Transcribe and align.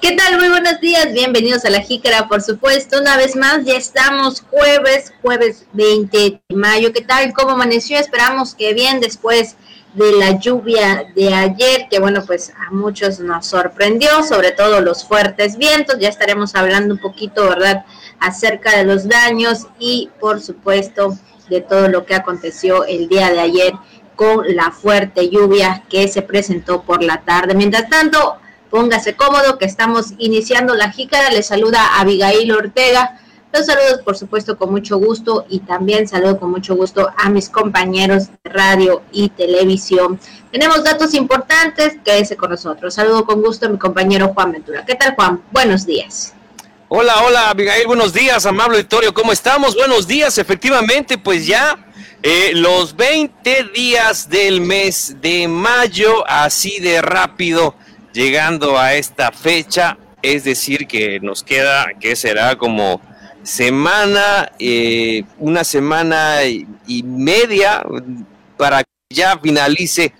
¿Qué 0.00 0.12
tal? 0.12 0.38
Muy 0.38 0.48
buenos 0.48 0.80
días, 0.80 1.12
bienvenidos 1.12 1.64
a 1.66 1.70
la 1.70 1.82
Jícara, 1.82 2.26
por 2.26 2.40
supuesto. 2.40 2.98
Una 2.98 3.18
vez 3.18 3.36
más, 3.36 3.64
ya 3.64 3.74
estamos 3.74 4.40
jueves, 4.40 5.12
jueves 5.20 5.66
20 5.74 6.40
de 6.48 6.56
mayo. 6.56 6.92
¿Qué 6.92 7.02
tal? 7.02 7.32
¿Cómo 7.34 7.50
amaneció? 7.50 7.98
Esperamos 7.98 8.54
que 8.54 8.72
bien 8.72 9.00
después 9.00 9.56
de 9.92 10.12
la 10.12 10.38
lluvia 10.38 11.04
de 11.14 11.34
ayer, 11.34 11.86
que 11.90 11.98
bueno, 11.98 12.24
pues 12.26 12.50
a 12.50 12.72
muchos 12.72 13.20
nos 13.20 13.46
sorprendió, 13.46 14.22
sobre 14.22 14.52
todo 14.52 14.80
los 14.80 15.04
fuertes 15.04 15.58
vientos. 15.58 15.96
Ya 15.98 16.08
estaremos 16.08 16.54
hablando 16.54 16.94
un 16.94 17.00
poquito, 17.00 17.48
¿verdad?, 17.48 17.84
acerca 18.20 18.76
de 18.76 18.84
los 18.84 19.06
daños 19.06 19.66
y, 19.78 20.08
por 20.18 20.40
supuesto, 20.40 21.18
de 21.50 21.60
todo 21.60 21.88
lo 21.88 22.06
que 22.06 22.14
aconteció 22.14 22.84
el 22.84 23.08
día 23.08 23.30
de 23.30 23.40
ayer 23.40 23.74
con 24.16 24.44
la 24.54 24.70
fuerte 24.70 25.28
lluvia 25.28 25.84
que 25.88 26.06
se 26.08 26.22
presentó 26.22 26.82
por 26.82 27.02
la 27.02 27.22
tarde. 27.22 27.54
Mientras 27.54 27.88
tanto, 27.88 28.39
Póngase 28.70 29.16
cómodo 29.16 29.58
que 29.58 29.64
estamos 29.64 30.12
iniciando 30.18 30.74
la 30.74 30.92
jícara. 30.92 31.30
Le 31.30 31.42
saluda 31.42 31.98
Abigail 31.98 32.52
Ortega. 32.52 33.20
Los 33.52 33.66
saludos, 33.66 34.02
por 34.04 34.16
supuesto, 34.16 34.56
con 34.56 34.70
mucho 34.70 34.96
gusto 34.98 35.44
y 35.48 35.58
también 35.58 36.06
saludo 36.06 36.38
con 36.38 36.52
mucho 36.52 36.76
gusto 36.76 37.10
a 37.16 37.28
mis 37.30 37.48
compañeros 37.48 38.28
de 38.28 38.50
radio 38.50 39.02
y 39.10 39.28
televisión. 39.30 40.20
Tenemos 40.52 40.84
datos 40.84 41.14
importantes, 41.14 41.96
quédese 42.04 42.36
con 42.36 42.50
nosotros. 42.50 42.94
Saludo 42.94 43.24
con 43.24 43.42
gusto 43.42 43.66
a 43.66 43.68
mi 43.68 43.76
compañero 43.76 44.28
Juan 44.34 44.52
Ventura. 44.52 44.84
¿Qué 44.86 44.94
tal, 44.94 45.16
Juan? 45.16 45.42
Buenos 45.50 45.84
días. 45.84 46.32
Hola, 46.88 47.24
hola, 47.24 47.50
Abigail, 47.50 47.86
buenos 47.88 48.12
días, 48.12 48.46
amable 48.46 48.78
auditorio, 48.78 49.14
¿cómo 49.14 49.30
estamos? 49.30 49.76
Buenos 49.76 50.08
días, 50.08 50.38
efectivamente, 50.38 51.18
pues 51.18 51.46
ya 51.46 51.86
eh, 52.20 52.50
los 52.54 52.96
20 52.96 53.70
días 53.72 54.28
del 54.28 54.60
mes 54.60 55.16
de 55.20 55.46
mayo, 55.46 56.26
así 56.26 56.80
de 56.80 57.00
rápido 57.00 57.76
llegando 58.12 58.78
a 58.78 58.94
esta 58.94 59.32
fecha, 59.32 59.98
es 60.22 60.44
decir, 60.44 60.86
que 60.86 61.20
nos 61.20 61.42
queda, 61.42 61.88
que 61.98 62.16
será 62.16 62.56
como 62.56 63.00
semana, 63.42 64.52
eh, 64.58 65.24
una 65.38 65.64
semana 65.64 66.42
y 66.44 67.02
media 67.02 67.82
para 68.56 68.84
que 68.84 69.14
ya 69.14 69.38
finalice 69.38 70.12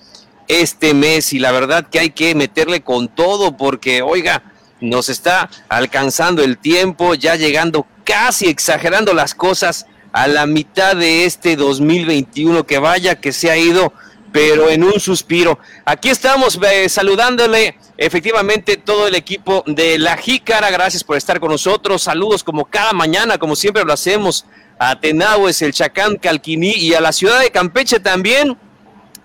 este 0.49 0.95
mes. 0.95 1.33
Y 1.33 1.39
la 1.39 1.53
verdad 1.53 1.89
que 1.89 2.01
hay 2.01 2.11
que 2.11 2.35
meterle 2.35 2.81
con 2.81 3.09
todo 3.09 3.57
porque, 3.57 4.03
oiga, 4.03 4.43
nos 4.81 5.09
está 5.09 5.51
alcanzando 5.69 6.43
el 6.43 6.59
tiempo, 6.59 7.15
ya 7.15 7.37
llegando 7.37 7.87
casi 8.05 8.49
exagerando 8.49 9.15
las 9.15 9.35
cosas 9.35 9.87
a 10.13 10.27
la 10.27 10.47
mitad 10.47 10.97
de 10.97 11.25
este 11.25 11.55
2021 11.55 12.67
que 12.67 12.79
vaya 12.79 13.21
que 13.21 13.33
se 13.33 13.51
ha 13.51 13.57
ido 13.57 13.93
pero 14.33 14.69
en 14.71 14.85
un 14.85 15.01
suspiro. 15.01 15.59
Aquí 15.85 16.09
estamos 16.09 16.59
eh, 16.63 16.89
saludándole 16.89 17.77
efectivamente 17.97 18.77
todo 18.77 19.09
el 19.09 19.15
equipo 19.15 19.65
de 19.67 19.99
La 19.99 20.17
Jícara. 20.17 20.71
Gracias 20.71 21.05
por 21.05 21.17
estar 21.17 21.41
con 21.41 21.51
nosotros. 21.51 22.03
Saludos 22.03 22.45
como 22.45 22.65
cada 22.65 22.93
mañana, 22.93 23.39
como 23.39 23.57
siempre 23.57 23.85
lo 23.85 23.93
hacemos, 23.93 24.47
a 24.79 24.99
Tenahues, 24.99 25.61
el 25.63 25.73
Chacán, 25.73 26.17
Calquiní 26.17 26.73
y 26.73 26.95
a 26.95 27.01
la 27.01 27.13
ciudad 27.13 27.41
de 27.41 27.51
Campeche 27.51 28.01
también. 28.01 28.57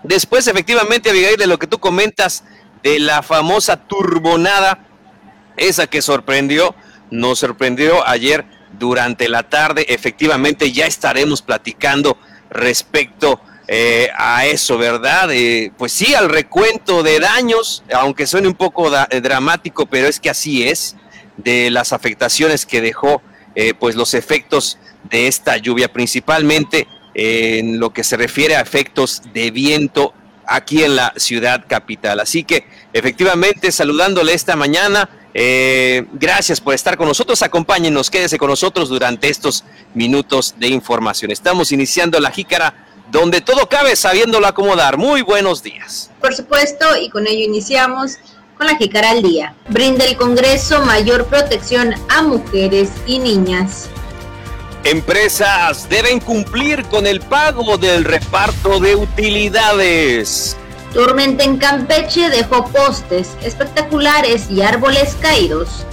Después, 0.02 0.46
efectivamente, 0.46 1.10
Abigail, 1.10 1.36
de 1.36 1.46
lo 1.46 1.58
que 1.58 1.66
tú 1.66 1.78
comentas 1.78 2.44
de 2.82 2.98
la 2.98 3.22
famosa 3.22 3.76
turbonada, 3.76 4.86
esa 5.56 5.86
que 5.86 6.02
sorprendió, 6.02 6.74
nos 7.10 7.38
sorprendió 7.38 8.06
ayer 8.06 8.44
durante 8.78 9.28
la 9.28 9.44
tarde. 9.44 9.86
Efectivamente, 9.88 10.72
ya 10.72 10.86
estaremos 10.86 11.42
platicando 11.42 12.18
respecto 12.50 13.40
eh, 13.68 14.10
a 14.16 14.46
eso, 14.46 14.78
¿verdad? 14.78 15.28
Eh, 15.32 15.72
pues 15.76 15.90
sí, 15.90 16.14
al 16.14 16.28
recuento 16.28 17.02
de 17.02 17.18
daños, 17.18 17.82
aunque 17.92 18.26
suene 18.28 18.46
un 18.46 18.54
poco 18.54 18.92
eh, 18.94 19.20
dramático, 19.20 19.86
pero 19.86 20.06
es 20.06 20.20
que 20.20 20.30
así 20.30 20.68
es, 20.68 20.94
de 21.36 21.70
las 21.70 21.92
afectaciones 21.92 22.64
que 22.64 22.80
dejó, 22.80 23.20
pues 23.78 23.96
los 23.96 24.12
efectos 24.12 24.78
de 25.04 25.28
esta 25.28 25.56
lluvia, 25.56 25.90
principalmente 25.90 26.86
en 27.14 27.80
lo 27.80 27.90
que 27.90 28.04
se 28.04 28.18
refiere 28.18 28.54
a 28.54 28.60
efectos 28.60 29.22
de 29.32 29.50
viento 29.50 30.12
aquí 30.46 30.84
en 30.84 30.94
la 30.94 31.14
ciudad 31.16 31.64
capital. 31.66 32.20
Así 32.20 32.44
que 32.44 32.66
efectivamente, 32.92 33.72
saludándole 33.72 34.34
esta 34.34 34.56
mañana, 34.56 35.08
gracias 36.12 36.60
por 36.60 36.74
estar 36.74 36.98
con 36.98 37.08
nosotros. 37.08 37.42
Acompáñenos, 37.42 38.10
quédese 38.10 38.36
con 38.36 38.50
nosotros 38.50 38.90
durante 38.90 39.28
estos 39.28 39.64
minutos 39.94 40.54
de 40.58 40.68
información. 40.68 41.30
Estamos 41.30 41.72
iniciando 41.72 42.20
la 42.20 42.30
jícara 42.30 42.86
donde 43.10 43.40
todo 43.40 43.68
cabe 43.68 43.96
sabiéndolo 43.96 44.46
acomodar. 44.46 44.96
Muy 44.96 45.22
buenos 45.22 45.62
días. 45.62 46.10
Por 46.20 46.34
supuesto, 46.34 46.96
y 46.96 47.08
con 47.10 47.26
ello 47.26 47.44
iniciamos 47.44 48.18
con 48.56 48.66
la 48.66 48.76
Jicara 48.76 49.10
al 49.10 49.22
Día. 49.22 49.54
Brinda 49.68 50.04
el 50.04 50.16
Congreso 50.16 50.82
mayor 50.82 51.26
protección 51.26 51.94
a 52.08 52.22
mujeres 52.22 52.90
y 53.06 53.18
niñas. 53.18 53.88
Empresas 54.84 55.88
deben 55.88 56.20
cumplir 56.20 56.84
con 56.84 57.06
el 57.06 57.20
pago 57.20 57.76
del 57.76 58.04
reparto 58.04 58.78
de 58.78 58.94
utilidades. 58.94 60.56
Tormenta 60.92 61.44
en 61.44 61.58
Campeche 61.58 62.30
dejó 62.30 62.66
postes 62.68 63.30
espectaculares 63.42 64.48
y 64.48 64.62
árboles 64.62 65.16
caídos. 65.20 65.84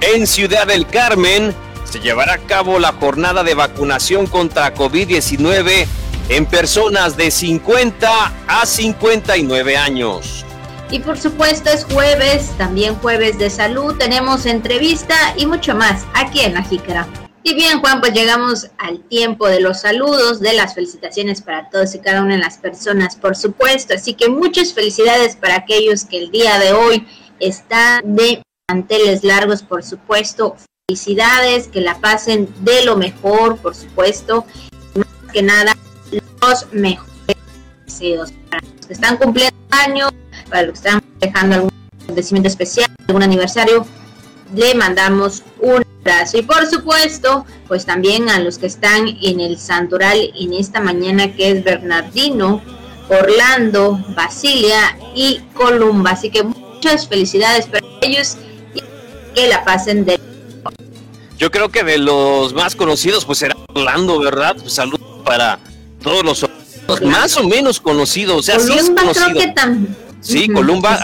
En 0.00 0.26
Ciudad 0.26 0.66
del 0.66 0.86
Carmen, 0.86 1.54
se 1.90 1.98
llevará 1.98 2.34
a 2.34 2.38
cabo 2.38 2.78
la 2.78 2.92
jornada 2.92 3.42
de 3.42 3.54
vacunación 3.54 4.26
contra 4.26 4.72
COVID-19 4.74 5.86
en 6.28 6.46
personas 6.46 7.16
de 7.16 7.32
50 7.32 8.32
a 8.46 8.66
59 8.66 9.76
años. 9.76 10.44
Y 10.92 11.00
por 11.00 11.18
supuesto 11.18 11.70
es 11.70 11.84
jueves, 11.84 12.56
también 12.58 12.94
jueves 12.96 13.38
de 13.38 13.50
salud, 13.50 13.96
tenemos 13.96 14.46
entrevista 14.46 15.16
y 15.36 15.46
mucho 15.46 15.74
más 15.74 16.06
aquí 16.14 16.40
en 16.40 16.54
La 16.54 16.62
Jícara. 16.62 17.08
Y 17.42 17.54
bien, 17.54 17.80
Juan, 17.80 18.00
pues 18.00 18.12
llegamos 18.12 18.70
al 18.78 19.00
tiempo 19.08 19.48
de 19.48 19.60
los 19.60 19.80
saludos, 19.80 20.40
de 20.40 20.52
las 20.52 20.74
felicitaciones 20.74 21.40
para 21.40 21.70
todos 21.70 21.94
y 21.94 21.98
cada 21.98 22.22
una 22.22 22.34
de 22.34 22.40
las 22.40 22.58
personas, 22.58 23.16
por 23.16 23.34
supuesto. 23.34 23.94
Así 23.94 24.14
que 24.14 24.28
muchas 24.28 24.74
felicidades 24.74 25.36
para 25.36 25.56
aquellos 25.56 26.04
que 26.04 26.18
el 26.18 26.30
día 26.30 26.58
de 26.58 26.72
hoy 26.72 27.06
están 27.40 28.14
de 28.14 28.42
manteles 28.68 29.24
largos, 29.24 29.62
por 29.62 29.82
supuesto 29.82 30.56
felicidades, 30.90 31.68
que 31.68 31.80
la 31.80 32.00
pasen 32.00 32.48
de 32.62 32.84
lo 32.84 32.96
mejor, 32.96 33.58
por 33.58 33.76
supuesto. 33.76 34.44
Más 34.94 35.32
que 35.32 35.40
nada, 35.40 35.76
los 36.10 36.66
mejores 36.72 37.36
deseos 37.86 38.32
para 38.50 38.62
los 38.62 38.86
que 38.86 38.92
están 38.92 39.16
cumpliendo 39.16 39.54
años, 39.70 40.10
para 40.48 40.62
los 40.62 40.72
que 40.72 40.88
están 40.88 41.02
dejando 41.20 41.54
algún 41.54 41.70
acontecimiento 42.02 42.48
especial, 42.48 42.88
algún 43.06 43.22
aniversario, 43.22 43.86
le 44.52 44.74
mandamos 44.74 45.44
un 45.60 45.84
abrazo. 46.00 46.38
Y 46.38 46.42
por 46.42 46.66
supuesto, 46.66 47.46
pues 47.68 47.86
también 47.86 48.28
a 48.28 48.40
los 48.40 48.58
que 48.58 48.66
están 48.66 49.06
en 49.22 49.38
el 49.38 49.58
santoral 49.58 50.18
en 50.36 50.54
esta 50.54 50.80
mañana, 50.80 51.32
que 51.36 51.52
es 51.52 51.62
Bernardino, 51.62 52.62
Orlando, 53.08 54.04
Basilia 54.16 54.98
y 55.14 55.40
Columba. 55.54 56.10
Así 56.10 56.30
que 56.30 56.42
muchas 56.42 57.06
felicidades 57.06 57.66
para 57.66 57.86
ellos 58.00 58.36
y 58.74 58.80
que 59.34 59.46
la 59.46 59.64
pasen 59.64 60.04
de 60.04 60.18
yo 61.40 61.50
creo 61.50 61.70
que 61.70 61.82
de 61.82 61.96
los 61.96 62.52
más 62.52 62.76
conocidos, 62.76 63.24
pues 63.24 63.38
será 63.38 63.56
Orlando, 63.68 64.20
¿verdad? 64.20 64.54
Pues 64.60 64.74
saludos 64.74 65.00
para 65.24 65.58
todos 66.02 66.22
los 66.22 66.46
más 67.02 67.34
o 67.38 67.44
menos 67.44 67.80
conocidos. 67.80 68.36
O 68.36 68.42
sea, 68.42 68.60
sí 68.60 68.74
es 68.74 68.90
conocido. 68.90 69.30
Creo 69.30 69.54
que 69.54 69.54
Sí, 70.20 70.48
Columba. 70.48 70.96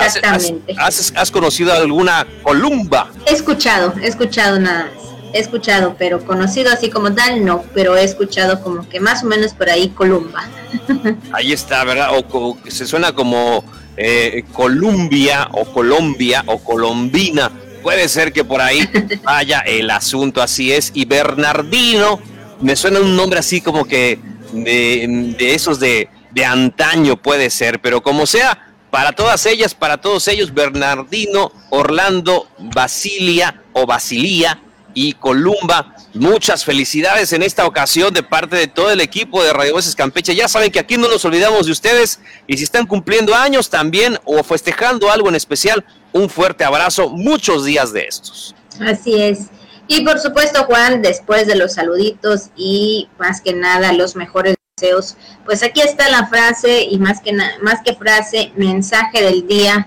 Has, 0.79 1.15
has, 1.17 1.31
conocido 1.31 1.73
alguna 1.73 2.27
Columba? 2.43 3.11
He 3.25 3.33
escuchado, 3.33 3.95
he 4.03 4.09
escuchado 4.09 4.61
nada 4.61 4.91
He 5.33 5.39
escuchado, 5.39 5.97
pero 5.99 6.23
conocido 6.23 6.71
así 6.71 6.91
como 6.91 7.15
tal, 7.15 7.43
no. 7.43 7.65
Pero 7.73 7.97
he 7.97 8.05
escuchado 8.05 8.61
como 8.61 8.87
que 8.87 9.01
más 9.01 9.25
o 9.25 9.27
menos 9.27 9.55
por 9.55 9.71
ahí 9.71 9.89
Columba. 9.89 10.47
Ahí 11.33 11.53
está, 11.53 11.83
¿verdad? 11.85 12.11
O, 12.13 12.59
se 12.69 12.87
suena 12.87 13.15
como 13.15 13.65
eh, 13.97 14.45
Columbia 14.53 15.49
o 15.53 15.65
Colombia 15.65 16.45
o 16.47 16.59
Colombina 16.59 17.51
puede 17.87 18.09
ser 18.09 18.33
que 18.33 18.43
por 18.43 18.61
ahí 18.61 18.81
vaya 19.23 19.61
el 19.61 19.89
asunto, 19.93 20.43
así 20.43 20.73
es. 20.73 20.91
Y 20.93 21.05
Bernardino, 21.05 22.19
me 22.61 22.75
suena 22.75 22.99
un 22.99 23.15
nombre 23.15 23.39
así 23.39 23.61
como 23.61 23.85
que 23.85 24.19
de, 24.53 25.37
esos 25.39 25.79
de, 25.79 26.09
de 26.33 26.45
antaño 26.45 27.17
puede 27.17 27.49
ser, 27.49 27.81
pero 27.81 28.03
como 28.03 28.27
sea, 28.27 28.75
para 28.91 29.13
todas 29.13 29.47
ellas, 29.47 29.73
para 29.73 29.99
todos 29.99 30.27
ellos, 30.27 30.53
Bernardino, 30.53 31.53
Orlando, 31.71 32.49
Basilia 32.59 33.63
o 33.73 33.87
Basilia 33.87 34.59
y 34.93 35.13
Columba. 35.13 35.95
Muchas 36.13 36.65
felicidades 36.65 37.33
en 37.35 37.45
esta 37.45 37.67
ocasión 37.67 38.13
de 38.13 38.25
parte 38.25 38.57
de 38.57 38.67
todo 38.67 38.91
el 38.91 39.01
equipo 39.01 39.45
de 39.45 39.53
Radio 39.53 39.75
Voces 39.75 39.95
Campeche. 39.95 40.35
Ya 40.35 40.49
saben 40.49 40.73
que 40.73 40.81
aquí 40.81 40.97
no 40.97 41.07
nos 41.07 41.25
olvidamos 41.25 41.67
de 41.67 41.73
ustedes 41.73 42.19
y 42.49 42.57
si 42.57 42.65
están 42.65 42.85
cumpliendo 42.87 43.33
años 43.33 43.71
también 43.71 44.19
o 44.25 44.43
festejando 44.43 45.09
algo 45.09 45.29
en 45.29 45.37
especial, 45.37 45.85
un 46.13 46.29
fuerte 46.29 46.65
abrazo, 46.65 47.11
muchos 47.11 47.65
días 47.65 47.93
de 47.93 48.07
estos. 48.07 48.55
Así 48.81 49.21
es. 49.21 49.49
Y 49.89 50.05
por 50.05 50.19
supuesto, 50.19 50.65
Juan, 50.65 51.03
después 51.03 51.47
de 51.47 51.57
los 51.57 51.75
saluditos 51.75 52.51
y 52.57 53.09
más 53.19 53.41
que 53.41 53.53
nada 53.53 53.93
los 53.93 54.17
mejores 54.17 54.57
deseos, 54.77 55.17
pues 55.45 55.63
aquí 55.63 55.81
está 55.81 56.09
la 56.11 56.27
frase 56.27 56.83
y 56.83 56.99
más 56.99 57.21
que 57.21 57.33
más 57.63 57.81
que 57.85 57.95
frase, 57.95 58.53
mensaje 58.57 59.23
del 59.23 59.47
día 59.47 59.87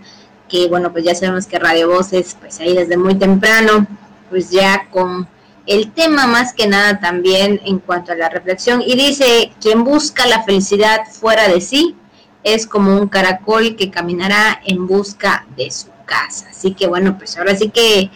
que 0.49 0.67
bueno, 0.67 0.91
pues 0.91 1.05
ya 1.05 1.15
sabemos 1.15 1.45
que 1.45 1.59
Radio 1.59 1.89
Voces, 1.89 2.35
pues 2.37 2.59
ahí 2.59 2.75
desde 2.75 2.97
muy 2.97 3.15
temprano, 3.15 3.87
pues 4.29 4.49
ya 4.49 4.89
con 4.89 5.29
el 5.65 5.91
tema 5.91 6.27
más 6.27 6.53
que 6.53 6.67
nada 6.67 6.99
también 6.99 7.61
en 7.63 7.79
cuanto 7.79 8.11
a 8.11 8.15
la 8.15 8.27
reflexión. 8.27 8.81
Y 8.81 8.95
dice, 8.95 9.53
quien 9.61 9.83
busca 9.83 10.25
la 10.25 10.43
felicidad 10.43 11.01
fuera 11.11 11.47
de 11.47 11.61
sí 11.61 11.95
es 12.43 12.65
como 12.65 12.97
un 12.97 13.07
caracol 13.07 13.75
que 13.75 13.91
caminará 13.91 14.59
en 14.65 14.87
busca 14.87 15.45
de 15.55 15.69
su 15.71 15.87
casa. 16.09 16.47
Así 16.49 16.73
que 16.73 16.87
bueno, 16.87 17.17
pues 17.17 17.37
ahora 17.37 17.55
sí 17.55 17.69
que 17.69 18.09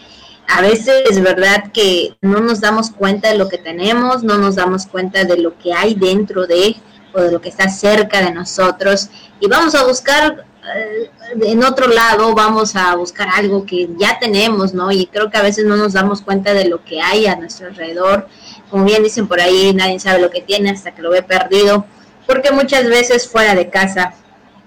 a 0.47 0.61
veces 0.61 1.03
es 1.09 1.21
verdad 1.21 1.71
que 1.71 2.17
no 2.21 2.39
nos 2.41 2.59
damos 2.59 2.89
cuenta 2.89 3.29
de 3.29 3.37
lo 3.37 3.47
que 3.47 3.57
tenemos, 3.57 4.23
no 4.23 4.37
nos 4.37 4.55
damos 4.55 4.85
cuenta 4.87 5.23
de 5.23 5.37
lo 5.37 5.57
que 5.57 5.73
hay 5.73 5.93
dentro 5.95 6.45
de 6.47 6.75
o 7.13 7.21
de 7.21 7.31
lo 7.31 7.39
que 7.39 7.49
está 7.49 7.69
cerca 7.69 8.21
de 8.21 8.31
nosotros 8.31 9.09
y 9.39 9.47
vamos 9.47 9.75
a 9.75 9.85
buscar 9.85 10.45
eh, 10.75 11.11
en 11.41 11.63
otro 11.63 11.87
lado, 11.87 12.33
vamos 12.33 12.75
a 12.75 12.95
buscar 12.95 13.27
algo 13.29 13.65
que 13.65 13.89
ya 13.97 14.17
tenemos, 14.19 14.73
¿no? 14.73 14.91
Y 14.91 15.07
creo 15.07 15.29
que 15.29 15.37
a 15.37 15.41
veces 15.41 15.65
no 15.65 15.75
nos 15.75 15.93
damos 15.93 16.21
cuenta 16.21 16.53
de 16.53 16.69
lo 16.69 16.83
que 16.83 17.01
hay 17.01 17.25
a 17.27 17.35
nuestro 17.35 17.67
alrededor. 17.67 18.27
Como 18.69 18.85
bien 18.85 19.03
dicen 19.03 19.27
por 19.27 19.41
ahí, 19.41 19.73
nadie 19.73 19.99
sabe 19.99 20.21
lo 20.21 20.29
que 20.29 20.41
tiene 20.41 20.69
hasta 20.69 20.95
que 20.95 21.01
lo 21.01 21.09
ve 21.09 21.21
perdido, 21.21 21.85
porque 22.25 22.51
muchas 22.51 22.87
veces 22.87 23.27
fuera 23.27 23.55
de 23.55 23.69
casa 23.69 24.13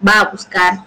va 0.07 0.21
a 0.21 0.31
buscar 0.31 0.85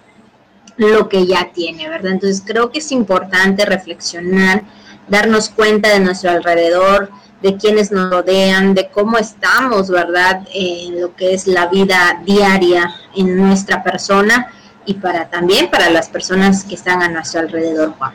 lo 0.80 1.08
que 1.08 1.26
ya 1.26 1.50
tiene, 1.52 1.88
¿verdad? 1.88 2.12
Entonces 2.12 2.42
creo 2.44 2.70
que 2.70 2.78
es 2.78 2.90
importante 2.90 3.64
reflexionar, 3.64 4.62
darnos 5.08 5.50
cuenta 5.50 5.90
de 5.90 6.00
nuestro 6.00 6.30
alrededor, 6.30 7.10
de 7.42 7.56
quienes 7.56 7.90
nos 7.90 8.10
rodean, 8.10 8.74
de 8.74 8.88
cómo 8.88 9.18
estamos, 9.18 9.90
¿verdad? 9.90 10.46
En 10.54 11.00
lo 11.00 11.14
que 11.14 11.34
es 11.34 11.46
la 11.46 11.66
vida 11.66 12.20
diaria 12.24 12.94
en 13.14 13.36
nuestra 13.36 13.82
persona 13.82 14.52
y 14.86 14.94
para 14.94 15.28
también 15.28 15.70
para 15.70 15.90
las 15.90 16.08
personas 16.08 16.64
que 16.64 16.74
están 16.74 17.02
a 17.02 17.08
nuestro 17.08 17.40
alrededor, 17.40 17.94
Juan. 17.98 18.12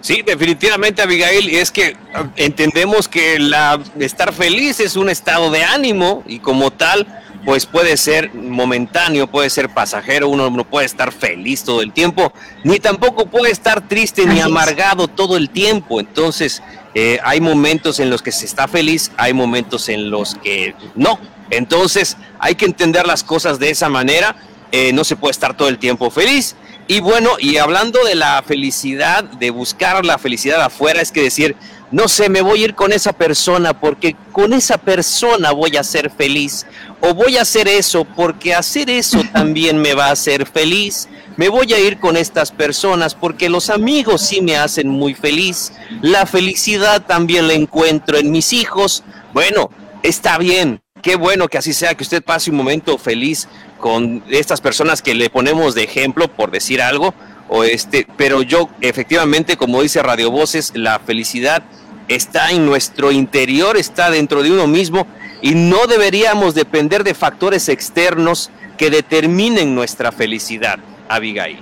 Sí, 0.00 0.20
definitivamente, 0.24 1.00
Abigail, 1.00 1.48
es 1.48 1.70
que 1.70 1.96
ah, 2.12 2.26
entendemos 2.36 3.08
que 3.08 3.38
la 3.38 3.80
estar 3.98 4.34
feliz 4.34 4.78
es 4.80 4.96
un 4.96 5.08
estado 5.08 5.50
de 5.50 5.64
ánimo 5.64 6.22
y 6.26 6.40
como 6.40 6.70
tal, 6.70 7.06
pues 7.44 7.66
puede 7.66 7.96
ser 7.96 8.32
momentáneo, 8.34 9.26
puede 9.26 9.50
ser 9.50 9.68
pasajero, 9.68 10.28
uno 10.28 10.50
no 10.50 10.64
puede 10.64 10.86
estar 10.86 11.12
feliz 11.12 11.62
todo 11.62 11.82
el 11.82 11.92
tiempo, 11.92 12.32
ni 12.62 12.78
tampoco 12.78 13.26
puede 13.26 13.52
estar 13.52 13.86
triste 13.86 14.26
ni 14.26 14.40
amargado 14.40 15.08
todo 15.08 15.36
el 15.36 15.50
tiempo. 15.50 16.00
Entonces, 16.00 16.62
eh, 16.94 17.18
hay 17.22 17.40
momentos 17.40 18.00
en 18.00 18.10
los 18.10 18.22
que 18.22 18.32
se 18.32 18.46
está 18.46 18.68
feliz, 18.68 19.10
hay 19.16 19.32
momentos 19.32 19.88
en 19.88 20.10
los 20.10 20.36
que 20.36 20.74
no. 20.94 21.18
Entonces, 21.50 22.16
hay 22.38 22.54
que 22.54 22.64
entender 22.64 23.06
las 23.06 23.24
cosas 23.24 23.58
de 23.58 23.70
esa 23.70 23.88
manera. 23.88 24.36
Eh, 24.72 24.92
no 24.92 25.04
se 25.04 25.16
puede 25.16 25.32
estar 25.32 25.56
todo 25.56 25.68
el 25.68 25.78
tiempo 25.78 26.10
feliz. 26.10 26.56
Y 26.86 27.00
bueno, 27.00 27.30
y 27.38 27.56
hablando 27.56 28.04
de 28.04 28.14
la 28.14 28.42
felicidad, 28.46 29.24
de 29.24 29.50
buscar 29.50 30.04
la 30.04 30.18
felicidad 30.18 30.60
afuera, 30.60 31.00
es 31.00 31.12
que 31.12 31.22
decir, 31.22 31.56
no 31.90 32.08
sé, 32.08 32.28
me 32.28 32.42
voy 32.42 32.62
a 32.62 32.64
ir 32.64 32.74
con 32.74 32.92
esa 32.92 33.12
persona 33.12 33.78
porque 33.78 34.16
con 34.32 34.52
esa 34.52 34.78
persona 34.78 35.52
voy 35.52 35.76
a 35.76 35.84
ser 35.84 36.10
feliz. 36.10 36.66
O 37.00 37.14
voy 37.14 37.36
a 37.36 37.42
hacer 37.42 37.68
eso 37.68 38.04
porque 38.04 38.54
hacer 38.54 38.90
eso 38.90 39.22
también 39.32 39.78
me 39.78 39.94
va 39.94 40.06
a 40.06 40.12
hacer 40.12 40.46
feliz. 40.46 41.08
Me 41.36 41.48
voy 41.48 41.72
a 41.72 41.78
ir 41.78 41.98
con 41.98 42.16
estas 42.16 42.50
personas 42.50 43.14
porque 43.14 43.48
los 43.48 43.70
amigos 43.70 44.22
sí 44.22 44.40
me 44.40 44.56
hacen 44.56 44.88
muy 44.88 45.14
feliz. 45.14 45.72
La 46.00 46.26
felicidad 46.26 47.02
también 47.04 47.48
la 47.48 47.54
encuentro 47.54 48.18
en 48.18 48.30
mis 48.30 48.52
hijos. 48.52 49.02
Bueno, 49.32 49.70
está 50.02 50.38
bien. 50.38 50.80
Qué 51.02 51.16
bueno 51.16 51.48
que 51.48 51.58
así 51.58 51.74
sea, 51.74 51.94
que 51.94 52.02
usted 52.02 52.22
pase 52.22 52.50
un 52.50 52.56
momento 52.56 52.96
feliz 52.96 53.46
con 53.78 54.24
estas 54.30 54.62
personas 54.62 55.02
que 55.02 55.14
le 55.14 55.28
ponemos 55.28 55.74
de 55.74 55.82
ejemplo, 55.82 56.28
por 56.28 56.50
decir 56.50 56.80
algo. 56.80 57.14
O 57.48 57.64
este, 57.64 58.06
pero 58.16 58.42
yo 58.42 58.70
efectivamente, 58.80 59.56
como 59.56 59.82
dice 59.82 60.02
Radio 60.02 60.30
Voces, 60.30 60.72
la 60.74 60.98
felicidad 60.98 61.62
está 62.08 62.50
en 62.50 62.66
nuestro 62.66 63.12
interior, 63.12 63.76
está 63.76 64.10
dentro 64.10 64.42
de 64.42 64.50
uno 64.50 64.66
mismo 64.66 65.06
y 65.42 65.54
no 65.54 65.86
deberíamos 65.86 66.54
depender 66.54 67.04
de 67.04 67.14
factores 67.14 67.68
externos 67.68 68.50
que 68.78 68.90
determinen 68.90 69.74
nuestra 69.74 70.10
felicidad, 70.10 70.78
Abigail. 71.08 71.58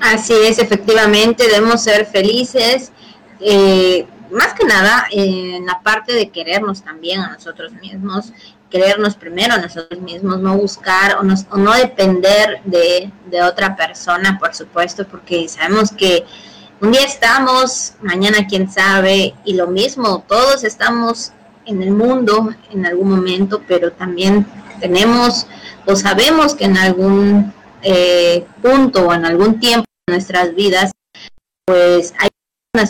Así 0.00 0.32
es, 0.32 0.58
efectivamente, 0.58 1.46
debemos 1.46 1.82
ser 1.82 2.06
felices, 2.06 2.90
eh, 3.40 4.06
más 4.30 4.54
que 4.54 4.64
nada 4.64 5.06
en 5.10 5.64
la 5.64 5.80
parte 5.82 6.12
de 6.12 6.30
querernos 6.30 6.82
también 6.82 7.20
a 7.20 7.32
nosotros 7.32 7.72
mismos, 7.72 8.32
querernos 8.70 9.16
primero 9.16 9.56
nosotros 9.58 10.00
mismos, 10.00 10.40
no 10.40 10.56
buscar 10.56 11.16
o, 11.16 11.20
o 11.20 11.56
no 11.58 11.72
depender 11.74 12.60
de, 12.64 13.10
de 13.26 13.42
otra 13.42 13.76
persona, 13.76 14.38
por 14.38 14.54
supuesto, 14.54 15.06
porque 15.06 15.48
sabemos 15.48 15.90
que 15.90 16.24
un 16.80 16.92
día 16.92 17.04
estamos, 17.04 17.94
mañana 18.02 18.46
quién 18.48 18.70
sabe, 18.70 19.34
y 19.44 19.54
lo 19.54 19.66
mismo, 19.66 20.24
todos 20.28 20.64
estamos 20.64 21.32
en 21.66 21.82
el 21.82 21.90
mundo 21.90 22.50
en 22.70 22.86
algún 22.86 23.10
momento, 23.10 23.62
pero 23.66 23.92
también 23.92 24.46
tenemos 24.80 25.46
o 25.86 25.96
sabemos 25.96 26.54
que 26.54 26.64
en 26.64 26.76
algún 26.76 27.52
eh, 27.82 28.46
punto 28.62 29.08
o 29.08 29.14
en 29.14 29.24
algún 29.24 29.58
tiempo 29.58 29.86
de 30.06 30.14
nuestras 30.14 30.54
vidas, 30.54 30.92
pues 31.66 32.14
hay 32.18 32.28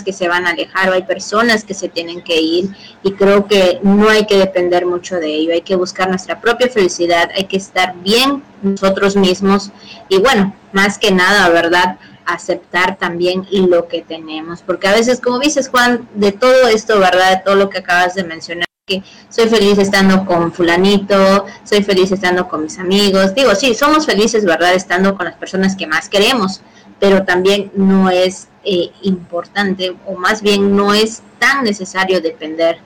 que 0.02 0.12
se 0.12 0.28
van 0.28 0.46
a 0.46 0.50
alejar 0.50 0.90
o 0.90 0.92
hay 0.92 1.02
personas 1.02 1.64
que 1.64 1.74
se 1.74 1.88
tienen 1.88 2.22
que 2.22 2.40
ir 2.40 2.70
y 3.02 3.12
creo 3.12 3.46
que 3.46 3.80
no 3.82 4.08
hay 4.08 4.26
que 4.26 4.36
depender 4.36 4.86
mucho 4.86 5.16
de 5.16 5.34
ello, 5.34 5.52
hay 5.52 5.62
que 5.62 5.76
buscar 5.76 6.08
nuestra 6.08 6.40
propia 6.40 6.68
felicidad, 6.68 7.30
hay 7.34 7.44
que 7.44 7.56
estar 7.56 7.94
bien 8.02 8.42
nosotros 8.62 9.16
mismos 9.16 9.70
y 10.08 10.18
bueno, 10.18 10.54
más 10.72 10.98
que 10.98 11.10
nada, 11.10 11.48
¿verdad? 11.48 11.98
aceptar 12.28 12.98
también 12.98 13.46
lo 13.50 13.88
que 13.88 14.02
tenemos, 14.02 14.60
porque 14.60 14.86
a 14.86 14.92
veces, 14.92 15.18
como 15.18 15.38
dices 15.38 15.70
Juan, 15.70 16.06
de 16.14 16.30
todo 16.30 16.68
esto, 16.68 16.98
¿verdad? 16.98 17.38
De 17.38 17.42
todo 17.42 17.54
lo 17.54 17.70
que 17.70 17.78
acabas 17.78 18.14
de 18.14 18.22
mencionar, 18.22 18.66
que 18.86 19.02
soy 19.30 19.48
feliz 19.48 19.78
estando 19.78 20.26
con 20.26 20.52
fulanito, 20.52 21.46
soy 21.64 21.82
feliz 21.82 22.12
estando 22.12 22.46
con 22.46 22.64
mis 22.64 22.78
amigos, 22.78 23.34
digo, 23.34 23.54
sí, 23.54 23.74
somos 23.74 24.04
felices, 24.04 24.44
¿verdad? 24.44 24.74
Estando 24.74 25.16
con 25.16 25.24
las 25.26 25.36
personas 25.36 25.74
que 25.74 25.86
más 25.86 26.08
queremos, 26.08 26.60
pero 27.00 27.24
también 27.24 27.70
no 27.74 28.10
es 28.10 28.48
eh, 28.64 28.90
importante, 29.02 29.96
o 30.06 30.16
más 30.16 30.42
bien 30.42 30.76
no 30.76 30.94
es 30.94 31.22
tan 31.38 31.64
necesario 31.64 32.20
depender 32.20 32.78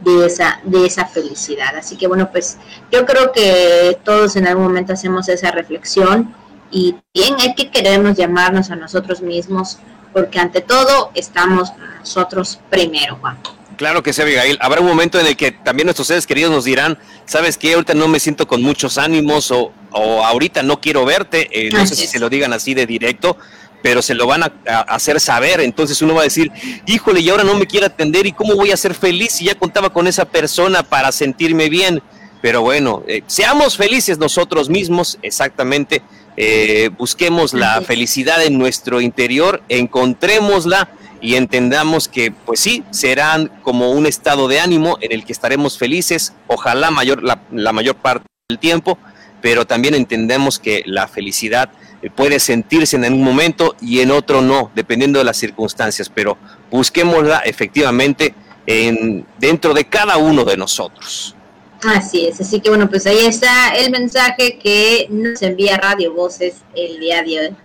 de 0.00 0.26
esa, 0.26 0.60
de 0.64 0.86
esa 0.86 1.06
felicidad. 1.06 1.76
Así 1.76 1.96
que 1.96 2.06
bueno, 2.06 2.30
pues 2.30 2.58
yo 2.90 3.06
creo 3.06 3.32
que 3.32 3.98
todos 4.04 4.36
en 4.36 4.46
algún 4.46 4.64
momento 4.64 4.92
hacemos 4.92 5.28
esa 5.28 5.50
reflexión 5.50 6.34
y 6.70 6.96
bien 7.14 7.34
hay 7.40 7.54
que 7.54 7.70
querernos 7.70 8.16
llamarnos 8.16 8.70
a 8.70 8.76
nosotros 8.76 9.20
mismos, 9.20 9.78
porque 10.12 10.38
ante 10.38 10.60
todo 10.60 11.10
estamos 11.14 11.72
nosotros 11.98 12.60
primero, 12.70 13.16
Juan. 13.20 13.38
Claro 13.76 14.02
que 14.02 14.12
sí, 14.12 14.20
Abigail. 14.20 14.58
Habrá 14.60 14.82
un 14.82 14.86
momento 14.86 15.18
en 15.18 15.26
el 15.26 15.36
que 15.38 15.52
también 15.52 15.86
nuestros 15.86 16.08
seres 16.08 16.26
queridos 16.26 16.52
nos 16.52 16.64
dirán, 16.64 16.98
¿sabes 17.24 17.56
qué? 17.56 17.72
Ahorita 17.72 17.94
no 17.94 18.08
me 18.08 18.20
siento 18.20 18.46
con 18.46 18.62
muchos 18.62 18.98
ánimos 18.98 19.50
o, 19.50 19.72
o 19.90 20.22
ahorita 20.22 20.62
no 20.62 20.82
quiero 20.82 21.06
verte. 21.06 21.48
Eh, 21.50 21.70
no 21.72 21.86
sé 21.86 21.96
si 21.96 22.06
se 22.06 22.18
lo 22.18 22.28
digan 22.28 22.52
así 22.52 22.74
de 22.74 22.84
directo, 22.84 23.38
pero 23.82 24.02
se 24.02 24.14
lo 24.14 24.26
van 24.26 24.42
a, 24.42 24.52
hacer 24.88 25.20
saber. 25.20 25.60
Entonces 25.60 26.00
uno 26.02 26.14
va 26.14 26.22
a 26.22 26.24
decir, 26.24 26.50
híjole, 26.86 27.20
y 27.20 27.30
ahora 27.30 27.44
no 27.44 27.54
me 27.54 27.66
quiere 27.66 27.86
atender 27.86 28.26
y 28.26 28.32
cómo 28.32 28.54
voy 28.54 28.72
a 28.72 28.76
ser 28.76 28.94
feliz 28.94 29.32
si 29.32 29.46
ya 29.46 29.54
contaba 29.54 29.90
con 29.90 30.06
esa 30.06 30.24
persona 30.24 30.82
para 30.82 31.12
sentirme 31.12 31.68
bien. 31.68 32.02
Pero 32.42 32.62
bueno, 32.62 33.02
eh, 33.06 33.22
seamos 33.26 33.76
felices 33.76 34.18
nosotros 34.18 34.70
mismos, 34.70 35.18
exactamente 35.22 36.02
eh, 36.36 36.90
busquemos 36.96 37.52
la 37.52 37.82
felicidad 37.82 38.42
en 38.42 38.56
nuestro 38.56 39.00
interior, 39.00 39.62
encontrémosla 39.68 40.88
y 41.20 41.34
entendamos 41.34 42.08
que, 42.08 42.30
pues 42.30 42.60
sí, 42.60 42.82
serán 42.90 43.48
como 43.62 43.90
un 43.90 44.06
estado 44.06 44.48
de 44.48 44.60
ánimo 44.60 44.96
en 45.02 45.12
el 45.12 45.24
que 45.26 45.32
estaremos 45.32 45.76
felices, 45.76 46.32
ojalá 46.46 46.90
mayor, 46.90 47.22
la, 47.22 47.72
mayor 47.72 47.96
parte 47.96 48.24
del 48.48 48.58
tiempo, 48.58 48.96
pero 49.40 49.66
también 49.66 49.94
entendemos 49.94 50.58
que 50.58 50.82
la 50.86 51.08
felicidad 51.08 51.70
puede 52.14 52.40
sentirse 52.40 52.96
en 52.96 53.12
un 53.12 53.22
momento 53.22 53.76
y 53.80 54.00
en 54.00 54.10
otro 54.10 54.40
no, 54.40 54.70
dependiendo 54.74 55.18
de 55.18 55.24
las 55.24 55.36
circunstancias, 55.36 56.10
pero 56.12 56.38
busquémosla 56.70 57.40
efectivamente 57.40 58.34
en, 58.66 59.26
dentro 59.38 59.74
de 59.74 59.84
cada 59.84 60.16
uno 60.16 60.44
de 60.44 60.56
nosotros. 60.56 61.34
Así 61.82 62.26
es, 62.26 62.40
así 62.40 62.60
que 62.60 62.68
bueno, 62.68 62.88
pues 62.88 63.06
ahí 63.06 63.24
está 63.24 63.70
el 63.70 63.90
mensaje 63.90 64.58
que 64.58 65.06
nos 65.10 65.40
envía 65.42 65.78
Radio 65.78 66.12
Voces 66.12 66.56
el 66.74 67.00
día 67.00 67.22
de 67.22 67.40
hoy. 67.40 67.56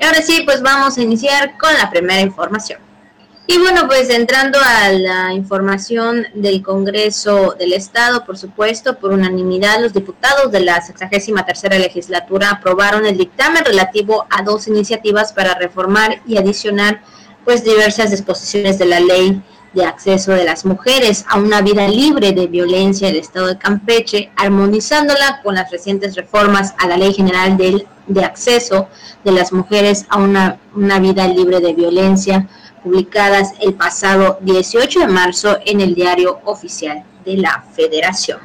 Y 0.00 0.04
ahora 0.04 0.22
sí, 0.22 0.42
pues 0.44 0.62
vamos 0.62 0.96
a 0.96 1.02
iniciar 1.02 1.56
con 1.58 1.72
la 1.74 1.90
primera 1.90 2.20
información. 2.20 2.80
Y 3.46 3.58
bueno, 3.58 3.86
pues 3.86 4.08
entrando 4.08 4.58
a 4.58 4.88
la 4.90 5.34
información 5.34 6.26
del 6.32 6.62
Congreso 6.62 7.54
del 7.58 7.74
Estado, 7.74 8.24
por 8.24 8.38
supuesto, 8.38 8.98
por 8.98 9.12
unanimidad, 9.12 9.80
los 9.80 9.92
diputados 9.92 10.50
de 10.50 10.60
la 10.60 10.80
63 10.80 11.44
tercera 11.44 11.78
legislatura 11.78 12.50
aprobaron 12.50 13.04
el 13.04 13.18
dictamen 13.18 13.62
relativo 13.62 14.26
a 14.30 14.42
dos 14.42 14.66
iniciativas 14.66 15.34
para 15.34 15.54
reformar 15.54 16.22
y 16.26 16.38
adicionar 16.38 17.02
pues 17.44 17.62
diversas 17.64 18.10
disposiciones 18.10 18.78
de 18.78 18.86
la 18.86 19.00
ley 19.00 19.42
de 19.74 19.84
acceso 19.84 20.32
de 20.32 20.44
las 20.44 20.64
mujeres 20.64 21.26
a 21.28 21.38
una 21.38 21.60
vida 21.60 21.86
libre 21.86 22.32
de 22.32 22.46
violencia 22.46 23.08
del 23.08 23.18
Estado 23.18 23.48
de 23.48 23.58
Campeche, 23.58 24.30
armonizándola 24.36 25.42
con 25.42 25.56
las 25.56 25.70
recientes 25.70 26.14
reformas 26.16 26.74
a 26.78 26.86
la 26.86 26.96
Ley 26.96 27.12
General 27.12 27.56
de, 27.56 27.86
de 28.06 28.24
Acceso 28.24 28.88
de 29.24 29.32
las 29.32 29.52
Mujeres 29.52 30.06
a 30.08 30.18
una, 30.18 30.58
una 30.74 30.98
vida 31.00 31.26
libre 31.26 31.60
de 31.60 31.74
violencia, 31.74 32.48
publicadas 32.84 33.54
el 33.60 33.74
pasado 33.74 34.38
18 34.42 35.00
de 35.00 35.08
marzo 35.08 35.58
en 35.66 35.80
el 35.80 35.94
Diario 35.94 36.40
Oficial 36.44 37.02
de 37.24 37.38
la 37.38 37.64
Federación. 37.74 38.38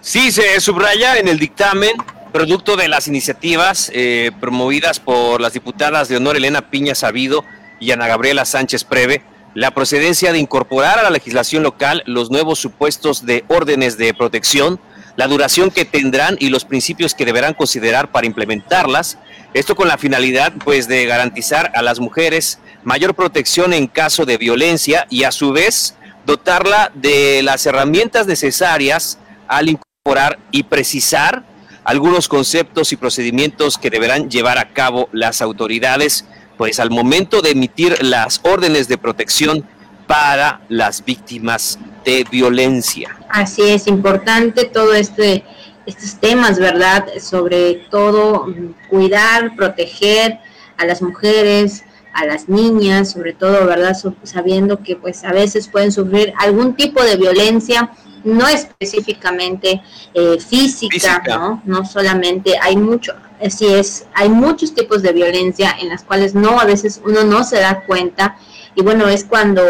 Sí, 0.00 0.32
se 0.32 0.60
subraya 0.60 1.18
en 1.18 1.28
el 1.28 1.38
dictamen 1.38 1.92
producto 2.32 2.76
de 2.76 2.88
las 2.88 3.06
iniciativas 3.06 3.90
eh, 3.94 4.30
promovidas 4.40 4.98
por 4.98 5.40
las 5.40 5.52
diputadas 5.52 6.08
de 6.08 6.16
honor 6.16 6.36
Elena 6.36 6.70
Piña 6.70 6.94
Sabido 6.94 7.44
y 7.80 7.92
Ana 7.92 8.06
Gabriela 8.06 8.44
Sánchez 8.44 8.84
Preve, 8.84 9.22
la 9.54 9.70
procedencia 9.70 10.32
de 10.32 10.38
incorporar 10.38 10.98
a 10.98 11.02
la 11.02 11.10
legislación 11.10 11.62
local 11.62 12.02
los 12.06 12.30
nuevos 12.30 12.58
supuestos 12.58 13.24
de 13.24 13.44
órdenes 13.48 13.96
de 13.96 14.12
protección, 14.12 14.80
la 15.16 15.28
duración 15.28 15.70
que 15.70 15.84
tendrán 15.84 16.36
y 16.38 16.50
los 16.50 16.64
principios 16.64 17.14
que 17.14 17.24
deberán 17.24 17.54
considerar 17.54 18.12
para 18.12 18.26
implementarlas, 18.26 19.18
esto 19.54 19.74
con 19.74 19.88
la 19.88 19.96
finalidad 19.96 20.52
pues 20.62 20.88
de 20.88 21.06
garantizar 21.06 21.72
a 21.74 21.82
las 21.82 22.00
mujeres 22.00 22.58
mayor 22.86 23.16
protección 23.16 23.72
en 23.72 23.88
caso 23.88 24.24
de 24.24 24.38
violencia 24.38 25.08
y 25.10 25.24
a 25.24 25.32
su 25.32 25.52
vez 25.52 25.96
dotarla 26.24 26.92
de 26.94 27.42
las 27.42 27.66
herramientas 27.66 28.28
necesarias 28.28 29.18
al 29.48 29.70
incorporar 29.70 30.38
y 30.52 30.62
precisar 30.62 31.44
algunos 31.82 32.28
conceptos 32.28 32.92
y 32.92 32.96
procedimientos 32.96 33.76
que 33.76 33.90
deberán 33.90 34.30
llevar 34.30 34.58
a 34.58 34.72
cabo 34.72 35.08
las 35.10 35.42
autoridades, 35.42 36.26
pues 36.56 36.78
al 36.78 36.90
momento 36.90 37.42
de 37.42 37.50
emitir 37.50 38.04
las 38.04 38.40
órdenes 38.44 38.86
de 38.86 38.98
protección 38.98 39.66
para 40.06 40.60
las 40.68 41.04
víctimas 41.04 41.80
de 42.04 42.24
violencia. 42.30 43.18
Así 43.28 43.62
es, 43.62 43.88
importante 43.88 44.64
todo 44.64 44.94
este 44.94 45.44
estos 45.86 46.20
temas, 46.20 46.60
¿verdad? 46.60 47.06
Sobre 47.20 47.86
todo 47.90 48.46
cuidar, 48.88 49.56
proteger 49.56 50.38
a 50.76 50.84
las 50.84 51.02
mujeres, 51.02 51.84
a 52.16 52.24
las 52.24 52.48
niñas, 52.48 53.12
sobre 53.12 53.34
todo, 53.34 53.66
¿verdad? 53.66 53.96
Sabiendo 54.22 54.82
que 54.82 54.96
pues 54.96 55.22
a 55.24 55.32
veces 55.32 55.68
pueden 55.68 55.92
sufrir 55.92 56.32
algún 56.38 56.74
tipo 56.74 57.02
de 57.02 57.16
violencia 57.16 57.90
no 58.24 58.48
específicamente 58.48 59.82
eh, 60.14 60.38
física, 60.40 61.22
¿no? 61.28 61.62
No 61.64 61.84
solamente 61.84 62.58
hay 62.60 62.76
mucho, 62.76 63.14
así 63.40 63.66
es, 63.66 64.06
hay 64.14 64.28
muchos 64.28 64.74
tipos 64.74 65.02
de 65.02 65.12
violencia 65.12 65.76
en 65.80 65.90
las 65.90 66.02
cuales 66.02 66.34
no, 66.34 66.58
a 66.58 66.64
veces 66.64 67.00
uno 67.04 67.22
no 67.22 67.44
se 67.44 67.60
da 67.60 67.84
cuenta 67.86 68.36
y 68.74 68.82
bueno, 68.82 69.06
es 69.08 69.24
cuando 69.24 69.62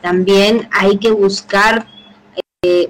también 0.00 0.68
hay 0.72 0.98
que 0.98 1.10
buscar 1.10 1.86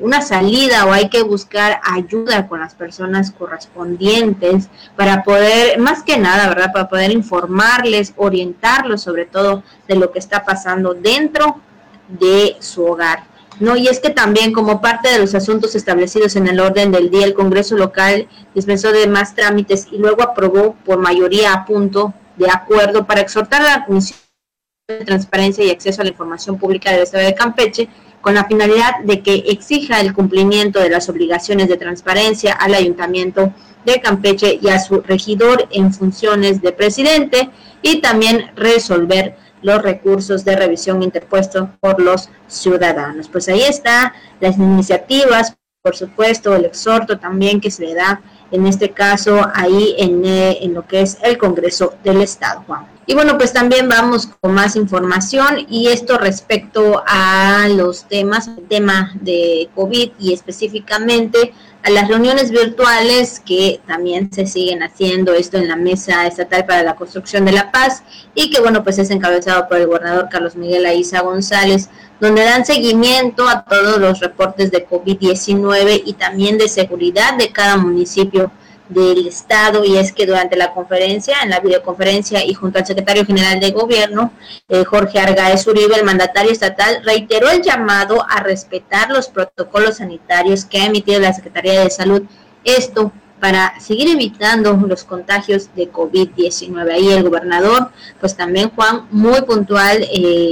una 0.02 0.20
salida 0.20 0.84
o 0.84 0.92
hay 0.92 1.08
que 1.08 1.22
buscar 1.22 1.80
ayuda 1.82 2.46
con 2.46 2.60
las 2.60 2.74
personas 2.74 3.30
correspondientes 3.30 4.68
para 4.96 5.24
poder, 5.24 5.78
más 5.78 6.02
que 6.02 6.18
nada, 6.18 6.46
¿verdad? 6.48 6.74
Para 6.74 6.90
poder 6.90 7.10
informarles, 7.10 8.12
orientarlos 8.16 9.00
sobre 9.00 9.24
todo 9.24 9.62
de 9.88 9.96
lo 9.96 10.12
que 10.12 10.18
está 10.18 10.44
pasando 10.44 10.92
dentro 10.92 11.58
de 12.06 12.56
su 12.60 12.84
hogar. 12.84 13.24
No, 13.60 13.74
y 13.74 13.88
es 13.88 13.98
que 13.98 14.10
también 14.10 14.52
como 14.52 14.82
parte 14.82 15.08
de 15.08 15.18
los 15.18 15.34
asuntos 15.34 15.74
establecidos 15.74 16.36
en 16.36 16.48
el 16.48 16.60
orden 16.60 16.92
del 16.92 17.08
día, 17.08 17.24
el 17.24 17.32
Congreso 17.32 17.74
local 17.74 18.28
dispensó 18.54 18.92
de 18.92 19.06
más 19.06 19.34
trámites 19.34 19.88
y 19.90 19.96
luego 19.96 20.22
aprobó 20.22 20.74
por 20.84 20.98
mayoría 20.98 21.54
a 21.54 21.64
punto 21.64 22.12
de 22.36 22.50
acuerdo 22.50 23.06
para 23.06 23.22
exhortar 23.22 23.62
a 23.62 23.78
la 23.78 23.86
Comisión 23.86 24.18
de 24.86 25.06
Transparencia 25.06 25.64
y 25.64 25.70
Acceso 25.70 26.02
a 26.02 26.04
la 26.04 26.10
Información 26.10 26.58
Pública 26.58 26.90
del 26.90 27.04
Estado 27.04 27.24
de 27.24 27.34
Campeche 27.34 27.88
con 28.22 28.34
la 28.34 28.44
finalidad 28.46 29.00
de 29.04 29.20
que 29.20 29.34
exija 29.48 30.00
el 30.00 30.14
cumplimiento 30.14 30.78
de 30.80 30.88
las 30.88 31.08
obligaciones 31.08 31.68
de 31.68 31.76
transparencia 31.76 32.54
al 32.54 32.74
Ayuntamiento 32.74 33.52
de 33.84 34.00
Campeche 34.00 34.58
y 34.62 34.68
a 34.68 34.78
su 34.78 35.00
regidor 35.00 35.68
en 35.72 35.92
funciones 35.92 36.62
de 36.62 36.72
presidente 36.72 37.50
y 37.82 38.00
también 38.00 38.52
resolver 38.54 39.36
los 39.60 39.82
recursos 39.82 40.44
de 40.44 40.56
revisión 40.56 41.02
interpuestos 41.02 41.68
por 41.80 42.00
los 42.00 42.30
ciudadanos. 42.48 43.28
Pues 43.28 43.48
ahí 43.48 43.62
está 43.62 44.14
las 44.40 44.56
iniciativas, 44.56 45.56
por 45.82 45.96
supuesto, 45.96 46.54
el 46.54 46.64
exhorto 46.64 47.18
también 47.18 47.60
que 47.60 47.68
se 47.68 47.84
le 47.84 47.94
da 47.94 48.22
en 48.52 48.68
este 48.68 48.92
caso 48.92 49.40
ahí 49.52 49.96
en, 49.98 50.24
eh, 50.24 50.58
en 50.60 50.74
lo 50.74 50.86
que 50.86 51.00
es 51.00 51.18
el 51.24 51.38
Congreso 51.38 51.94
del 52.04 52.22
Estado, 52.22 52.62
Juan. 52.68 52.86
Y 53.04 53.14
bueno, 53.14 53.36
pues 53.36 53.52
también 53.52 53.88
vamos 53.88 54.28
con 54.40 54.54
más 54.54 54.76
información 54.76 55.66
y 55.68 55.88
esto 55.88 56.18
respecto 56.18 57.02
a 57.04 57.66
los 57.68 58.04
temas, 58.04 58.46
el 58.46 58.68
tema 58.68 59.12
de 59.20 59.70
COVID 59.74 60.12
y 60.20 60.32
específicamente 60.32 61.52
a 61.82 61.90
las 61.90 62.08
reuniones 62.08 62.50
virtuales 62.50 63.40
que 63.44 63.80
también 63.86 64.32
se 64.32 64.46
siguen 64.46 64.82
haciendo 64.82 65.34
esto 65.34 65.56
en 65.56 65.68
la 65.68 65.76
Mesa 65.76 66.26
Estatal 66.26 66.64
para 66.64 66.82
la 66.82 66.94
Construcción 66.94 67.44
de 67.44 67.52
la 67.52 67.72
Paz 67.72 68.04
y 68.34 68.50
que 68.50 68.60
bueno, 68.60 68.84
pues 68.84 68.98
es 68.98 69.10
encabezado 69.10 69.68
por 69.68 69.78
el 69.78 69.86
gobernador 69.86 70.28
Carlos 70.30 70.54
Miguel 70.54 70.86
Aiza 70.86 71.22
González, 71.22 71.88
donde 72.20 72.44
dan 72.44 72.64
seguimiento 72.64 73.48
a 73.48 73.64
todos 73.64 73.98
los 73.98 74.20
reportes 74.20 74.70
de 74.70 74.86
COVID-19 74.86 76.02
y 76.04 76.12
también 76.12 76.56
de 76.56 76.68
seguridad 76.68 77.36
de 77.36 77.50
cada 77.50 77.76
municipio 77.76 78.52
del 78.92 79.26
Estado 79.26 79.84
y 79.84 79.96
es 79.96 80.12
que 80.12 80.26
durante 80.26 80.56
la 80.56 80.72
conferencia, 80.72 81.36
en 81.42 81.50
la 81.50 81.60
videoconferencia 81.60 82.44
y 82.44 82.54
junto 82.54 82.78
al 82.78 82.86
secretario 82.86 83.24
general 83.24 83.60
de 83.60 83.70
Gobierno, 83.70 84.32
eh, 84.68 84.84
Jorge 84.84 85.18
Argaez 85.18 85.66
Uribe, 85.66 85.96
el 85.96 86.04
mandatario 86.04 86.52
estatal, 86.52 87.02
reiteró 87.04 87.50
el 87.50 87.62
llamado 87.62 88.24
a 88.28 88.40
respetar 88.40 89.10
los 89.10 89.28
protocolos 89.28 89.96
sanitarios 89.96 90.64
que 90.64 90.78
ha 90.78 90.86
emitido 90.86 91.20
la 91.20 91.32
Secretaría 91.32 91.80
de 91.80 91.90
Salud. 91.90 92.22
Esto 92.64 93.12
para 93.42 93.80
seguir 93.80 94.08
evitando 94.08 94.72
los 94.86 95.02
contagios 95.02 95.74
de 95.74 95.90
COVID-19. 95.90 96.92
Ahí 96.92 97.08
el 97.08 97.24
gobernador, 97.24 97.90
pues 98.20 98.36
también 98.36 98.70
Juan, 98.70 99.08
muy 99.10 99.42
puntual 99.42 100.04
eh, 100.04 100.08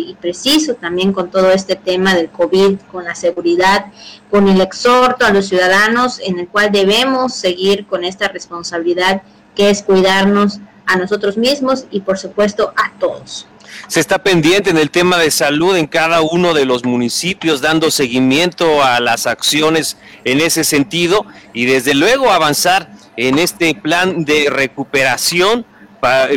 y 0.09 0.17
preciso 0.21 0.75
también 0.75 1.13
con 1.13 1.31
todo 1.31 1.53
este 1.53 1.77
tema 1.77 2.17
del 2.17 2.31
COVID, 2.31 2.81
con 2.91 3.05
la 3.05 3.15
seguridad, 3.15 3.93
con 4.29 4.49
el 4.49 4.61
exhorto 4.61 5.25
a 5.25 5.31
los 5.31 5.47
ciudadanos 5.47 6.19
en 6.19 6.41
el 6.41 6.49
cual 6.49 6.73
debemos 6.73 7.33
seguir 7.33 7.87
con 7.87 8.03
esta 8.03 8.27
responsabilidad 8.27 9.23
que 9.55 9.71
es 9.71 9.85
cuidarnos 9.85 10.59
a 10.85 10.97
nosotros 10.97 11.37
mismos 11.37 11.87
y 11.93 12.01
por 12.01 12.19
supuesto 12.19 12.73
a 12.77 12.99
todos 12.99 13.47
se 13.89 14.01
está 14.01 14.23
pendiente 14.23 14.71
en 14.71 14.79
el 14.79 14.91
tema 14.91 15.19
de 15.19 15.31
salud 15.31 15.77
en 15.77 15.87
cada 15.87 16.21
uno 16.21 16.55
de 16.55 16.65
los 16.65 16.85
municipios, 16.85 17.61
dando 17.61 17.91
seguimiento 17.91 18.83
a 18.83 19.01
las 19.01 19.27
acciones 19.27 19.97
en 20.25 20.41
ese 20.41 20.65
sentido 20.65 21.27
y 21.53 21.65
desde 21.65 21.95
luego 21.95 22.31
avanzar 22.31 22.91
en 23.17 23.39
este 23.39 23.75
plan 23.75 24.25
de 24.25 24.49
recuperación, 24.51 25.67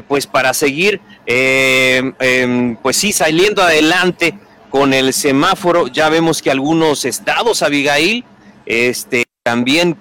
pues 0.07 0.27
para 0.27 0.53
seguir, 0.53 0.99
eh, 1.25 2.11
em, 2.19 2.75
pues 2.75 2.97
sí, 2.97 3.13
saliendo 3.13 3.63
adelante 3.63 4.37
con 4.69 4.93
el 4.93 5.13
semáforo. 5.13 5.87
Ya 5.87 6.09
vemos 6.09 6.41
que 6.41 6.51
algunos 6.51 7.05
estados, 7.05 7.61
Abigail, 7.61 8.25
este, 8.65 9.23
también, 9.43 9.97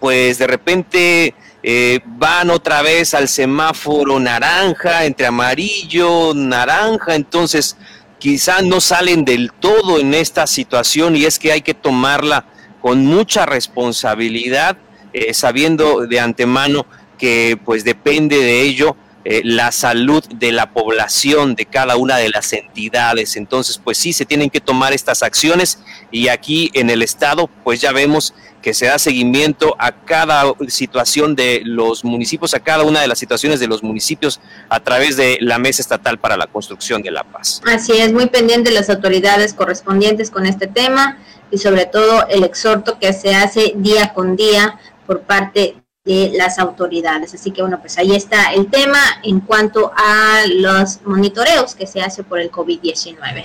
pues 0.00 0.38
de 0.38 0.46
repente 0.46 1.34
eh, 1.68 1.98
van 2.06 2.50
otra 2.50 2.80
vez 2.80 3.12
al 3.12 3.26
semáforo 3.26 4.20
naranja, 4.20 5.04
entre 5.04 5.26
amarillo, 5.26 6.32
naranja, 6.32 7.16
entonces 7.16 7.76
quizá 8.20 8.62
no 8.62 8.80
salen 8.80 9.24
del 9.24 9.50
todo 9.50 9.98
en 9.98 10.14
esta 10.14 10.46
situación 10.46 11.16
y 11.16 11.24
es 11.24 11.40
que 11.40 11.50
hay 11.50 11.62
que 11.62 11.74
tomarla 11.74 12.46
con 12.80 13.04
mucha 13.04 13.46
responsabilidad, 13.46 14.76
eh, 15.12 15.34
sabiendo 15.34 16.06
de 16.06 16.20
antemano 16.20 16.86
que 17.18 17.58
pues 17.64 17.82
depende 17.82 18.36
de 18.36 18.62
ello 18.62 18.96
eh, 19.24 19.40
la 19.42 19.72
salud 19.72 20.24
de 20.36 20.52
la 20.52 20.72
población, 20.72 21.56
de 21.56 21.66
cada 21.66 21.96
una 21.96 22.16
de 22.16 22.28
las 22.28 22.52
entidades. 22.52 23.34
Entonces, 23.34 23.80
pues 23.82 23.98
sí, 23.98 24.12
se 24.12 24.24
tienen 24.24 24.50
que 24.50 24.60
tomar 24.60 24.92
estas 24.92 25.24
acciones 25.24 25.80
y 26.12 26.28
aquí 26.28 26.70
en 26.74 26.90
el 26.90 27.02
Estado, 27.02 27.50
pues 27.64 27.80
ya 27.80 27.90
vemos 27.90 28.34
que 28.66 28.74
se 28.74 28.86
da 28.86 28.98
seguimiento 28.98 29.76
a 29.78 29.92
cada 29.92 30.42
situación 30.66 31.36
de 31.36 31.62
los 31.64 32.04
municipios, 32.04 32.52
a 32.52 32.58
cada 32.58 32.82
una 32.82 33.00
de 33.00 33.06
las 33.06 33.16
situaciones 33.16 33.60
de 33.60 33.68
los 33.68 33.84
municipios 33.84 34.40
a 34.68 34.80
través 34.80 35.16
de 35.16 35.38
la 35.40 35.60
Mesa 35.60 35.82
Estatal 35.82 36.18
para 36.18 36.36
la 36.36 36.48
Construcción 36.48 37.00
de 37.00 37.12
la 37.12 37.22
Paz. 37.22 37.62
Así 37.64 37.92
es, 37.92 38.12
muy 38.12 38.26
pendiente 38.26 38.72
las 38.72 38.90
autoridades 38.90 39.54
correspondientes 39.54 40.32
con 40.32 40.46
este 40.46 40.66
tema 40.66 41.16
y 41.52 41.58
sobre 41.58 41.86
todo 41.86 42.26
el 42.26 42.42
exhorto 42.42 42.98
que 42.98 43.12
se 43.12 43.36
hace 43.36 43.74
día 43.76 44.12
con 44.12 44.34
día 44.34 44.80
por 45.06 45.20
parte 45.20 45.76
de 46.04 46.32
las 46.34 46.58
autoridades. 46.58 47.34
Así 47.34 47.52
que 47.52 47.62
bueno, 47.62 47.78
pues 47.80 47.96
ahí 47.98 48.16
está 48.16 48.52
el 48.52 48.68
tema 48.68 48.98
en 49.22 49.38
cuanto 49.38 49.92
a 49.96 50.42
los 50.52 51.02
monitoreos 51.04 51.76
que 51.76 51.86
se 51.86 52.02
hace 52.02 52.24
por 52.24 52.40
el 52.40 52.50
COVID-19. 52.50 53.44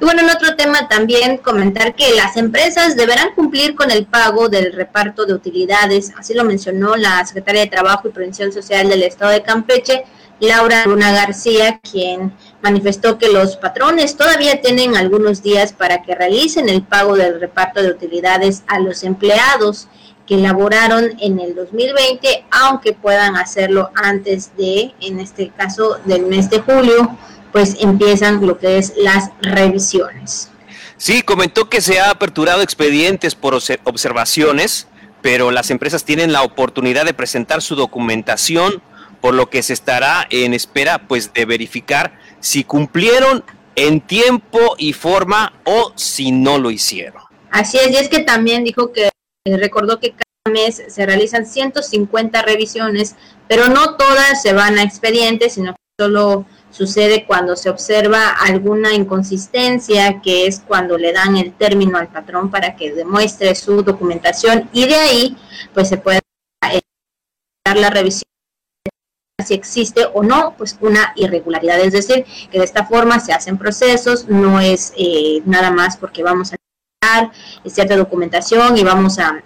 Y 0.00 0.04
bueno, 0.04 0.22
en 0.22 0.30
otro 0.30 0.56
tema 0.56 0.88
también 0.88 1.38
comentar 1.38 1.94
que 1.94 2.14
las 2.14 2.36
empresas 2.36 2.96
deberán 2.96 3.34
cumplir 3.34 3.76
con 3.76 3.90
el 3.90 4.06
pago 4.06 4.48
del 4.48 4.72
reparto 4.72 5.24
de 5.24 5.34
utilidades, 5.34 6.12
así 6.16 6.34
lo 6.34 6.44
mencionó 6.44 6.96
la 6.96 7.24
Secretaria 7.24 7.62
de 7.62 7.70
Trabajo 7.70 8.08
y 8.08 8.12
Prevención 8.12 8.52
Social 8.52 8.88
del 8.88 9.04
Estado 9.04 9.30
de 9.30 9.42
Campeche, 9.42 10.04
Laura 10.40 10.84
Luna 10.86 11.12
García, 11.12 11.78
quien 11.78 12.32
manifestó 12.60 13.18
que 13.18 13.28
los 13.28 13.56
patrones 13.56 14.16
todavía 14.16 14.60
tienen 14.60 14.96
algunos 14.96 15.42
días 15.42 15.72
para 15.72 16.02
que 16.02 16.14
realicen 16.14 16.68
el 16.68 16.82
pago 16.82 17.16
del 17.16 17.40
reparto 17.40 17.80
de 17.80 17.90
utilidades 17.90 18.64
a 18.66 18.80
los 18.80 19.04
empleados 19.04 19.86
que 20.26 20.38
laboraron 20.38 21.12
en 21.20 21.38
el 21.38 21.54
2020, 21.54 22.46
aunque 22.50 22.94
puedan 22.94 23.36
hacerlo 23.36 23.90
antes 23.94 24.56
de, 24.56 24.92
en 25.00 25.20
este 25.20 25.50
caso, 25.50 25.98
del 26.04 26.26
mes 26.26 26.50
de 26.50 26.60
julio, 26.60 27.16
pues 27.54 27.76
empiezan 27.78 28.44
lo 28.44 28.58
que 28.58 28.78
es 28.78 28.94
las 28.96 29.30
revisiones. 29.40 30.50
Sí, 30.96 31.22
comentó 31.22 31.68
que 31.68 31.80
se 31.80 32.00
ha 32.00 32.10
aperturado 32.10 32.62
expedientes 32.62 33.36
por 33.36 33.54
observaciones, 33.54 34.88
pero 35.22 35.52
las 35.52 35.70
empresas 35.70 36.04
tienen 36.04 36.32
la 36.32 36.42
oportunidad 36.42 37.04
de 37.04 37.14
presentar 37.14 37.62
su 37.62 37.76
documentación, 37.76 38.82
por 39.20 39.34
lo 39.34 39.50
que 39.50 39.62
se 39.62 39.72
estará 39.72 40.26
en 40.30 40.52
espera 40.52 41.06
pues 41.06 41.32
de 41.32 41.44
verificar 41.44 42.18
si 42.40 42.64
cumplieron 42.64 43.44
en 43.76 44.00
tiempo 44.00 44.74
y 44.76 44.92
forma 44.92 45.52
o 45.62 45.92
si 45.94 46.32
no 46.32 46.58
lo 46.58 46.72
hicieron. 46.72 47.22
Así 47.52 47.78
es, 47.78 47.92
y 47.92 47.96
es 47.98 48.08
que 48.08 48.24
también 48.24 48.64
dijo 48.64 48.92
que 48.92 49.10
eh, 49.44 49.56
recordó 49.58 50.00
que 50.00 50.10
cada 50.10 50.52
mes 50.52 50.82
se 50.88 51.06
realizan 51.06 51.46
150 51.46 52.42
revisiones, 52.42 53.14
pero 53.46 53.68
no 53.68 53.94
todas 53.94 54.42
se 54.42 54.54
van 54.54 54.76
a 54.76 54.82
expedientes, 54.82 55.52
sino 55.52 55.74
que 55.74 56.04
solo 56.04 56.46
sucede 56.74 57.24
cuando 57.24 57.54
se 57.54 57.70
observa 57.70 58.30
alguna 58.30 58.92
inconsistencia, 58.92 60.20
que 60.20 60.48
es 60.48 60.60
cuando 60.60 60.98
le 60.98 61.12
dan 61.12 61.36
el 61.36 61.52
término 61.52 61.98
al 61.98 62.08
patrón 62.08 62.50
para 62.50 62.74
que 62.74 62.92
demuestre 62.92 63.54
su 63.54 63.82
documentación 63.84 64.68
y 64.72 64.86
de 64.86 64.94
ahí 64.96 65.36
pues 65.72 65.88
se 65.88 65.98
puede 65.98 66.18
eh, 66.72 66.80
dar 67.64 67.76
la 67.76 67.90
revisión 67.90 68.24
si 69.46 69.54
existe 69.54 70.06
o 70.14 70.22
no 70.22 70.54
pues 70.56 70.76
una 70.80 71.12
irregularidad, 71.16 71.78
es 71.78 71.92
decir, 71.92 72.24
que 72.50 72.58
de 72.58 72.64
esta 72.64 72.86
forma 72.86 73.20
se 73.20 73.32
hacen 73.32 73.58
procesos, 73.58 74.26
no 74.28 74.58
es 74.58 74.92
eh, 74.96 75.42
nada 75.44 75.70
más 75.70 75.96
porque 75.96 76.22
vamos 76.22 76.52
a 76.52 76.56
cierta 77.66 77.96
documentación 77.96 78.76
y 78.78 78.82
vamos 78.82 79.18
a, 79.18 79.42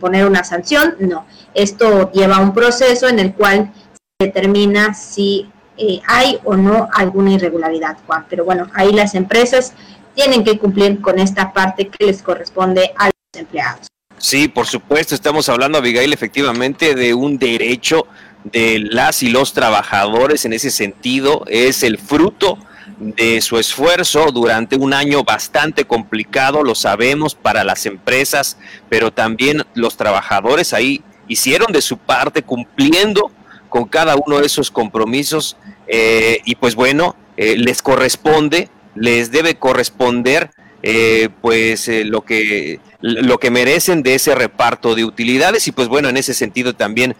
poner 0.00 0.26
una 0.26 0.42
sanción. 0.42 0.96
No, 0.98 1.26
esto 1.54 2.10
lleva 2.12 2.40
un 2.40 2.52
proceso 2.52 3.08
en 3.08 3.20
el 3.20 3.34
cual 3.34 3.72
se 3.92 4.26
determina 4.26 4.94
si 4.94 5.51
eh, 5.76 6.00
hay 6.06 6.38
o 6.44 6.56
no 6.56 6.88
alguna 6.92 7.32
irregularidad, 7.32 7.96
Juan. 8.06 8.26
Pero 8.28 8.44
bueno, 8.44 8.68
ahí 8.74 8.92
las 8.92 9.14
empresas 9.14 9.72
tienen 10.14 10.44
que 10.44 10.58
cumplir 10.58 11.00
con 11.00 11.18
esta 11.18 11.52
parte 11.52 11.88
que 11.88 12.06
les 12.06 12.22
corresponde 12.22 12.92
a 12.96 13.06
los 13.06 13.14
empleados. 13.34 13.86
Sí, 14.18 14.48
por 14.48 14.66
supuesto, 14.66 15.14
estamos 15.14 15.48
hablando, 15.48 15.78
Abigail, 15.78 16.12
efectivamente 16.12 16.94
de 16.94 17.14
un 17.14 17.38
derecho 17.38 18.06
de 18.44 18.78
las 18.78 19.22
y 19.22 19.30
los 19.30 19.52
trabajadores 19.52 20.44
en 20.44 20.52
ese 20.52 20.70
sentido, 20.70 21.44
es 21.48 21.82
el 21.82 21.98
fruto 21.98 22.58
de 22.98 23.40
su 23.40 23.58
esfuerzo 23.58 24.30
durante 24.32 24.76
un 24.76 24.94
año 24.94 25.24
bastante 25.24 25.84
complicado, 25.84 26.62
lo 26.62 26.74
sabemos, 26.74 27.34
para 27.34 27.64
las 27.64 27.86
empresas, 27.86 28.58
pero 28.88 29.12
también 29.12 29.64
los 29.74 29.96
trabajadores 29.96 30.72
ahí 30.72 31.02
hicieron 31.26 31.72
de 31.72 31.82
su 31.82 31.98
parte 31.98 32.42
cumpliendo 32.42 33.32
con 33.72 33.86
cada 33.86 34.16
uno 34.16 34.38
de 34.38 34.44
esos 34.44 34.70
compromisos 34.70 35.56
eh, 35.86 36.40
y 36.44 36.56
pues 36.56 36.74
bueno, 36.74 37.16
eh, 37.38 37.56
les 37.56 37.80
corresponde, 37.80 38.68
les 38.94 39.32
debe 39.32 39.54
corresponder 39.54 40.50
eh, 40.82 41.30
pues 41.40 41.88
lo 41.88 42.20
que 42.20 42.80
lo 43.00 43.38
que 43.38 43.50
merecen 43.50 44.02
de 44.02 44.14
ese 44.14 44.34
reparto 44.34 44.94
de 44.94 45.06
utilidades 45.06 45.66
y 45.68 45.72
pues 45.72 45.88
bueno 45.88 46.10
en 46.10 46.18
ese 46.18 46.34
sentido 46.34 46.74
también 46.74 47.16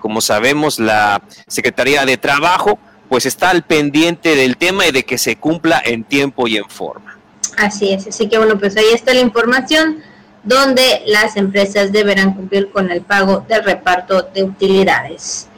como 0.00 0.20
sabemos 0.20 0.80
la 0.80 1.22
Secretaría 1.46 2.04
de 2.06 2.16
Trabajo 2.16 2.78
pues 3.08 3.26
está 3.26 3.50
al 3.50 3.62
pendiente 3.62 4.34
del 4.34 4.56
tema 4.56 4.86
y 4.86 4.92
de 4.92 5.04
que 5.04 5.18
se 5.18 5.36
cumpla 5.36 5.82
en 5.84 6.04
tiempo 6.04 6.48
y 6.48 6.56
en 6.56 6.68
forma. 6.68 7.18
Así 7.56 7.92
es, 7.92 8.06
así 8.06 8.28
que 8.28 8.38
bueno, 8.38 8.58
pues 8.58 8.76
ahí 8.76 8.86
está 8.94 9.12
la 9.12 9.20
información 9.20 9.98
donde 10.42 11.02
las 11.06 11.36
empresas 11.36 11.92
deberán 11.92 12.34
cumplir 12.34 12.70
con 12.70 12.90
el 12.90 13.02
pago 13.02 13.44
del 13.48 13.62
reparto 13.62 14.22
de 14.22 14.42
utilidades. 14.42 15.48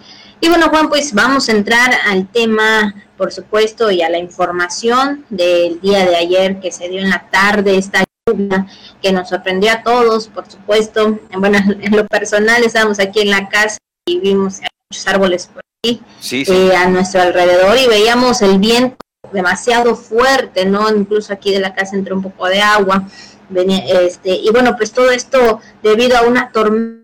Y 0.41 0.49
bueno, 0.49 0.69
Juan, 0.69 0.89
pues 0.89 1.13
vamos 1.15 1.49
a 1.49 1.53
entrar 1.53 1.93
al 2.07 2.29
tema, 2.29 2.95
por 3.17 3.33
supuesto, 3.33 3.91
y 3.91 4.03
a 4.03 4.11
la 4.11 4.19
información 4.19 5.25
del 5.31 5.81
día 5.81 6.05
de 6.05 6.17
ayer 6.17 6.61
que 6.61 6.73
se 6.73 6.89
dio 6.89 7.01
en 7.01 7.11
la 7.11 7.29
tarde, 7.31 7.79
esta 7.79 8.05
lluvia 8.27 8.67
que 9.01 9.13
nos 9.13 9.29
sorprendió 9.29 9.73
a 9.73 9.83
todos, 9.83 10.29
por 10.29 10.51
supuesto. 10.51 11.19
Bueno, 11.39 11.59
en 11.81 11.97
lo 11.97 12.07
personal 12.07 12.63
estábamos 12.65 12.99
aquí 12.99 13.21
en 13.21 13.31
la 13.31 13.49
casa 13.49 13.79
y 14.07 14.21
vimos 14.21 14.61
muchos 14.91 15.07
árboles 15.07 15.47
por 15.47 15.63
eh, 15.85 16.77
a 16.77 16.89
nuestro 16.89 17.21
alrededor 17.21 17.77
y 17.77 17.87
veíamos 17.87 18.41
el 18.41 18.59
viento 18.59 18.97
demasiado 19.33 19.95
fuerte, 19.95 20.65
¿no? 20.65 20.89
Incluso 20.95 21.33
aquí 21.33 21.53
de 21.53 21.61
la 21.61 21.75
casa 21.75 21.97
entró 21.97 22.17
un 22.17 22.23
poco 22.23 22.47
de 22.47 22.63
agua. 22.63 23.07
este, 23.55 24.35
y 24.35 24.49
bueno, 24.51 24.77
pues 24.77 24.93
todo 24.93 25.11
esto 25.11 25.61
debido 25.83 26.17
a 26.17 26.23
una 26.23 26.51
tormenta 26.51 27.04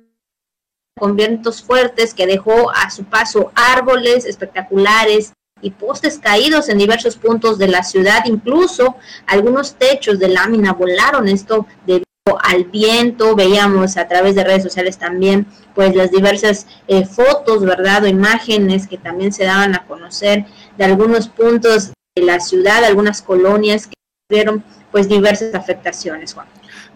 con 1.01 1.17
vientos 1.17 1.63
fuertes 1.63 2.13
que 2.13 2.27
dejó 2.27 2.71
a 2.71 2.91
su 2.91 3.05
paso 3.05 3.51
árboles 3.55 4.27
espectaculares 4.27 5.33
y 5.63 5.71
postes 5.71 6.19
caídos 6.19 6.69
en 6.69 6.77
diversos 6.77 7.17
puntos 7.17 7.59
de 7.59 7.69
la 7.69 7.83
ciudad, 7.83 8.25
incluso 8.27 8.97
algunos 9.27 9.75
techos 9.77 10.19
de 10.19 10.29
lámina 10.29 10.75
volaron 10.75 11.27
esto 11.27 11.67
debido 11.87 12.05
al 12.43 12.65
viento, 12.65 13.35
veíamos 13.35 13.97
a 13.97 14.07
través 14.07 14.35
de 14.35 14.45
redes 14.45 14.63
sociales 14.63 14.99
también 14.99 15.47
pues 15.75 15.97
las 15.97 16.11
diversas 16.11 16.67
eh, 16.87 17.07
fotos, 17.07 17.65
¿verdad? 17.65 18.05
O 18.05 18.07
imágenes 18.07 18.87
que 18.87 18.99
también 18.99 19.33
se 19.33 19.45
daban 19.45 19.75
a 19.75 19.87
conocer 19.87 20.45
de 20.77 20.85
algunos 20.85 21.29
puntos 21.29 21.93
de 22.15 22.23
la 22.23 22.41
ciudad, 22.41 22.85
algunas 22.85 23.23
colonias 23.23 23.87
que 23.87 23.95
tuvieron 24.29 24.63
pues 24.93 25.09
diversas 25.09 25.55
afectaciones, 25.55 26.35
Juan. 26.35 26.47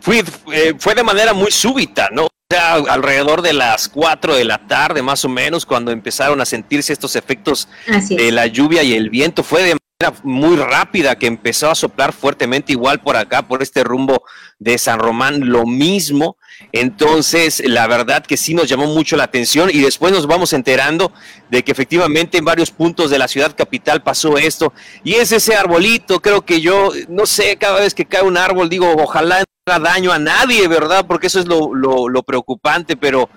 Fue, 0.00 0.22
eh, 0.52 0.74
fue 0.78 0.94
de 0.94 1.02
manera 1.02 1.32
muy 1.32 1.50
súbita, 1.50 2.10
¿no? 2.12 2.28
Sea, 2.50 2.74
alrededor 2.74 3.42
de 3.42 3.52
las 3.52 3.88
4 3.88 4.34
de 4.34 4.44
la 4.44 4.66
tarde, 4.66 5.02
más 5.02 5.24
o 5.24 5.28
menos, 5.28 5.64
cuando 5.64 5.90
empezaron 5.90 6.40
a 6.40 6.44
sentirse 6.44 6.92
estos 6.92 7.16
efectos 7.16 7.68
de 8.08 8.32
la 8.32 8.46
lluvia 8.46 8.82
y 8.82 8.94
el 8.94 9.10
viento. 9.10 9.42
Fue 9.42 9.62
de 9.62 9.76
muy 10.22 10.56
rápida 10.56 11.16
que 11.16 11.26
empezó 11.26 11.70
a 11.70 11.74
soplar 11.74 12.12
fuertemente, 12.12 12.72
igual 12.72 13.00
por 13.00 13.16
acá, 13.16 13.42
por 13.42 13.62
este 13.62 13.84
rumbo 13.84 14.22
de 14.58 14.78
San 14.78 14.98
Román, 14.98 15.50
lo 15.50 15.66
mismo. 15.66 16.36
Entonces, 16.72 17.62
la 17.64 17.86
verdad 17.86 18.24
que 18.24 18.36
sí 18.36 18.54
nos 18.54 18.68
llamó 18.68 18.86
mucho 18.86 19.16
la 19.16 19.24
atención 19.24 19.70
y 19.72 19.80
después 19.80 20.12
nos 20.12 20.26
vamos 20.26 20.52
enterando 20.52 21.12
de 21.50 21.62
que 21.62 21.72
efectivamente 21.72 22.38
en 22.38 22.44
varios 22.44 22.70
puntos 22.70 23.10
de 23.10 23.18
la 23.18 23.28
ciudad 23.28 23.54
capital 23.56 24.02
pasó 24.02 24.38
esto. 24.38 24.72
Y 25.02 25.14
es 25.14 25.32
ese 25.32 25.54
arbolito, 25.54 26.20
creo 26.20 26.42
que 26.42 26.60
yo, 26.60 26.92
no 27.08 27.26
sé, 27.26 27.56
cada 27.56 27.80
vez 27.80 27.94
que 27.94 28.04
cae 28.06 28.22
un 28.22 28.36
árbol, 28.36 28.68
digo, 28.68 28.94
ojalá 28.98 29.40
no 29.40 29.72
haga 29.72 29.90
daño 29.90 30.12
a 30.12 30.18
nadie, 30.18 30.66
¿verdad? 30.68 31.06
Porque 31.06 31.26
eso 31.26 31.40
es 31.40 31.46
lo, 31.46 32.22
preocupante, 32.22 32.96
pero, 32.96 33.28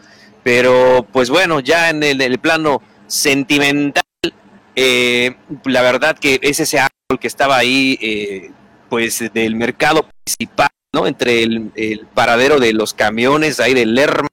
pero 0.44 1.06
pues 1.12 1.30
bueno, 1.30 1.60
ya 1.60 1.90
en 1.90 2.04
el, 2.04 2.40
plano 2.40 2.82
sentimental, 3.08 4.04
eh, 4.80 5.36
la 5.66 5.82
verdad 5.82 6.20
que 6.20 6.40
es 6.44 6.60
ese 6.60 6.78
árbol 6.78 7.20
que 7.20 7.26
estaba 7.26 7.58
ahí, 7.58 7.98
eh, 8.00 8.52
pues 8.90 9.24
del 9.34 9.56
mercado 9.56 10.08
principal 10.24 10.70
entre 11.08 11.42
el, 11.42 12.08
paradero 12.14 12.60
de 12.60 12.74
los 12.74 12.94
camiones 12.94 13.60
ahí 13.60 13.74
de 13.74 13.88
Lerma 13.88 14.28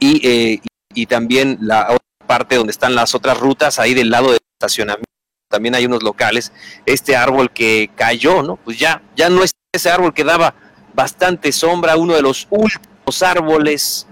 eh, 0.00 0.58
y, 0.94 1.06
también 1.06 1.58
la 1.60 1.84
otra 1.84 1.98
parte 2.26 2.56
donde 2.56 2.70
están 2.70 2.94
las 2.94 3.14
otras 3.14 3.38
rutas 3.38 3.78
ahí 3.78 3.92
del 3.92 4.08
lado 4.08 4.28
del 4.28 4.40
estacionamiento. 4.58 5.04
También 5.50 5.74
hay 5.74 5.84
unos 5.84 6.02
locales. 6.02 6.52
Este 6.86 7.14
árbol 7.14 7.50
que 7.50 7.90
cayó, 7.94 8.42
¿no? 8.42 8.56
Pues 8.56 8.78
ya, 8.78 9.02
ya 9.16 9.28
no 9.28 9.44
es 9.44 9.52
ese 9.74 9.90
árbol 9.90 10.14
que 10.14 10.24
daba 10.24 10.54
bastante 10.94 11.52
sombra, 11.52 11.96
uno 11.96 12.14
de 12.14 12.22
los 12.22 12.46
últimos 12.50 13.22
árboles 13.22 14.06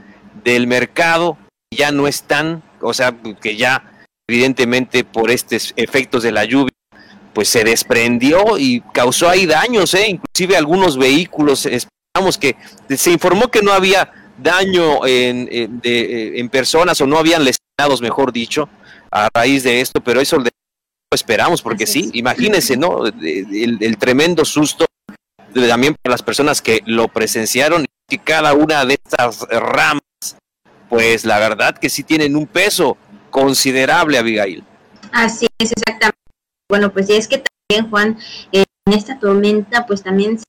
del 0.45 0.67
mercado, 0.67 1.39
ya 1.71 1.93
no 1.93 2.07
están, 2.07 2.63
o 2.83 2.93
sea, 2.93 3.15
que 3.41 3.57
ya 3.57 3.92
evidentemente 4.29 5.05
por 5.05 5.31
estos 5.31 5.73
efectos 5.77 6.23
de 6.23 6.33
la 6.33 6.45
lluvia 6.45 6.73
pues 7.33 7.49
se 7.49 7.65
desprendió 7.65 8.59
y 8.59 8.81
causó 8.93 9.29
ahí 9.29 9.47
daños, 9.47 9.95
¿eh? 9.95 10.09
inclusive 10.09 10.57
algunos 10.57 10.99
vehículos, 10.99 11.67
esperamos 11.67 12.39
que 12.39 12.57
se 12.95 13.11
informó 13.11 13.51
que 13.51 13.63
no 13.63 13.73
había 13.73 14.13
daño 14.43 15.07
en, 15.07 15.49
en, 15.51 16.49
personas 16.49 17.01
o 17.01 17.07
no 17.07 17.19
habían 17.19 17.45
lesionados, 17.45 18.03
mejor 18.03 18.33
dicho, 18.33 18.69
a 19.11 19.29
raíz 19.33 19.63
de 19.63 19.81
esto, 19.81 20.03
pero 20.03 20.21
eso 20.21 20.39
lo 20.39 20.47
esperamos, 21.13 21.63
porque 21.63 21.87
sí, 21.87 22.11
imagínense, 22.15 22.77
¿no? 22.77 23.07
El, 23.07 23.97
tremendo 23.99 24.45
susto 24.45 24.87
también 25.55 25.95
para 26.03 26.13
las 26.13 26.23
personas 26.23 26.63
que 26.63 26.83
lo 26.87 27.09
presenciaron 27.09 27.85
y 27.85 27.87
que 28.09 28.19
cada 28.19 28.55
una 28.55 28.85
de 28.85 28.95
estas 28.95 29.47
ramas, 29.51 30.03
pues 30.89 31.25
la 31.25 31.39
verdad 31.39 31.77
que 31.77 31.91
sí 31.91 32.03
tienen 32.03 32.37
un 32.37 32.47
peso 32.47 32.97
considerable, 33.33 34.19
Abigail. 34.19 34.63
Así 35.11 35.49
es, 35.59 35.73
exactamente 35.73 36.23
bueno, 36.73 36.91
pues 36.91 37.11
es 37.11 37.29
que 37.29 37.45
también, 37.69 37.91
Juan, 37.91 38.19
eh, 38.51 38.65
en 38.87 38.95
esta 38.95 39.19
tormenta, 39.19 39.85
pues 39.85 40.03
también 40.03 40.39
se 40.39 40.45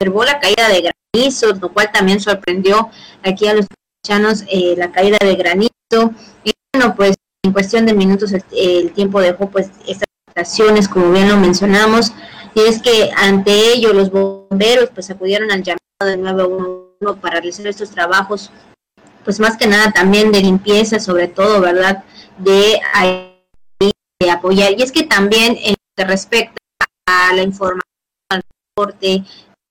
observó 0.00 0.24
la 0.24 0.40
caída 0.40 0.70
de 0.70 0.90
granizo, 1.12 1.52
lo 1.52 1.70
cual 1.70 1.92
también 1.92 2.18
sorprendió 2.18 2.88
aquí 3.22 3.46
a 3.46 3.52
los 3.52 3.66
chichanos 4.02 4.44
eh, 4.50 4.74
la 4.74 4.90
caída 4.90 5.18
de 5.20 5.34
granizo. 5.34 6.14
Y 6.44 6.52
bueno, 6.72 6.94
pues 6.96 7.14
en 7.44 7.52
cuestión 7.52 7.84
de 7.84 7.92
minutos 7.92 8.32
el, 8.32 8.90
tiempo 8.92 9.20
dejó 9.20 9.50
pues 9.50 9.70
estas 9.86 10.08
estaciones, 10.28 10.88
como 10.88 11.12
bien 11.12 11.28
lo 11.28 11.36
mencionamos, 11.36 12.14
y 12.54 12.60
es 12.60 12.80
que 12.80 13.10
ante 13.14 13.74
ello 13.74 13.92
los 13.92 14.10
bomberos 14.10 14.88
pues 14.94 15.10
acudieron 15.10 15.50
al 15.50 15.62
llamado 15.62 16.06
de 16.06 16.16
911 16.16 17.20
para 17.20 17.40
realizar 17.40 17.66
estos 17.66 17.90
trabajos, 17.90 18.50
pues 19.26 19.40
más 19.40 19.58
que 19.58 19.66
nada 19.66 19.92
también 19.92 20.32
de 20.32 20.40
limpieza, 20.40 21.00
sobre 21.00 21.28
todo, 21.28 21.60
¿verdad? 21.60 22.02
De, 22.38 22.80
de 24.20 24.30
apoyar. 24.30 24.72
Y 24.78 24.82
es 24.82 24.92
que 24.92 25.04
también 25.04 25.56
en 25.62 25.70
lo 25.72 25.76
que 25.96 26.04
respecta 26.04 26.56
a 27.06 27.32
la 27.34 27.42
información, 27.42 27.82
al 28.30 28.42
reporte 28.68 29.24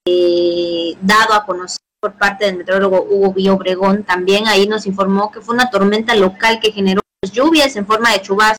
eh, 0.08 0.98
dado 1.02 1.34
a 1.34 1.46
conocer 1.46 1.80
por 2.00 2.14
parte 2.14 2.46
del 2.46 2.58
meteorólogo 2.58 3.08
Hugo 3.10 3.34
Bío 3.34 3.56
Obregón, 3.56 4.04
también 4.04 4.48
ahí 4.48 4.68
nos 4.68 4.86
informó 4.86 5.32
que 5.32 5.42
fue 5.42 5.56
una 5.56 5.70
tormenta 5.70 6.16
local 6.16 6.60
que 6.60 6.72
generó 6.72 7.02
lluvias 7.32 7.76
en 7.76 7.86
forma 7.86 8.12
de 8.12 8.22
chubascos 8.22 8.58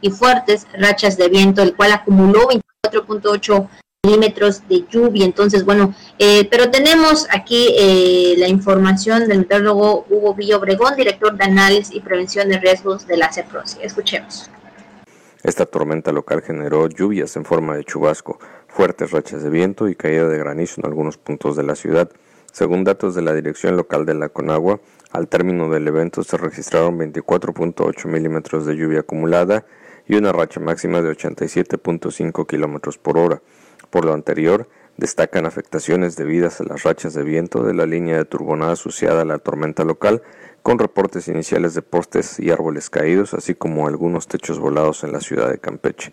y 0.00 0.10
fuertes 0.10 0.66
rachas 0.72 1.16
de 1.16 1.28
viento, 1.28 1.62
el 1.62 1.74
cual 1.74 1.92
acumuló 1.92 2.48
24.8 2.84 3.68
milímetros 4.06 4.62
de 4.68 4.84
lluvia. 4.90 5.24
Entonces, 5.24 5.64
bueno, 5.64 5.94
eh, 6.18 6.46
pero 6.50 6.70
tenemos 6.70 7.26
aquí 7.30 7.74
eh, 7.78 8.34
la 8.38 8.48
información 8.48 9.28
del 9.28 9.38
meteorólogo 9.40 10.06
Hugo 10.08 10.34
Villa 10.34 10.56
Obregón, 10.56 10.96
director 10.96 11.36
de 11.36 11.44
análisis 11.44 11.94
y 11.94 12.00
prevención 12.00 12.48
de 12.48 12.58
riesgos 12.58 13.06
de 13.06 13.16
la 13.16 13.32
CEPROSI. 13.32 13.78
Escuchemos. 13.82 14.50
Esta 15.42 15.66
tormenta 15.66 16.12
local 16.12 16.42
generó 16.42 16.88
lluvias 16.88 17.36
en 17.36 17.44
forma 17.44 17.76
de 17.76 17.84
chubasco, 17.84 18.38
fuertes 18.66 19.12
rachas 19.12 19.42
de 19.42 19.50
viento 19.50 19.88
y 19.88 19.94
caída 19.94 20.26
de 20.28 20.38
granizo 20.38 20.80
en 20.80 20.86
algunos 20.86 21.18
puntos 21.18 21.56
de 21.56 21.62
la 21.62 21.76
ciudad. 21.76 22.10
Según 22.52 22.84
datos 22.84 23.14
de 23.14 23.22
la 23.22 23.34
Dirección 23.34 23.76
Local 23.76 24.06
de 24.06 24.14
la 24.14 24.28
Conagua, 24.28 24.80
al 25.12 25.28
término 25.28 25.68
del 25.70 25.86
evento 25.86 26.24
se 26.24 26.36
registraron 26.36 26.98
24.8 26.98 28.06
milímetros 28.06 28.66
de 28.66 28.76
lluvia 28.76 29.00
acumulada 29.00 29.64
y 30.08 30.16
una 30.16 30.32
racha 30.32 30.60
máxima 30.60 31.00
de 31.02 31.10
87.5 31.10 32.46
kilómetros 32.46 32.98
por 32.98 33.18
hora. 33.18 33.42
Por 33.90 34.04
lo 34.04 34.12
anterior, 34.14 34.68
destacan 34.96 35.46
afectaciones 35.46 36.16
debidas 36.16 36.60
a 36.60 36.64
las 36.64 36.82
rachas 36.82 37.14
de 37.14 37.22
viento 37.22 37.62
de 37.62 37.74
la 37.74 37.86
línea 37.86 38.16
de 38.16 38.24
turbonada 38.24 38.72
asociada 38.72 39.22
a 39.22 39.26
la 39.26 39.38
tormenta 39.38 39.84
local, 39.84 40.22
con 40.62 40.78
reportes 40.78 41.28
iniciales 41.28 41.74
de 41.74 41.82
postes 41.82 42.40
y 42.40 42.50
árboles 42.50 42.90
caídos, 42.90 43.34
así 43.34 43.54
como 43.54 43.86
algunos 43.86 44.26
techos 44.26 44.58
volados 44.58 45.04
en 45.04 45.12
la 45.12 45.20
ciudad 45.20 45.50
de 45.50 45.58
Campeche. 45.58 46.10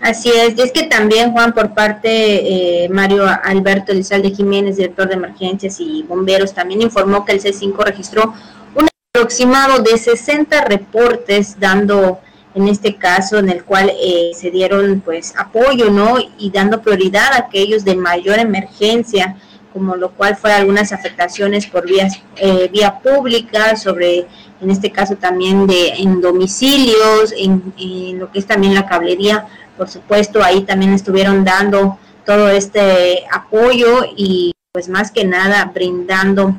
Así 0.00 0.30
es, 0.30 0.56
y 0.56 0.62
es 0.62 0.72
que 0.72 0.84
también, 0.84 1.32
Juan, 1.32 1.52
por 1.52 1.74
parte 1.74 2.84
eh, 2.84 2.88
Mario 2.88 3.26
Alberto 3.26 3.92
Elizalde 3.92 4.30
Jiménez, 4.30 4.76
director 4.76 5.06
de 5.06 5.14
emergencias 5.14 5.78
y 5.78 6.02
bomberos, 6.04 6.54
también 6.54 6.80
informó 6.80 7.26
que 7.26 7.32
el 7.32 7.42
C5 7.42 7.84
registró 7.84 8.32
un 8.74 8.88
aproximado 9.14 9.82
de 9.82 9.98
60 9.98 10.64
reportes, 10.64 11.60
dando 11.60 12.18
en 12.54 12.68
este 12.68 12.96
caso 12.96 13.38
en 13.38 13.48
el 13.48 13.64
cual 13.64 13.92
eh, 14.00 14.32
se 14.34 14.50
dieron 14.50 15.00
pues 15.04 15.34
apoyo, 15.36 15.90
¿no? 15.90 16.16
Y 16.38 16.50
dando 16.50 16.82
prioridad 16.82 17.32
a 17.32 17.38
aquellos 17.38 17.84
de 17.84 17.94
mayor 17.94 18.38
emergencia, 18.38 19.36
como 19.72 19.94
lo 19.94 20.10
cual 20.10 20.36
fue 20.36 20.52
algunas 20.52 20.92
afectaciones 20.92 21.66
por 21.66 21.86
vías, 21.86 22.20
eh, 22.36 22.68
vía 22.72 22.98
pública, 22.98 23.76
sobre, 23.76 24.26
en 24.60 24.70
este 24.70 24.90
caso 24.90 25.16
también 25.16 25.66
de 25.66 25.90
en 25.90 26.20
domicilios, 26.20 27.32
en, 27.36 27.72
en 27.78 28.18
lo 28.18 28.32
que 28.32 28.40
es 28.40 28.46
también 28.46 28.74
la 28.74 28.86
cablería 28.86 29.46
por 29.80 29.88
supuesto, 29.88 30.44
ahí 30.44 30.60
también 30.64 30.92
estuvieron 30.92 31.42
dando 31.42 31.98
todo 32.26 32.50
este 32.50 33.24
apoyo 33.32 34.02
y 34.14 34.52
pues 34.72 34.90
más 34.90 35.10
que 35.10 35.24
nada 35.24 35.64
brindando 35.72 36.54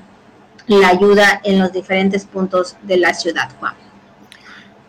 la 0.65 0.87
ayuda 0.87 1.39
en 1.43 1.59
los 1.59 1.71
diferentes 1.71 2.25
puntos 2.25 2.77
de 2.81 2.97
la 2.97 3.13
ciudad, 3.13 3.51
Juan. 3.59 3.75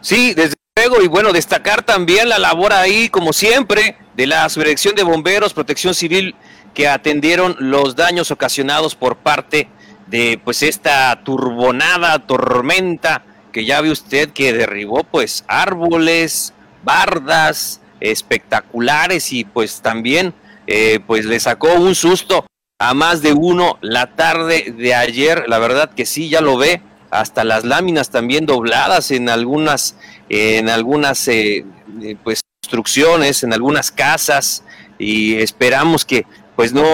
Sí, 0.01 0.33
desde 0.33 0.55
y 1.03 1.07
bueno, 1.07 1.33
destacar 1.33 1.85
también 1.85 2.29
la 2.29 2.41
labor 2.41 2.73
ahí, 2.73 3.09
como 3.09 3.33
siempre, 3.33 3.97
de 4.17 4.27
la 4.27 4.49
Subdirección 4.49 4.97
de 4.97 5.05
Bomberos, 5.05 5.55
Protección 5.55 5.95
Civil, 5.95 6.35
que 6.75 6.89
atendieron 6.89 7.55
los 7.61 7.95
daños 7.95 8.33
ocasionados 8.33 8.97
por 8.97 9.17
parte 9.17 9.69
de 10.09 10.41
pues 10.43 10.63
esta 10.63 11.23
turbonada 11.23 12.27
tormenta 12.27 13.25
que 13.53 13.65
ya 13.65 13.81
ve 13.81 13.91
usted 13.91 14.31
que 14.31 14.53
derribó 14.53 15.05
pues 15.05 15.45
árboles, 15.47 16.53
bardas, 16.83 17.81
espectaculares 18.01 19.33
y 19.33 19.45
pues 19.45 19.83
también 19.83 20.35
eh, 20.67 20.99
pues 21.07 21.27
le 21.27 21.39
sacó 21.39 21.75
un 21.75 21.95
susto 21.95 22.45
a 22.79 22.95
más 22.95 23.23
de 23.23 23.33
uno 23.33 23.79
la 23.83 24.17
tarde 24.17 24.75
de 24.77 24.95
ayer, 24.95 25.45
la 25.47 25.61
verdad 25.61 25.91
que 25.95 26.07
sí, 26.07 26.29
ya 26.29 26.41
lo 26.41 26.57
ve, 26.57 26.83
hasta 27.13 27.45
las 27.45 27.65
láminas 27.65 28.11
también 28.11 28.47
dobladas 28.47 29.11
en 29.13 29.29
algunas, 29.29 29.97
en 30.29 30.69
algunas 30.69 31.29
eh, 31.29 31.65
eh, 32.03 32.17
pues 32.25 32.41
construcciones, 32.63 33.45
en 33.45 33.53
algunas 33.53 33.93
casas 33.93 34.65
y 34.99 35.35
esperamos 35.37 36.05
que 36.05 36.27
pues 36.57 36.73
no 36.73 36.85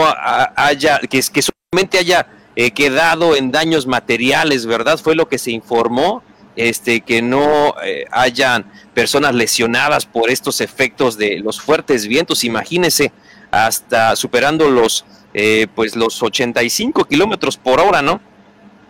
haya, 0.56 0.98
que, 1.00 1.22
que 1.32 1.42
solamente 1.42 1.98
haya 1.98 2.26
quedado 2.74 3.36
en 3.36 3.50
daños 3.50 3.86
materiales, 3.86 4.66
¿verdad? 4.66 4.98
Fue 4.98 5.14
lo 5.14 5.28
que 5.28 5.38
se 5.38 5.52
informó 5.52 6.22
este, 6.58 7.02
que 7.02 7.22
no 7.22 7.76
eh, 7.84 8.04
hayan 8.10 8.70
personas 8.92 9.32
lesionadas 9.32 10.06
por 10.06 10.28
estos 10.28 10.60
efectos 10.60 11.16
de 11.16 11.38
los 11.38 11.60
fuertes 11.60 12.08
vientos. 12.08 12.42
Imagínese, 12.42 13.12
hasta 13.52 14.16
superando 14.16 14.68
los, 14.68 15.04
eh, 15.34 15.68
pues 15.72 15.94
los 15.94 16.20
85 16.20 17.04
kilómetros 17.04 17.56
por 17.56 17.78
hora, 17.80 18.02
¿no? 18.02 18.20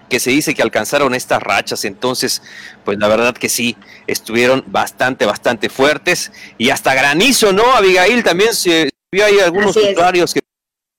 Que 0.09 0.21
se 0.21 0.31
dice 0.31 0.55
que 0.55 0.62
alcanzaron 0.62 1.14
estas 1.14 1.42
rachas, 1.42 1.85
entonces, 1.85 2.42
pues 2.85 2.99
la 2.99 3.09
verdad 3.09 3.35
que 3.35 3.49
sí, 3.49 3.77
estuvieron 4.07 4.64
bastante, 4.66 5.27
bastante 5.27 5.68
fuertes 5.68 6.33
y 6.57 6.71
hasta 6.71 6.94
granizo, 6.94 7.53
¿no? 7.53 7.64
Abigail 7.75 8.23
también 8.23 8.55
se 8.55 8.90
vio 9.12 9.25
ahí 9.25 9.38
algunos 9.40 9.77
usuarios 9.77 10.35
que 10.35 10.40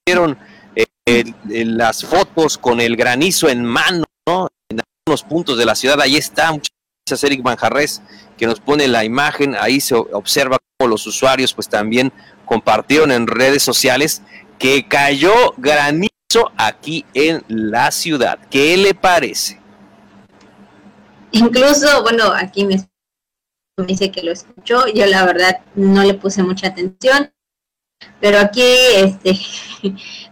vieron 0.07 0.37
eh, 0.75 1.23
las 1.51 2.05
fotos 2.05 2.57
con 2.57 2.79
el 2.79 2.95
granizo 2.95 3.49
en 3.49 3.65
mano, 3.65 4.05
¿no? 4.27 4.47
puntos 5.27 5.57
de 5.57 5.65
la 5.65 5.73
ciudad. 5.73 5.99
Ahí 6.01 6.17
está, 6.17 6.51
muchas 6.51 6.69
gracias 7.07 7.23
Eric 7.23 7.43
Manjarres, 7.43 8.01
que 8.37 8.45
nos 8.45 8.59
pone 8.59 8.87
la 8.87 9.03
imagen. 9.03 9.55
Ahí 9.59 9.81
se 9.81 9.95
observa 9.95 10.59
cómo 10.77 10.87
los 10.89 11.07
usuarios 11.07 11.53
pues 11.53 11.67
también 11.67 12.13
compartieron 12.45 13.11
en 13.11 13.25
redes 13.25 13.63
sociales 13.63 14.21
que 14.59 14.87
cayó 14.87 15.33
granizo 15.57 16.08
aquí 16.57 17.05
en 17.15 17.43
la 17.47 17.89
ciudad. 17.89 18.37
¿Qué 18.51 18.77
le 18.77 18.93
parece? 18.93 19.59
Incluso, 21.31 22.03
bueno, 22.03 22.31
aquí 22.35 22.65
me, 22.65 22.87
dice 23.87 24.11
que 24.11 24.21
lo 24.21 24.31
escuchó, 24.31 24.87
yo 24.87 25.07
la 25.07 25.25
verdad 25.25 25.61
no 25.73 26.03
le 26.03 26.13
puse 26.13 26.43
mucha 26.43 26.67
atención, 26.67 27.31
pero 28.19 28.39
aquí 28.39 28.61
este 28.95 29.39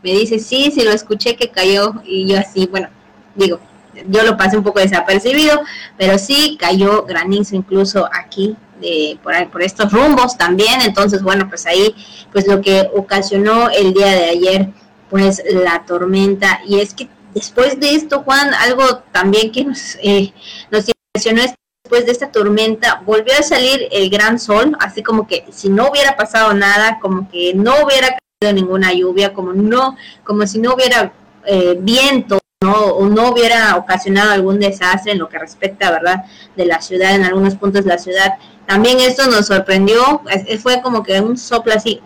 me 0.04 0.12
dice, 0.12 0.38
sí, 0.38 0.72
sí 0.72 0.84
lo 0.84 0.92
escuché 0.92 1.36
que 1.36 1.50
cayó 1.50 1.94
y 2.06 2.28
yo 2.28 2.38
así, 2.40 2.68
bueno, 2.68 2.90
digo, 3.36 3.60
yo 4.08 4.22
lo 4.22 4.38
pasé 4.38 4.58
un 4.58 4.64
poco 4.64 4.80
desapercibido, 4.80 5.62
pero 5.98 6.20
sí 6.20 6.58
cayó 6.60 7.06
granizo 7.06 7.56
incluso 7.56 8.08
aquí 8.14 8.56
de 8.80 9.18
por, 9.24 9.34
por 9.50 9.64
estos 9.64 9.92
rumbos 9.92 10.38
también, 10.38 10.82
entonces 10.82 11.24
bueno, 11.24 11.50
pues 11.50 11.66
ahí 11.66 11.96
pues 12.32 12.48
lo 12.48 12.62
que 12.62 12.88
ocasionó 12.96 13.70
el 13.72 13.96
día 13.96 14.12
de 14.12 14.26
ayer 14.26 14.74
pues 15.10 15.42
la 15.50 15.86
tormenta 15.86 16.62
y 16.66 16.80
es 16.80 16.94
que 16.94 17.10
después 17.34 17.80
de 17.80 17.96
esto 17.96 18.24
Juan, 18.24 18.54
algo 18.54 19.00
también 19.12 19.52
que 19.52 19.64
nos, 19.64 19.96
eh, 20.02 20.34
nos 20.72 20.86
impresionó 20.88 21.42
es 21.42 21.52
que 21.52 21.58
después 21.84 22.06
de 22.06 22.12
esta 22.12 22.32
tormenta 22.32 23.02
volvió 23.06 23.34
a 23.38 23.44
salir 23.44 23.88
el 23.92 24.10
gran 24.10 24.40
sol, 24.40 24.76
así 24.80 25.04
como 25.04 25.28
que 25.28 25.46
si 25.52 25.70
no 25.70 25.90
hubiera 25.90 26.16
pasado 26.16 26.54
nada, 26.54 27.00
como 27.00 27.30
que 27.30 27.54
no 27.54 27.76
hubiera 27.86 28.18
caído 28.40 28.54
ninguna 28.54 28.94
lluvia, 28.94 29.34
como 29.34 29.54
no, 29.54 29.96
como 30.24 30.46
si 30.46 30.60
no 30.60 30.74
hubiera 30.74 31.14
eh, 31.46 31.78
viento 31.80 32.40
no, 32.62 32.74
o 32.74 33.06
no 33.08 33.30
hubiera 33.30 33.76
ocasionado 33.76 34.32
algún 34.32 34.60
desastre 34.60 35.12
en 35.12 35.20
lo 35.20 35.30
que 35.30 35.38
respecta, 35.38 35.92
¿verdad?, 35.92 36.26
de 36.56 36.66
la 36.66 36.82
ciudad, 36.82 37.14
en 37.14 37.24
algunos 37.24 37.56
puntos 37.56 37.86
de 37.86 37.92
la 37.92 38.00
ciudad. 38.00 38.34
También 38.66 39.00
esto 39.00 39.28
nos 39.28 39.46
sorprendió, 39.46 40.22
fue 40.60 40.82
como 40.82 41.04
que 41.04 41.22
un 41.22 41.38
soplo 41.38 41.74
así 41.74 42.02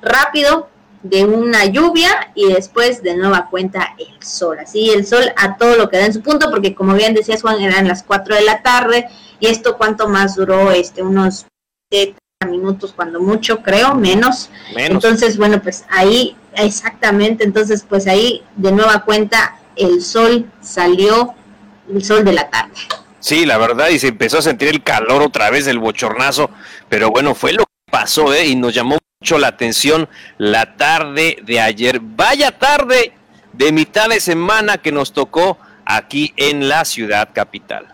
rápido 0.00 0.68
de 1.02 1.24
una 1.24 1.64
lluvia 1.66 2.30
y 2.34 2.52
después 2.52 3.02
de 3.02 3.16
nueva 3.16 3.48
cuenta 3.50 3.94
el 3.98 4.22
sol. 4.22 4.58
Así 4.58 4.90
el 4.90 5.06
sol 5.06 5.32
a 5.36 5.56
todo 5.56 5.76
lo 5.76 5.88
que 5.88 5.98
da 5.98 6.06
en 6.06 6.12
su 6.12 6.22
punto, 6.22 6.50
porque 6.50 6.74
como 6.74 6.94
bien 6.94 7.14
decías 7.14 7.42
Juan, 7.42 7.60
eran 7.60 7.88
las 7.88 8.02
4 8.02 8.34
de 8.34 8.42
la 8.42 8.62
tarde 8.62 9.06
y 9.38 9.46
esto 9.46 9.76
cuánto 9.76 10.08
más 10.08 10.36
duró, 10.36 10.70
este, 10.70 11.02
unos 11.02 11.46
30 11.90 12.18
minutos 12.48 12.92
cuando 12.94 13.20
mucho, 13.20 13.62
creo, 13.62 13.94
menos. 13.94 14.50
menos. 14.74 14.90
Entonces, 14.90 15.36
bueno, 15.36 15.62
pues 15.62 15.84
ahí, 15.88 16.36
exactamente, 16.54 17.44
entonces 17.44 17.84
pues 17.88 18.06
ahí 18.06 18.42
de 18.56 18.72
nueva 18.72 19.04
cuenta 19.04 19.58
el 19.76 20.02
sol 20.02 20.50
salió, 20.60 21.34
el 21.92 22.04
sol 22.04 22.24
de 22.24 22.32
la 22.32 22.50
tarde. 22.50 22.74
Sí, 23.20 23.44
la 23.44 23.58
verdad, 23.58 23.88
y 23.88 23.98
se 23.98 24.08
empezó 24.08 24.38
a 24.38 24.42
sentir 24.42 24.68
el 24.68 24.82
calor 24.82 25.22
otra 25.22 25.50
vez, 25.50 25.66
el 25.66 25.78
bochornazo, 25.78 26.50
pero 26.88 27.10
bueno, 27.10 27.34
fue 27.34 27.52
lo 27.52 27.64
que 27.64 27.90
pasó, 27.90 28.32
¿eh? 28.32 28.46
Y 28.46 28.56
nos 28.56 28.74
llamó 28.74 28.99
mucho 29.22 29.38
la 29.38 29.48
atención 29.48 30.08
la 30.38 30.76
tarde 30.76 31.36
de 31.44 31.60
ayer. 31.60 32.00
Vaya 32.00 32.58
tarde 32.58 33.12
de 33.52 33.70
mitad 33.70 34.08
de 34.08 34.18
semana 34.18 34.78
que 34.78 34.92
nos 34.92 35.12
tocó 35.12 35.58
aquí 35.84 36.32
en 36.38 36.70
la 36.70 36.86
ciudad 36.86 37.28
capital. 37.34 37.86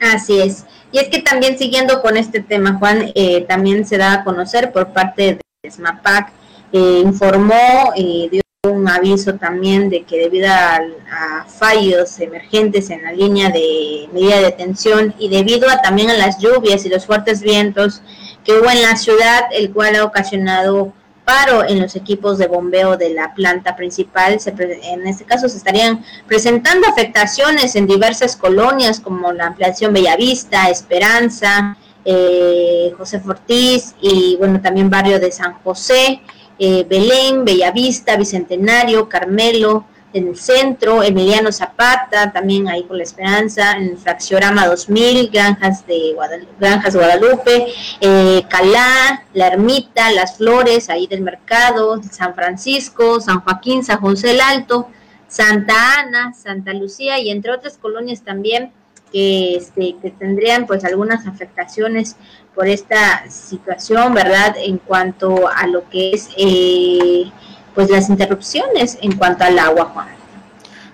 Así 0.00 0.40
es. 0.40 0.64
Y 0.90 0.98
es 0.98 1.10
que 1.10 1.20
también 1.20 1.56
siguiendo 1.56 2.02
con 2.02 2.16
este 2.16 2.40
tema, 2.40 2.74
Juan, 2.74 3.12
eh, 3.14 3.42
también 3.42 3.86
se 3.86 3.98
da 3.98 4.14
a 4.14 4.24
conocer 4.24 4.72
por 4.72 4.92
parte 4.92 5.38
de 5.62 5.70
SMAPAC, 5.70 6.32
eh, 6.72 7.02
informó, 7.04 7.92
y 7.94 8.28
dio 8.28 8.42
un 8.64 8.88
aviso 8.88 9.34
también 9.34 9.90
de 9.90 10.02
que 10.02 10.18
debido 10.18 10.48
a, 10.48 10.80
a, 11.08 11.44
fallos 11.44 12.18
emergentes 12.18 12.90
en 12.90 13.04
la 13.04 13.12
línea 13.12 13.48
de 13.50 14.08
medida 14.12 14.38
de 14.38 14.42
detención 14.42 15.14
y 15.20 15.28
debido 15.28 15.70
a 15.70 15.80
también 15.82 16.10
a 16.10 16.14
las 16.14 16.40
lluvias 16.40 16.84
y 16.84 16.88
los 16.88 17.06
fuertes 17.06 17.42
vientos 17.42 18.02
que 18.46 18.52
hubo 18.52 18.70
en 18.70 18.80
la 18.80 18.96
ciudad, 18.96 19.46
el 19.50 19.72
cual 19.72 19.96
ha 19.96 20.04
ocasionado 20.04 20.92
paro 21.24 21.64
en 21.68 21.80
los 21.80 21.96
equipos 21.96 22.38
de 22.38 22.46
bombeo 22.46 22.96
de 22.96 23.10
la 23.10 23.34
planta 23.34 23.74
principal. 23.74 24.38
en 24.46 25.06
este 25.06 25.24
caso 25.24 25.48
se 25.48 25.58
estarían 25.58 26.04
presentando 26.28 26.86
afectaciones 26.86 27.74
en 27.74 27.88
diversas 27.88 28.36
colonias 28.36 29.00
como 29.00 29.32
la 29.32 29.48
ampliación 29.48 29.92
Bellavista, 29.92 30.70
Esperanza, 30.70 31.76
eh, 32.04 32.92
José 32.96 33.18
Fortís 33.18 33.96
y 34.00 34.36
bueno 34.36 34.60
también 34.60 34.88
barrio 34.88 35.18
de 35.18 35.32
San 35.32 35.54
José, 35.64 36.20
eh, 36.60 36.86
Belén, 36.88 37.44
Bellavista, 37.44 38.16
Bicentenario, 38.16 39.08
Carmelo, 39.08 39.84
en 40.16 40.28
el 40.28 40.36
centro, 40.36 41.02
Emiliano 41.02 41.52
Zapata, 41.52 42.32
también 42.32 42.68
ahí 42.68 42.84
con 42.84 42.96
la 42.96 43.02
Esperanza, 43.02 43.72
en 43.72 43.98
Fracciorama 43.98 44.66
2000, 44.66 45.30
Granjas 45.30 45.86
de 45.86 46.14
Guadalupe, 46.14 46.52
Granjas 46.58 46.96
Guadalupe 46.96 47.66
eh, 48.00 48.42
Calá, 48.48 49.24
La 49.34 49.48
Ermita, 49.48 50.10
Las 50.12 50.38
Flores, 50.38 50.88
ahí 50.88 51.06
del 51.06 51.20
Mercado, 51.20 52.00
San 52.02 52.34
Francisco, 52.34 53.20
San 53.20 53.40
Joaquín, 53.40 53.84
San 53.84 54.00
José 54.00 54.30
el 54.30 54.40
Alto, 54.40 54.88
Santa 55.28 56.00
Ana, 56.00 56.32
Santa 56.32 56.72
Lucía 56.72 57.18
y 57.18 57.28
entre 57.28 57.52
otras 57.52 57.76
colonias 57.76 58.22
también 58.22 58.72
que, 59.12 59.56
este, 59.56 59.96
que 60.00 60.10
tendrían 60.12 60.66
pues 60.66 60.82
algunas 60.86 61.26
afectaciones 61.26 62.16
por 62.54 62.68
esta 62.68 63.28
situación, 63.28 64.14
¿verdad? 64.14 64.56
En 64.58 64.78
cuanto 64.78 65.46
a 65.46 65.66
lo 65.66 65.86
que 65.90 66.12
es... 66.12 66.30
Eh, 66.38 67.30
pues 67.76 67.90
las 67.90 68.08
interrupciones 68.08 68.98
en 69.02 69.12
cuanto 69.12 69.44
al 69.44 69.56
agua, 69.58 69.90
Juan. 69.92 70.08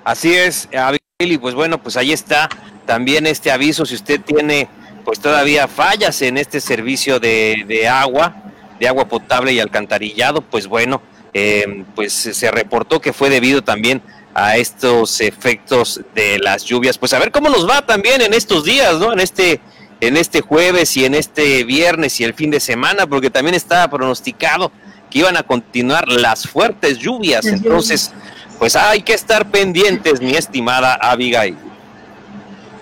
Así 0.05 0.35
es, 0.35 0.69
Abigail, 0.77 0.99
y 1.19 1.39
pues 1.39 1.55
bueno, 1.55 1.81
pues 1.81 1.97
ahí 1.97 2.13
está 2.13 2.51
también 2.85 3.27
este 3.27 3.53
aviso, 3.53 3.87
si 3.87 3.95
usted 3.95 4.21
tiene 4.21 4.69
pues 5.05 5.21
todavía 5.21 5.69
fallas 5.69 6.21
en 6.23 6.37
este 6.37 6.61
servicio 6.61 7.19
de, 7.21 7.89
agua, 7.89 8.35
de 8.79 8.89
agua 8.89 9.07
potable 9.07 9.53
y 9.53 9.61
alcantarillado, 9.61 10.43
pues 10.43 10.67
bueno, 10.67 11.01
eh, 11.33 11.85
pues 11.95 12.13
se 12.13 12.51
reportó 12.51 13.01
que 13.01 13.13
fue 13.13 13.31
debido 13.31 13.63
también 13.63 14.03
a 14.35 14.57
estos 14.57 15.21
efectos 15.21 16.01
de 16.15 16.39
las 16.39 16.65
lluvias. 16.65 16.99
Pues 16.99 17.13
a 17.13 17.19
ver 17.19 17.31
cómo 17.31 17.49
nos 17.49 17.69
va 17.69 17.85
también 17.85 18.21
en 18.21 18.35
estos 18.35 18.65
días, 18.65 18.99
¿no? 18.99 19.13
En 19.13 19.21
este, 19.21 19.61
en 20.01 20.17
este 20.17 20.41
jueves 20.41 20.97
y 20.97 21.05
en 21.05 21.15
este 21.15 21.65
viernes 21.65 22.21
y 22.21 22.25
el 22.25 22.35
fin 22.35 22.51
de 22.51 22.61
semana, 22.61 23.07
porque 23.07 23.31
también 23.31 23.55
está 23.55 23.89
pronosticado 23.89 24.71
que 25.13 25.19
iban 25.19 25.37
a 25.37 25.43
continuar 25.43 26.09
las 26.09 26.49
fuertes 26.49 26.99
lluvias. 26.99 27.45
Entonces, 27.45 28.13
pues 28.59 28.75
hay 28.77 29.03
que 29.03 29.13
estar 29.13 29.51
pendientes, 29.51 30.23
mi 30.23 30.35
estimada 30.35 30.95
Abigail. 30.95 31.57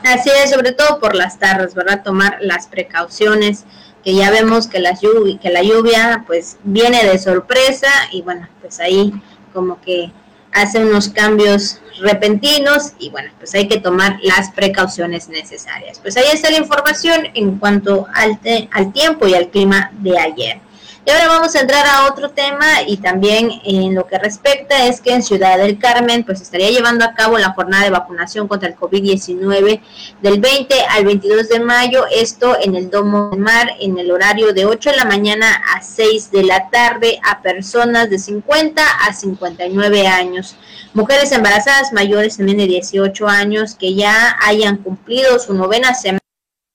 Así 0.05 0.31
es, 0.43 0.51
sobre 0.51 0.73
todo 0.73 1.01
por 1.01 1.16
las 1.16 1.38
tardes, 1.38 1.75
¿verdad? 1.75 2.03
Tomar 2.05 2.38
las 2.40 2.69
precauciones, 2.69 3.64
que 4.05 4.14
ya 4.14 4.31
vemos 4.31 4.69
que 4.69 4.79
la 4.79 4.93
lluvia, 4.99 5.38
que 5.40 5.51
la 5.51 5.62
lluvia 5.62 6.25
pues 6.27 6.57
viene 6.62 7.05
de 7.05 7.19
sorpresa 7.19 7.90
y 8.12 8.23
bueno, 8.23 8.49
pues 8.61 8.79
ahí 8.79 9.12
como 9.53 9.81
que 9.81 10.12
hace 10.53 10.83
unos 10.85 11.09
cambios 11.09 11.81
repentinos 12.01 12.93
y 12.99 13.11
bueno, 13.11 13.31
pues 13.38 13.55
hay 13.55 13.69
que 13.69 13.79
tomar 13.79 14.19
las 14.23 14.53
precauciones 14.53 15.29
necesarias. 15.29 15.99
Pues 15.99 16.16
ahí 16.16 16.25
está 16.33 16.51
la 16.51 16.59
información 16.59 17.27
en 17.35 17.59
cuanto 17.59 18.07
al, 18.14 18.38
al 18.71 18.93
tiempo 18.93 19.27
y 19.27 19.35
al 19.35 19.49
clima 19.49 19.90
de 19.99 20.19
ayer. 20.19 20.61
Y 21.07 21.11
ahora 21.11 21.29
vamos 21.29 21.55
a 21.57 21.61
entrar 21.61 21.87
a 21.87 22.09
otro 22.09 22.31
tema 22.31 22.83
y 22.87 22.99
también 22.99 23.51
en 23.65 23.95
lo 23.95 24.07
que 24.07 24.19
respecta 24.19 24.87
es 24.87 25.01
que 25.01 25.15
en 25.15 25.23
Ciudad 25.23 25.57
del 25.57 25.79
Carmen 25.79 26.25
pues 26.25 26.43
estaría 26.43 26.71
llevando 26.71 27.07
a 27.07 27.15
cabo 27.15 27.39
la 27.39 27.55
jornada 27.55 27.85
de 27.85 27.91
vacunación 27.91 28.47
contra 28.47 28.69
el 28.69 28.77
COVID-19 28.77 29.81
del 30.21 30.41
20 30.41 30.75
al 30.91 31.07
22 31.07 31.49
de 31.49 31.61
mayo, 31.61 32.05
esto 32.13 32.55
en 32.61 32.77
el 32.77 32.91
Domo 32.91 33.31
del 33.31 33.41
Mar 33.41 33.71
en 33.81 33.99
el 33.99 34.11
horario 34.11 34.53
de 34.53 34.67
8 34.67 34.91
de 34.91 34.97
la 34.97 35.07
mañana 35.07 35.63
a 35.75 35.81
6 35.81 36.33
de 36.33 36.45
la 36.45 36.69
tarde 36.69 37.19
a 37.25 37.41
personas 37.41 38.11
de 38.11 38.19
50 38.19 38.83
a 38.85 39.13
59 39.15 40.07
años, 40.07 40.57
mujeres 40.93 41.33
embarazadas 41.33 41.95
mayores 41.95 42.37
también 42.37 42.59
de 42.59 42.67
18 42.67 43.27
años 43.27 43.75
que 43.75 43.95
ya 43.95 44.37
hayan 44.45 44.77
cumplido 44.77 45.39
su 45.39 45.55
novena 45.55 45.95
semana 45.95 46.21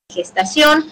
de 0.10 0.16
gestación 0.16 0.86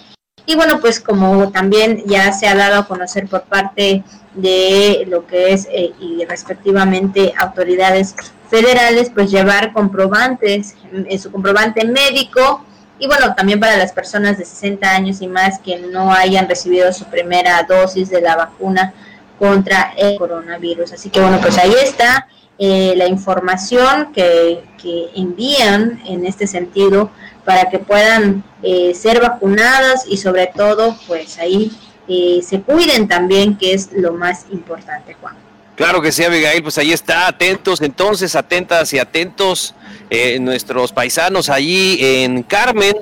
y 0.45 0.55
bueno, 0.55 0.79
pues 0.81 0.99
como 0.99 1.51
también 1.51 2.03
ya 2.05 2.31
se 2.33 2.47
ha 2.47 2.55
dado 2.55 2.81
a 2.81 2.87
conocer 2.87 3.27
por 3.27 3.43
parte 3.43 4.03
de 4.33 5.05
lo 5.07 5.25
que 5.25 5.53
es 5.53 5.67
eh, 5.71 5.93
y 5.99 6.25
respectivamente 6.25 7.33
autoridades 7.37 8.15
federales, 8.49 9.09
pues 9.13 9.31
llevar 9.31 9.73
comprobantes, 9.73 10.75
su 11.19 11.31
comprobante 11.31 11.85
médico 11.85 12.63
y 12.99 13.07
bueno, 13.07 13.33
también 13.35 13.59
para 13.59 13.77
las 13.77 13.91
personas 13.91 14.37
de 14.37 14.45
60 14.45 14.89
años 14.89 15.21
y 15.21 15.27
más 15.27 15.59
que 15.59 15.77
no 15.77 16.13
hayan 16.13 16.47
recibido 16.47 16.91
su 16.93 17.05
primera 17.05 17.63
dosis 17.63 18.09
de 18.09 18.21
la 18.21 18.35
vacuna 18.35 18.93
contra 19.39 19.93
el 19.97 20.17
coronavirus. 20.17 20.93
Así 20.93 21.09
que 21.09 21.19
bueno, 21.19 21.39
pues 21.41 21.57
ahí 21.57 21.73
está 21.81 22.27
eh, 22.59 22.93
la 22.95 23.07
información 23.07 24.13
que, 24.13 24.63
que 24.81 25.09
envían 25.15 26.01
en 26.05 26.25
este 26.25 26.47
sentido 26.47 27.09
para 27.45 27.69
que 27.69 27.79
puedan 27.79 28.43
eh, 28.61 28.93
ser 28.93 29.21
vacunadas 29.21 30.05
y 30.07 30.17
sobre 30.17 30.47
todo 30.47 30.97
pues 31.07 31.37
ahí 31.39 31.71
eh, 32.07 32.41
se 32.45 32.61
cuiden 32.61 33.07
también, 33.07 33.57
que 33.57 33.73
es 33.73 33.89
lo 33.93 34.13
más 34.13 34.45
importante, 34.51 35.15
Juan. 35.19 35.35
Claro 35.75 36.01
que 36.01 36.11
sí, 36.11 36.23
Abigail, 36.23 36.61
pues 36.61 36.77
ahí 36.77 36.91
está, 36.91 37.27
atentos 37.27 37.81
entonces, 37.81 38.35
atentas 38.35 38.93
y 38.93 38.99
atentos 38.99 39.73
eh, 40.09 40.39
nuestros 40.39 40.91
paisanos 40.91 41.49
allí 41.49 41.97
en 41.99 42.43
Carmen, 42.43 42.95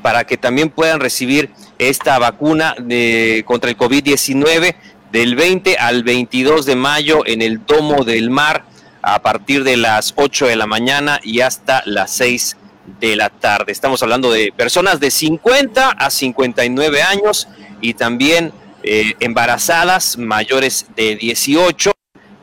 para 0.00 0.24
que 0.24 0.38
también 0.38 0.70
puedan 0.70 1.00
recibir 1.00 1.50
esta 1.78 2.18
vacuna 2.18 2.74
de, 2.78 3.44
contra 3.46 3.68
el 3.68 3.76
COVID-19 3.76 4.74
del 5.12 5.36
20 5.36 5.76
al 5.76 6.02
22 6.02 6.64
de 6.64 6.76
mayo 6.76 7.26
en 7.26 7.42
el 7.42 7.66
Domo 7.66 8.04
del 8.04 8.30
Mar 8.30 8.64
a 9.02 9.22
partir 9.22 9.64
de 9.64 9.76
las 9.76 10.14
8 10.16 10.46
de 10.46 10.56
la 10.56 10.66
mañana 10.66 11.20
y 11.22 11.40
hasta 11.40 11.82
las 11.86 12.12
6 12.12 12.56
de 12.98 13.16
la 13.16 13.30
tarde. 13.30 13.72
Estamos 13.72 14.02
hablando 14.02 14.30
de 14.32 14.52
personas 14.56 15.00
de 15.00 15.10
50 15.10 15.90
a 15.90 16.10
59 16.10 17.02
años 17.02 17.48
y 17.80 17.94
también 17.94 18.52
eh, 18.82 19.14
embarazadas 19.20 20.16
mayores 20.16 20.86
de 20.96 21.16
18 21.16 21.92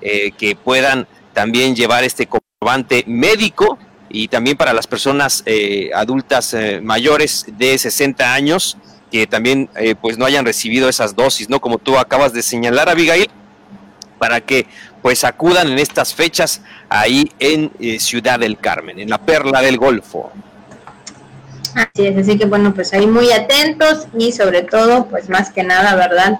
eh, 0.01 0.31
que 0.37 0.55
puedan 0.55 1.07
también 1.33 1.75
llevar 1.75 2.03
este 2.03 2.27
comprobante 2.27 3.03
médico 3.07 3.77
y 4.09 4.27
también 4.27 4.55
para 4.55 4.73
las 4.73 4.87
personas 4.87 5.43
eh, 5.45 5.89
adultas 5.93 6.55
mayores 6.81 7.45
de 7.57 7.77
60 7.77 8.33
años 8.33 8.77
que 9.11 9.25
también 9.25 9.69
pues 10.01 10.17
no 10.17 10.25
hayan 10.25 10.43
recibido 10.43 10.89
esas 10.89 11.15
dosis, 11.15 11.49
¿no? 11.49 11.61
Como 11.61 11.77
tú 11.77 11.97
acabas 11.97 12.33
de 12.33 12.41
señalar, 12.41 12.89
Abigail, 12.89 13.29
para 14.17 14.41
que 14.41 14.67
pues 15.01 15.23
acudan 15.23 15.67
en 15.69 15.79
estas 15.79 16.13
fechas 16.13 16.61
ahí 16.89 17.31
en 17.39 17.71
eh, 17.79 17.99
Ciudad 17.99 18.39
del 18.39 18.57
Carmen, 18.57 18.99
en 18.99 19.09
la 19.09 19.17
Perla 19.17 19.61
del 19.61 19.77
Golfo. 19.77 20.31
Así 21.75 22.07
es, 22.07 22.17
así 22.17 22.37
que 22.37 22.45
bueno, 22.45 22.73
pues 22.73 22.93
ahí 22.93 23.05
muy 23.05 23.31
atentos 23.31 24.07
y 24.17 24.31
sobre 24.31 24.63
todo, 24.63 25.05
pues 25.05 25.29
más 25.29 25.51
que 25.51 25.63
nada, 25.63 25.95
¿verdad? 25.95 26.39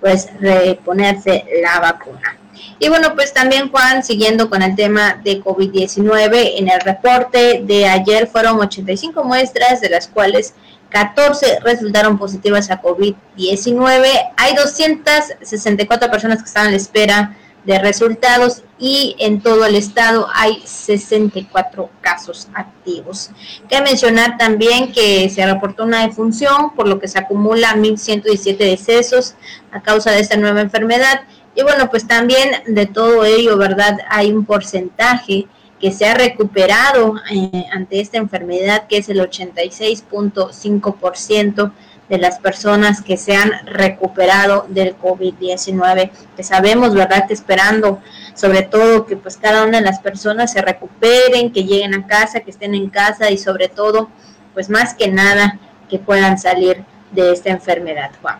Pues 0.00 0.28
reponerse 0.40 1.44
la 1.62 1.80
vacuna. 1.80 2.36
Y 2.78 2.88
bueno, 2.88 3.14
pues 3.14 3.32
también 3.32 3.70
Juan, 3.70 4.02
siguiendo 4.02 4.50
con 4.50 4.62
el 4.62 4.76
tema 4.76 5.20
de 5.24 5.42
COVID-19, 5.42 6.54
en 6.58 6.68
el 6.68 6.80
reporte 6.80 7.62
de 7.64 7.86
ayer 7.86 8.26
fueron 8.26 8.60
85 8.60 9.24
muestras, 9.24 9.80
de 9.80 9.90
las 9.90 10.08
cuales 10.08 10.54
14 10.94 11.58
resultaron 11.64 12.16
positivas 12.16 12.70
a 12.70 12.80
COVID-19. 12.80 14.06
Hay 14.36 14.54
264 14.54 16.08
personas 16.08 16.38
que 16.38 16.44
están 16.44 16.68
a 16.68 16.70
la 16.70 16.76
espera 16.76 17.36
de 17.64 17.80
resultados 17.80 18.62
y 18.78 19.16
en 19.18 19.40
todo 19.40 19.66
el 19.66 19.74
estado 19.74 20.28
hay 20.32 20.62
64 20.64 21.90
casos 22.00 22.46
activos. 22.54 23.30
que 23.68 23.80
mencionar 23.80 24.38
también 24.38 24.92
que 24.92 25.28
se 25.30 25.44
reportó 25.44 25.82
una 25.82 26.06
defunción, 26.06 26.76
por 26.76 26.86
lo 26.86 27.00
que 27.00 27.08
se 27.08 27.18
acumula 27.18 27.74
1.117 27.74 28.56
decesos 28.56 29.34
a 29.72 29.82
causa 29.82 30.12
de 30.12 30.20
esta 30.20 30.36
nueva 30.36 30.60
enfermedad. 30.60 31.22
Y 31.56 31.64
bueno, 31.64 31.90
pues 31.90 32.06
también 32.06 32.50
de 32.68 32.86
todo 32.86 33.24
ello, 33.24 33.56
¿verdad? 33.56 33.98
Hay 34.10 34.30
un 34.30 34.44
porcentaje 34.44 35.48
que 35.80 35.92
se 35.92 36.06
ha 36.06 36.14
recuperado 36.14 37.16
eh, 37.30 37.66
ante 37.72 38.00
esta 38.00 38.18
enfermedad, 38.18 38.86
que 38.86 38.98
es 38.98 39.08
el 39.08 39.20
86.5% 39.20 41.72
de 42.08 42.18
las 42.18 42.38
personas 42.38 43.02
que 43.02 43.16
se 43.16 43.34
han 43.34 43.50
recuperado 43.66 44.66
del 44.68 44.96
COVID-19, 44.98 46.10
que 46.36 46.42
sabemos, 46.42 46.94
¿verdad?, 46.94 47.26
que 47.26 47.34
esperando 47.34 48.00
sobre 48.34 48.62
todo 48.62 49.06
que 49.06 49.16
pues 49.16 49.36
cada 49.36 49.64
una 49.64 49.78
de 49.78 49.84
las 49.84 50.00
personas 50.00 50.52
se 50.52 50.60
recuperen, 50.60 51.52
que 51.52 51.64
lleguen 51.64 51.94
a 51.94 52.06
casa, 52.06 52.40
que 52.40 52.50
estén 52.50 52.74
en 52.74 52.90
casa 52.90 53.30
y 53.30 53.38
sobre 53.38 53.68
todo 53.68 54.10
pues 54.52 54.68
más 54.68 54.94
que 54.94 55.08
nada 55.08 55.58
que 55.88 55.98
puedan 55.98 56.38
salir 56.38 56.84
de 57.12 57.32
esta 57.32 57.50
enfermedad, 57.50 58.10
Juan. 58.20 58.38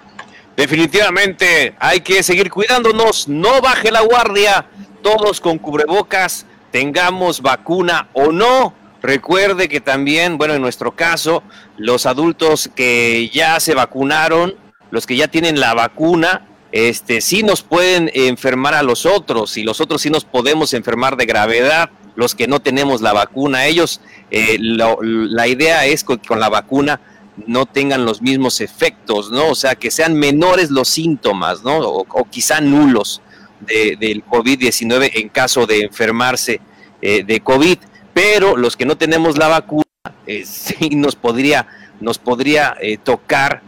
Definitivamente 0.57 1.75
hay 1.79 2.01
que 2.01 2.23
seguir 2.23 2.51
cuidándonos, 2.51 3.29
no 3.29 3.61
baje 3.61 3.91
la 3.91 4.03
guardia, 4.03 4.67
todos 5.03 5.41
con 5.41 5.59
cubrebocas, 5.59 6.47
tengamos 6.75 7.41
vacuna 7.41 8.09
o 8.15 8.33
no. 8.33 8.75
Recuerde 9.01 9.69
que 9.69 9.81
también, 9.81 10.39
bueno, 10.39 10.55
en 10.55 10.61
nuestro 10.61 10.97
caso, 10.97 11.45
los 11.77 12.05
adultos 12.05 12.69
que 12.75 13.31
ya 13.33 13.61
se 13.61 13.77
vacunaron, 13.77 14.57
los 14.91 15.07
que 15.07 15.15
ya 15.15 15.29
tienen 15.29 15.61
la 15.61 15.73
vacuna, 15.75 16.49
este, 16.73 17.21
sí 17.21 17.45
nos 17.45 17.63
pueden 17.63 18.11
enfermar 18.13 18.75
a 18.75 18.83
los 18.83 19.07
otros 19.07 19.57
y 19.57 19.63
los 19.63 19.81
otros 19.81 20.03
sí 20.03 20.11
nos 20.11 20.25
podemos 20.25 20.75
enfermar 20.75 21.17
de 21.17 21.27
gravedad, 21.27 21.91
los 22.17 22.35
que 22.35 22.49
no 22.49 22.61
tenemos 22.61 23.03
la 23.03 23.13
vacuna. 23.13 23.67
Ellos, 23.67 24.01
eh, 24.33 24.57
la 24.59 25.47
idea 25.47 25.87
es 25.87 26.03
que 26.03 26.19
con 26.19 26.41
la 26.41 26.49
vacuna 26.49 27.01
no 27.47 27.67
tengan 27.67 28.05
los 28.05 28.21
mismos 28.21 28.61
efectos, 28.61 29.31
¿no? 29.31 29.51
O 29.51 29.55
sea, 29.55 29.77
que 29.77 29.93
sean 29.93 30.17
menores 30.17 30.73
los 30.73 30.89
síntomas, 30.89 31.63
¿no? 31.63 31.79
O, 31.79 32.25
quizá 32.29 32.61
nulos 32.61 33.21
del 33.65 34.25
COVID-19 34.25 35.11
en 35.15 35.29
caso 35.29 35.67
de 35.67 35.83
enfermarse 35.83 36.61
eh, 37.03 37.23
de 37.23 37.41
COVID. 37.41 37.79
Pero 38.13 38.57
los 38.57 38.77
que 38.77 38.87
no 38.87 38.97
tenemos 38.97 39.37
la 39.37 39.49
vacuna, 39.49 39.85
eh, 40.27 40.45
sí 40.47 40.91
nos 40.91 41.17
podría, 41.17 41.67
nos 42.01 42.19
podría 42.19 42.77
eh, 42.81 42.97
tocar, 42.97 43.63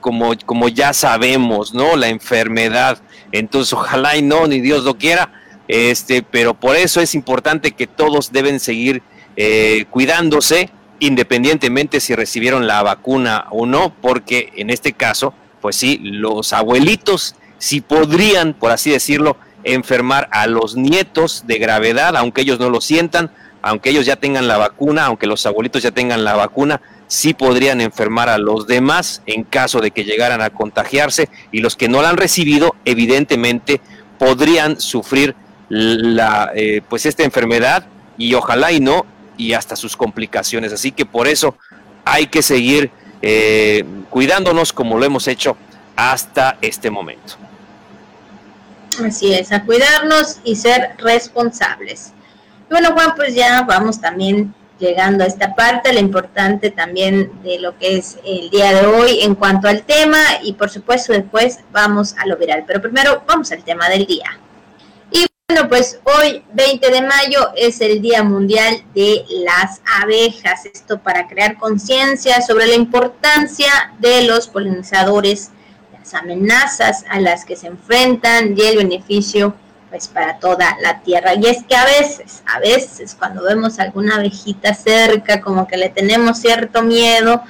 como, 0.00 0.32
como 0.44 0.68
ya 0.68 0.92
sabemos, 0.92 1.72
¿no? 1.72 1.96
La 1.96 2.08
enfermedad. 2.08 2.98
Entonces, 3.32 3.72
ojalá 3.72 4.14
y 4.16 4.20
no, 4.20 4.46
ni 4.46 4.60
Dios 4.60 4.84
lo 4.84 4.98
quiera. 4.98 5.32
Este, 5.68 6.22
pero 6.22 6.52
por 6.52 6.76
eso 6.76 7.00
es 7.00 7.14
importante 7.14 7.70
que 7.70 7.86
todos 7.86 8.30
deben 8.30 8.60
seguir 8.60 9.02
cuidándose, 9.90 10.68
independientemente 10.98 12.00
si 12.00 12.14
recibieron 12.14 12.66
la 12.66 12.82
vacuna 12.82 13.46
o 13.50 13.64
no, 13.64 13.94
porque 14.02 14.52
en 14.56 14.68
este 14.68 14.92
caso, 14.92 15.32
pues 15.62 15.76
sí, 15.76 15.98
los 16.02 16.52
abuelitos 16.52 17.34
sí 17.64 17.80
podrían, 17.80 18.52
por 18.52 18.70
así 18.72 18.90
decirlo, 18.90 19.38
enfermar 19.62 20.28
a 20.32 20.46
los 20.46 20.76
nietos 20.76 21.44
de 21.46 21.56
gravedad, 21.56 22.14
aunque 22.14 22.42
ellos 22.42 22.60
no 22.60 22.68
lo 22.68 22.82
sientan, 22.82 23.30
aunque 23.62 23.88
ellos 23.88 24.04
ya 24.04 24.16
tengan 24.16 24.46
la 24.46 24.58
vacuna, 24.58 25.06
aunque 25.06 25.26
los 25.26 25.46
abuelitos 25.46 25.82
ya 25.82 25.90
tengan 25.90 26.24
la 26.24 26.34
vacuna, 26.34 26.82
sí 27.06 27.32
podrían 27.32 27.80
enfermar 27.80 28.28
a 28.28 28.36
los 28.36 28.66
demás 28.66 29.22
en 29.24 29.44
caso 29.44 29.80
de 29.80 29.92
que 29.92 30.04
llegaran 30.04 30.42
a 30.42 30.50
contagiarse 30.50 31.30
y 31.52 31.60
los 31.60 31.74
que 31.74 31.88
no 31.88 32.02
la 32.02 32.10
han 32.10 32.18
recibido, 32.18 32.76
evidentemente, 32.84 33.80
podrían 34.18 34.78
sufrir 34.78 35.34
la, 35.70 36.52
eh, 36.54 36.82
pues 36.86 37.06
esta 37.06 37.22
enfermedad 37.22 37.86
y 38.18 38.34
ojalá 38.34 38.72
y 38.72 38.80
no 38.80 39.06
y 39.38 39.54
hasta 39.54 39.74
sus 39.74 39.96
complicaciones. 39.96 40.70
Así 40.70 40.92
que 40.92 41.06
por 41.06 41.28
eso 41.28 41.56
hay 42.04 42.26
que 42.26 42.42
seguir 42.42 42.90
eh, 43.22 43.86
cuidándonos 44.10 44.74
como 44.74 44.98
lo 44.98 45.06
hemos 45.06 45.28
hecho 45.28 45.56
hasta 45.96 46.58
este 46.60 46.90
momento. 46.90 47.38
Así 49.02 49.32
es, 49.32 49.52
a 49.52 49.64
cuidarnos 49.64 50.40
y 50.44 50.56
ser 50.56 50.94
responsables. 50.98 52.12
bueno, 52.70 52.92
Juan, 52.92 53.14
pues 53.16 53.34
ya 53.34 53.62
vamos 53.62 54.00
también 54.00 54.54
llegando 54.78 55.24
a 55.24 55.26
esta 55.26 55.54
parte, 55.54 55.92
lo 55.92 56.00
importante 56.00 56.70
también 56.70 57.42
de 57.42 57.58
lo 57.58 57.78
que 57.78 57.96
es 57.98 58.18
el 58.24 58.50
día 58.50 58.72
de 58.72 58.86
hoy 58.86 59.20
en 59.22 59.34
cuanto 59.34 59.68
al 59.68 59.82
tema 59.82 60.18
y 60.42 60.54
por 60.54 60.70
supuesto 60.70 61.12
después 61.12 61.60
vamos 61.72 62.14
a 62.18 62.26
lo 62.26 62.36
viral. 62.36 62.64
Pero 62.66 62.80
primero 62.80 63.22
vamos 63.26 63.50
al 63.52 63.64
tema 63.64 63.88
del 63.88 64.06
día. 64.06 64.38
Bueno, 65.46 65.68
pues 65.68 66.00
hoy, 66.04 66.42
20 66.54 66.90
de 66.90 67.02
mayo, 67.02 67.52
es 67.54 67.82
el 67.82 68.00
Día 68.00 68.22
Mundial 68.22 68.82
de 68.94 69.26
las 69.44 69.82
Abejas. 70.00 70.64
Esto 70.64 71.00
para 71.00 71.28
crear 71.28 71.58
conciencia 71.58 72.40
sobre 72.40 72.66
la 72.66 72.76
importancia 72.76 73.92
de 73.98 74.22
los 74.22 74.48
polinizadores, 74.48 75.50
las 76.04 76.14
amenazas 76.14 77.04
a 77.08 77.18
las 77.18 77.44
que 77.44 77.56
se 77.56 77.68
enfrentan 77.68 78.54
y 78.56 78.60
el 78.60 78.76
beneficio 78.76 79.54
pues 79.88 80.08
para 80.08 80.38
toda 80.38 80.76
la 80.82 81.00
tierra. 81.00 81.34
Y 81.34 81.46
es 81.46 81.62
que 81.64 81.76
a 81.76 81.84
veces, 81.84 82.42
a 82.52 82.58
veces 82.58 83.14
cuando 83.16 83.44
vemos 83.44 83.78
alguna 83.78 84.16
abejita 84.16 84.74
cerca, 84.74 85.40
como 85.40 85.66
que 85.66 85.76
le 85.76 85.88
tenemos 85.88 86.38
cierto 86.38 86.82
miedo 86.82 87.42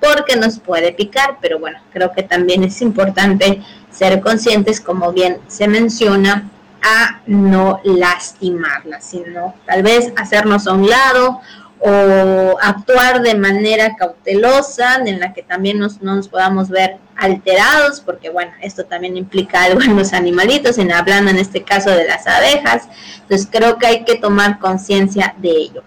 porque 0.00 0.36
nos 0.36 0.58
puede 0.58 0.92
picar, 0.92 1.38
pero 1.40 1.58
bueno, 1.58 1.78
creo 1.92 2.12
que 2.12 2.22
también 2.22 2.64
es 2.64 2.82
importante 2.82 3.62
ser 3.90 4.20
conscientes, 4.20 4.80
como 4.80 5.12
bien 5.12 5.38
se 5.48 5.68
menciona, 5.68 6.50
a 6.82 7.20
no 7.26 7.80
lastimarla, 7.84 9.00
sino 9.00 9.54
tal 9.66 9.84
vez 9.84 10.12
hacernos 10.16 10.66
a 10.66 10.72
un 10.72 10.88
lado 10.88 11.40
o 11.84 12.58
actuar 12.60 13.22
de 13.22 13.34
manera 13.34 13.96
cautelosa, 13.96 14.96
en 15.04 15.18
la 15.18 15.32
que 15.32 15.42
también 15.42 15.78
nos, 15.78 16.00
no 16.00 16.14
nos 16.14 16.28
podamos 16.28 16.68
ver 16.68 16.98
alterados, 17.16 18.00
porque 18.00 18.30
bueno, 18.30 18.52
esto 18.60 18.84
también 18.84 19.16
implica 19.16 19.64
algo 19.64 19.82
en 19.82 19.96
los 19.96 20.12
animalitos, 20.12 20.78
en 20.78 20.92
hablando 20.92 21.30
en 21.30 21.38
este 21.38 21.62
caso 21.62 21.90
de 21.90 22.06
las 22.06 22.26
abejas, 22.26 22.88
entonces 23.22 23.48
creo 23.50 23.78
que 23.78 23.86
hay 23.86 24.04
que 24.04 24.16
tomar 24.16 24.60
conciencia 24.60 25.34
de 25.38 25.50
ello. 25.50 25.82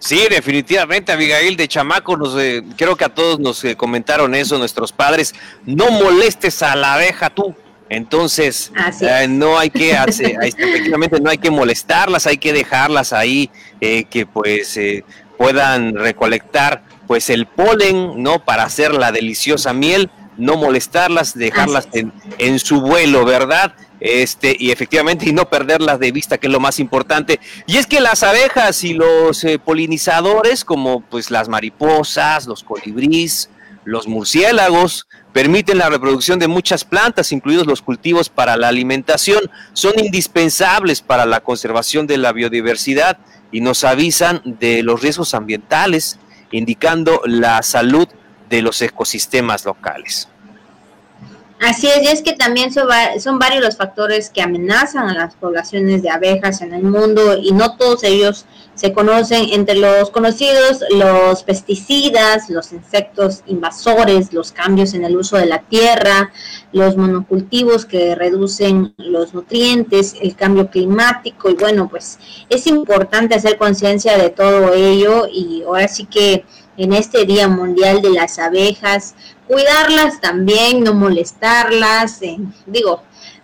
Sí, 0.00 0.26
definitivamente, 0.28 1.12
Abigail, 1.12 1.56
de 1.56 1.68
chamaco, 1.68 2.16
nos, 2.16 2.36
eh, 2.36 2.64
creo 2.76 2.96
que 2.96 3.04
a 3.04 3.08
todos 3.08 3.38
nos 3.38 3.62
eh, 3.62 3.76
comentaron 3.76 4.34
eso 4.34 4.58
nuestros 4.58 4.90
padres, 4.90 5.32
no 5.64 5.88
molestes 5.92 6.60
a 6.64 6.74
la 6.74 6.94
abeja 6.94 7.30
tú, 7.30 7.54
entonces, 7.92 8.72
eh, 9.02 9.26
no 9.28 9.58
hay 9.58 9.68
que 9.68 9.94
hacer, 9.96 10.36
efectivamente 10.42 11.20
no 11.20 11.28
hay 11.28 11.36
que 11.36 11.50
molestarlas, 11.50 12.26
hay 12.26 12.38
que 12.38 12.52
dejarlas 12.52 13.12
ahí 13.12 13.50
eh, 13.80 14.04
que 14.04 14.24
pues 14.24 14.76
eh, 14.78 15.04
puedan 15.36 15.94
recolectar 15.94 16.82
pues 17.06 17.28
el 17.28 17.44
polen, 17.46 18.22
¿no? 18.22 18.42
Para 18.42 18.64
hacer 18.64 18.94
la 18.94 19.12
deliciosa 19.12 19.74
miel, 19.74 20.10
no 20.38 20.56
molestarlas, 20.56 21.34
dejarlas 21.34 21.88
en, 21.92 22.12
en, 22.38 22.58
su 22.58 22.80
vuelo, 22.80 23.26
¿verdad? 23.26 23.74
Este, 24.00 24.56
y 24.58 24.70
efectivamente, 24.70 25.28
y 25.28 25.32
no 25.34 25.50
perderlas 25.50 26.00
de 26.00 26.12
vista, 26.12 26.38
que 26.38 26.46
es 26.46 26.52
lo 26.52 26.60
más 26.60 26.80
importante. 26.80 27.40
Y 27.66 27.76
es 27.76 27.86
que 27.86 28.00
las 28.00 28.22
abejas 28.22 28.82
y 28.84 28.94
los 28.94 29.44
polinizadores, 29.64 30.64
como 30.64 31.02
pues 31.02 31.30
las 31.30 31.48
mariposas, 31.50 32.46
los 32.46 32.64
colibríes, 32.64 33.50
los 33.84 34.06
murciélagos, 34.06 35.08
permiten 35.32 35.78
la 35.78 35.88
reproducción 35.88 36.38
de 36.38 36.48
muchas 36.48 36.84
plantas, 36.84 37.32
incluidos 37.32 37.66
los 37.66 37.82
cultivos 37.82 38.28
para 38.28 38.56
la 38.56 38.68
alimentación. 38.68 39.50
Son 39.72 39.92
indispensables 39.98 41.00
para 41.00 41.26
la 41.26 41.40
conservación 41.40 42.06
de 42.06 42.18
la 42.18 42.32
biodiversidad 42.32 43.18
y 43.50 43.60
nos 43.60 43.84
avisan 43.84 44.42
de 44.44 44.82
los 44.82 45.02
riesgos 45.02 45.34
ambientales, 45.34 46.18
indicando 46.50 47.22
la 47.24 47.62
salud 47.62 48.08
de 48.48 48.62
los 48.62 48.80
ecosistemas 48.82 49.64
locales. 49.64 50.28
Así 51.62 51.86
es, 51.86 52.02
y 52.02 52.06
es 52.08 52.22
que 52.22 52.32
también 52.32 52.72
son, 52.72 52.88
son, 53.20 53.38
varios 53.38 53.62
los 53.62 53.76
factores 53.76 54.30
que 54.30 54.42
amenazan 54.42 55.08
a 55.08 55.14
las 55.14 55.36
poblaciones 55.36 56.02
de 56.02 56.10
abejas 56.10 56.60
en 56.60 56.74
el 56.74 56.82
mundo 56.82 57.38
y 57.40 57.52
no 57.52 57.76
todos 57.76 58.02
ellos 58.02 58.46
se 58.74 58.92
conocen. 58.92 59.50
Entre 59.52 59.76
los 59.76 60.10
conocidos, 60.10 60.82
los 60.90 61.44
pesticidas, 61.44 62.50
los 62.50 62.72
insectos 62.72 63.44
invasores, 63.46 64.32
los 64.32 64.50
cambios 64.50 64.92
en 64.94 65.04
el 65.04 65.16
uso 65.16 65.36
de 65.36 65.46
la 65.46 65.60
tierra, 65.60 66.32
los 66.72 66.96
monocultivos 66.96 67.86
que 67.86 68.16
reducen 68.16 68.92
los 68.96 69.32
nutrientes, 69.32 70.16
el 70.20 70.34
cambio 70.34 70.68
climático 70.68 71.48
y 71.48 71.54
bueno, 71.54 71.88
pues 71.88 72.18
es 72.48 72.66
importante 72.66 73.36
hacer 73.36 73.56
conciencia 73.56 74.18
de 74.18 74.30
todo 74.30 74.72
ello 74.74 75.28
y 75.32 75.62
ahora 75.62 75.86
sí 75.86 76.06
que 76.06 76.44
en 76.76 76.92
este 76.92 77.24
Día 77.24 77.48
Mundial 77.48 78.02
de 78.02 78.10
las 78.10 78.38
Abejas, 78.38 79.14
cuidarlas 79.46 80.20
también, 80.20 80.82
no 80.82 80.94
molestarlas, 80.94 82.22
eh, 82.22 82.38
digo, 82.66 83.02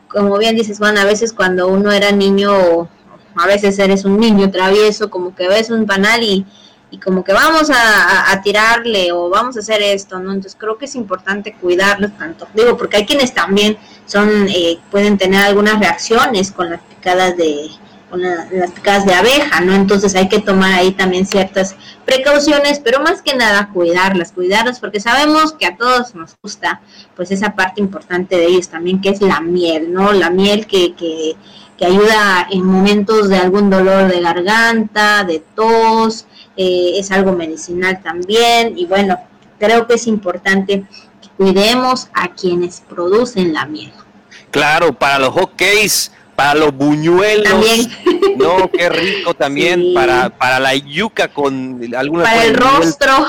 como 0.09 0.39
bien 0.39 0.57
dices 0.57 0.79
Juan, 0.79 0.97
a 0.99 1.05
veces 1.05 1.33
cuando 1.33 1.69
uno 1.69 1.93
era 1.93 2.13
niño 2.13 2.89
a 3.37 3.47
veces 3.47 3.79
eres 3.79 4.05
un 4.05 4.19
niño 4.19 4.51
travieso, 4.51 5.11
como 5.11 5.35
que 5.35 5.49
ves 5.49 5.71
un 5.71 5.87
panal 5.87 6.23
y, 6.23 6.45
y 6.91 6.99
como 6.99 7.23
que 7.23 7.33
vamos 7.33 7.71
a, 7.71 8.41
tirarle 8.43 9.13
o 9.13 9.29
vamos 9.29 9.57
a 9.57 9.61
hacer 9.61 9.83
esto, 9.83 10.19
¿no? 10.19 10.33
Entonces 10.33 10.57
creo 10.59 10.79
que 10.79 10.87
es 10.87 10.95
importante 10.95 11.55
cuidarlos 11.55 12.17
tanto, 12.17 12.49
digo, 12.55 12.77
porque 12.77 12.99
hay 12.99 13.07
quienes 13.07 13.35
también 13.35 13.77
son, 14.07 14.49
eh, 14.49 14.79
pueden 14.91 15.19
tener 15.19 15.43
algunas 15.43 15.79
reacciones 15.79 16.51
con 16.51 16.71
las 16.71 16.81
picadas 16.81 17.37
de, 17.37 17.69
con 18.11 18.23
las 18.23 18.71
picadas 18.73 19.07
de 19.07 19.15
abeja, 19.15 19.61
¿no? 19.61 19.75
Entonces 19.75 20.15
hay 20.15 20.29
que 20.29 20.41
tomar 20.41 20.73
ahí 20.73 20.93
también 20.93 21.27
ciertas 21.27 21.77
precauciones, 22.05 22.81
pero 22.81 23.01
más 23.01 23.23
que 23.23 23.37
nada 23.37 23.71
cuidarlas, 23.73 24.33
cuidarlas, 24.33 24.81
porque 24.81 25.01
sabemos 25.01 25.53
que 25.53 25.67
a 25.67 25.77
todos 25.77 26.15
nos 26.15 26.37
gusta, 26.43 26.81
pues 27.17 27.31
esa 27.31 27.55
parte 27.55 27.81
importante 27.81 28.37
de 28.37 28.47
ellos 28.47 28.69
también, 28.69 29.01
que 29.01 29.11
es 29.11 29.21
la 29.21 29.41
miel, 29.41 29.93
¿no? 29.93 30.13
La 30.13 30.31
miel 30.31 30.67
que, 30.67 30.95
que 30.95 31.37
que 31.79 31.87
ayuda 31.87 32.49
en 32.51 32.65
momentos 32.65 33.29
de 33.29 33.39
algún 33.39 33.71
dolor 33.71 34.11
de 34.11 34.21
garganta, 34.21 35.23
de 35.23 35.39
tos, 35.55 36.27
eh, 36.57 36.95
es 36.97 37.13
algo 37.13 37.33
medicinal 37.33 38.03
también 38.03 38.77
y 38.77 38.85
bueno, 38.85 39.17
creo 39.61 39.87
que 39.87 39.95
es 39.95 40.09
importante 40.09 40.85
que 41.23 41.29
cuidemos 41.37 42.09
a 42.13 42.35
quienes 42.35 42.81
producen 42.81 43.53
la 43.53 43.65
miel. 43.65 43.93
Claro, 44.51 44.93
para 44.93 45.21
los 45.21 45.29
hotcakes, 45.29 46.11
para 46.39 46.55
los 46.55 46.73
buñuelos. 46.73 47.51
También. 47.51 47.91
No, 48.39 48.71
qué 48.71 48.89
rico 48.89 49.35
también 49.35 49.93
para, 49.95 50.31
para 50.31 50.61
la 50.61 50.73
yuca 50.77 51.27
con 51.27 51.81
alguna 51.97 52.23
Para 52.23 52.45
el 52.45 52.55
rostro. 52.55 53.27